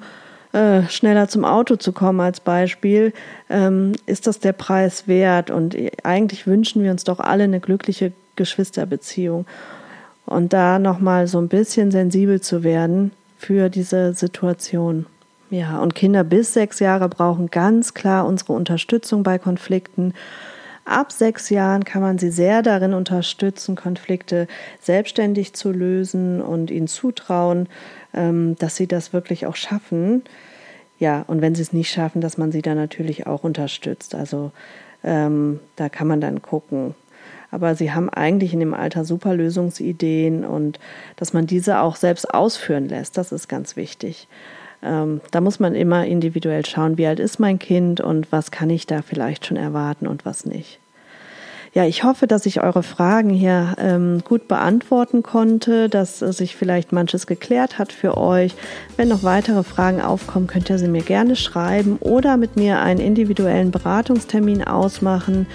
äh, 0.53 0.83
schneller 0.89 1.27
zum 1.27 1.45
Auto 1.45 1.75
zu 1.75 1.93
kommen 1.93 2.19
als 2.19 2.39
Beispiel, 2.39 3.13
ähm, 3.49 3.93
ist 4.07 4.25
das 4.27 4.39
der 4.39 4.53
Preis 4.53 5.07
wert? 5.07 5.51
Und 5.51 5.75
eigentlich 6.03 6.47
wünschen 6.47 6.83
wir 6.83 6.91
uns 6.91 7.03
doch 7.03 7.19
alle 7.19 7.43
eine 7.43 7.59
glückliche 7.59 8.13
Geschwisterbeziehung. 8.35 9.45
Und 10.25 10.53
da 10.53 10.79
nochmal 10.79 11.27
so 11.27 11.39
ein 11.39 11.49
bisschen 11.49 11.91
sensibel 11.91 12.39
zu 12.41 12.63
werden 12.63 13.11
für 13.37 13.69
diese 13.69 14.13
Situation. 14.13 15.05
Ja, 15.53 15.77
und 15.77 15.93
Kinder 15.93 16.23
bis 16.23 16.51
sechs 16.53 16.79
Jahre 16.79 17.07
brauchen 17.07 17.51
ganz 17.51 17.93
klar 17.93 18.25
unsere 18.25 18.53
Unterstützung 18.53 19.21
bei 19.21 19.37
Konflikten. 19.37 20.15
Ab 20.83 21.11
sechs 21.11 21.51
Jahren 21.51 21.83
kann 21.83 22.01
man 22.01 22.17
sie 22.17 22.31
sehr 22.31 22.63
darin 22.63 22.95
unterstützen, 22.95 23.75
Konflikte 23.75 24.47
selbstständig 24.81 25.53
zu 25.53 25.71
lösen 25.71 26.41
und 26.41 26.71
ihnen 26.71 26.87
zutrauen, 26.87 27.69
ähm, 28.15 28.55
dass 28.57 28.77
sie 28.77 28.87
das 28.87 29.13
wirklich 29.13 29.45
auch 29.45 29.55
schaffen. 29.55 30.23
Ja, 30.97 31.23
und 31.27 31.41
wenn 31.41 31.53
sie 31.53 31.61
es 31.61 31.71
nicht 31.71 31.91
schaffen, 31.91 32.19
dass 32.19 32.39
man 32.39 32.51
sie 32.51 32.63
dann 32.63 32.77
natürlich 32.77 33.27
auch 33.27 33.43
unterstützt. 33.43 34.15
Also 34.15 34.51
ähm, 35.03 35.59
da 35.75 35.87
kann 35.87 36.07
man 36.07 36.19
dann 36.19 36.41
gucken. 36.41 36.95
Aber 37.51 37.75
sie 37.75 37.91
haben 37.91 38.09
eigentlich 38.09 38.53
in 38.53 38.59
dem 38.59 38.73
Alter 38.73 39.05
super 39.05 39.35
Lösungsideen 39.35 40.45
und 40.45 40.79
dass 41.15 41.31
man 41.31 41.45
diese 41.45 41.79
auch 41.81 41.95
selbst 41.95 42.33
ausführen 42.33 42.89
lässt, 42.89 43.17
das 43.19 43.31
ist 43.31 43.47
ganz 43.47 43.75
wichtig. 43.75 44.27
Ähm, 44.83 45.21
da 45.31 45.41
muss 45.41 45.59
man 45.59 45.75
immer 45.75 46.05
individuell 46.05 46.65
schauen, 46.65 46.97
wie 46.97 47.07
alt 47.07 47.19
ist 47.19 47.39
mein 47.39 47.59
Kind 47.59 48.01
und 48.01 48.31
was 48.31 48.51
kann 48.51 48.69
ich 48.69 48.85
da 48.85 49.01
vielleicht 49.01 49.45
schon 49.45 49.57
erwarten 49.57 50.07
und 50.07 50.25
was 50.25 50.45
nicht. 50.45 50.79
Ja, 51.75 51.85
ich 51.85 52.03
hoffe, 52.03 52.27
dass 52.27 52.45
ich 52.45 52.61
eure 52.61 52.83
Fragen 52.83 53.31
hier 53.31 53.73
ähm, 53.79 54.21
gut 54.23 54.47
beantworten 54.47 55.23
konnte, 55.23 55.89
dass 55.89 56.19
sich 56.19 56.55
vielleicht 56.55 56.91
manches 56.91 57.25
geklärt 57.25 57.79
hat 57.79 57.91
für 57.91 58.15
euch. 58.15 58.53
Wenn 58.95 59.07
noch 59.07 59.23
weitere 59.23 59.63
Fragen 59.63 59.99
aufkommen, 59.99 60.45
könnt 60.45 60.69
ihr 60.69 60.77
sie 60.77 60.87
mir 60.87 61.01
gerne 61.01 61.35
schreiben 61.35 61.97
oder 61.99 62.37
mit 62.37 62.57
mir 62.57 62.79
einen 62.79 62.99
individuellen 62.99 63.71
Beratungstermin 63.71 64.63
ausmachen. 64.63 65.47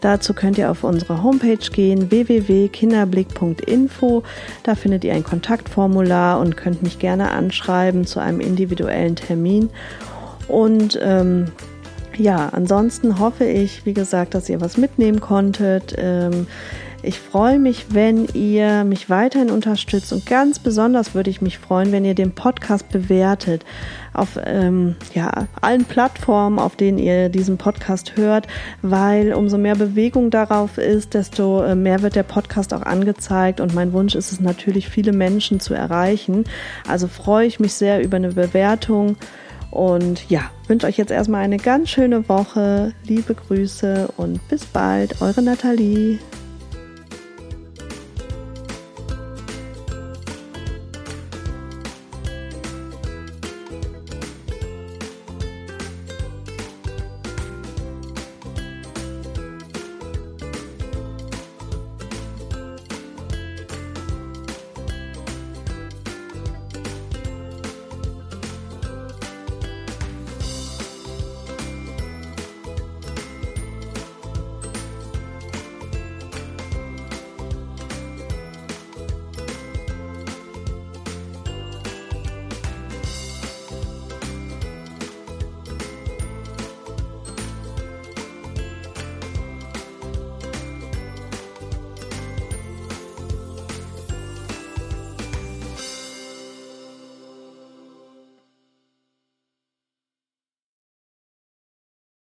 Dazu 0.00 0.32
könnt 0.32 0.58
ihr 0.58 0.70
auf 0.70 0.84
unsere 0.84 1.24
Homepage 1.24 1.56
gehen, 1.56 2.08
www.kinderblick.info. 2.08 4.22
Da 4.62 4.76
findet 4.76 5.02
ihr 5.02 5.12
ein 5.12 5.24
Kontaktformular 5.24 6.38
und 6.38 6.56
könnt 6.56 6.84
mich 6.84 7.00
gerne 7.00 7.32
anschreiben 7.32 8.06
zu 8.06 8.20
einem 8.20 8.38
individuellen 8.38 9.16
Termin. 9.16 9.70
Und 10.46 10.96
ähm, 11.02 11.46
ja, 12.16 12.48
ansonsten 12.50 13.18
hoffe 13.18 13.44
ich, 13.44 13.86
wie 13.86 13.94
gesagt, 13.94 14.34
dass 14.34 14.48
ihr 14.48 14.60
was 14.60 14.76
mitnehmen 14.76 15.20
konntet. 15.20 15.94
Ähm, 15.98 16.46
ich 17.04 17.18
freue 17.18 17.58
mich, 17.58 17.86
wenn 17.90 18.26
ihr 18.32 18.84
mich 18.84 19.10
weiterhin 19.10 19.50
unterstützt 19.50 20.12
und 20.12 20.24
ganz 20.24 20.58
besonders 20.58 21.14
würde 21.14 21.28
ich 21.28 21.42
mich 21.42 21.58
freuen, 21.58 21.92
wenn 21.92 22.04
ihr 22.04 22.14
den 22.14 22.32
Podcast 22.32 22.88
bewertet 22.88 23.64
auf 24.14 24.38
ähm, 24.42 24.96
ja, 25.12 25.30
allen 25.60 25.84
Plattformen, 25.84 26.58
auf 26.58 26.76
denen 26.76 26.98
ihr 26.98 27.28
diesen 27.28 27.58
Podcast 27.58 28.16
hört, 28.16 28.46
weil 28.80 29.34
umso 29.34 29.58
mehr 29.58 29.74
Bewegung 29.74 30.30
darauf 30.30 30.78
ist, 30.78 31.12
desto 31.12 31.62
äh, 31.62 31.74
mehr 31.74 32.00
wird 32.00 32.16
der 32.16 32.22
Podcast 32.22 32.72
auch 32.72 32.82
angezeigt 32.82 33.60
und 33.60 33.74
mein 33.74 33.92
Wunsch 33.92 34.14
ist 34.14 34.32
es 34.32 34.40
natürlich, 34.40 34.88
viele 34.88 35.12
Menschen 35.12 35.60
zu 35.60 35.74
erreichen. 35.74 36.44
Also 36.88 37.06
freue 37.06 37.46
ich 37.46 37.60
mich 37.60 37.74
sehr 37.74 38.02
über 38.02 38.16
eine 38.16 38.32
Bewertung. 38.32 39.16
Und 39.74 40.30
ja, 40.30 40.52
wünsche 40.68 40.86
euch 40.86 40.96
jetzt 40.96 41.10
erstmal 41.10 41.42
eine 41.42 41.56
ganz 41.56 41.90
schöne 41.90 42.28
Woche. 42.28 42.94
Liebe 43.06 43.34
Grüße 43.34 44.08
und 44.16 44.46
bis 44.48 44.64
bald, 44.64 45.20
eure 45.20 45.42
Nathalie. 45.42 46.20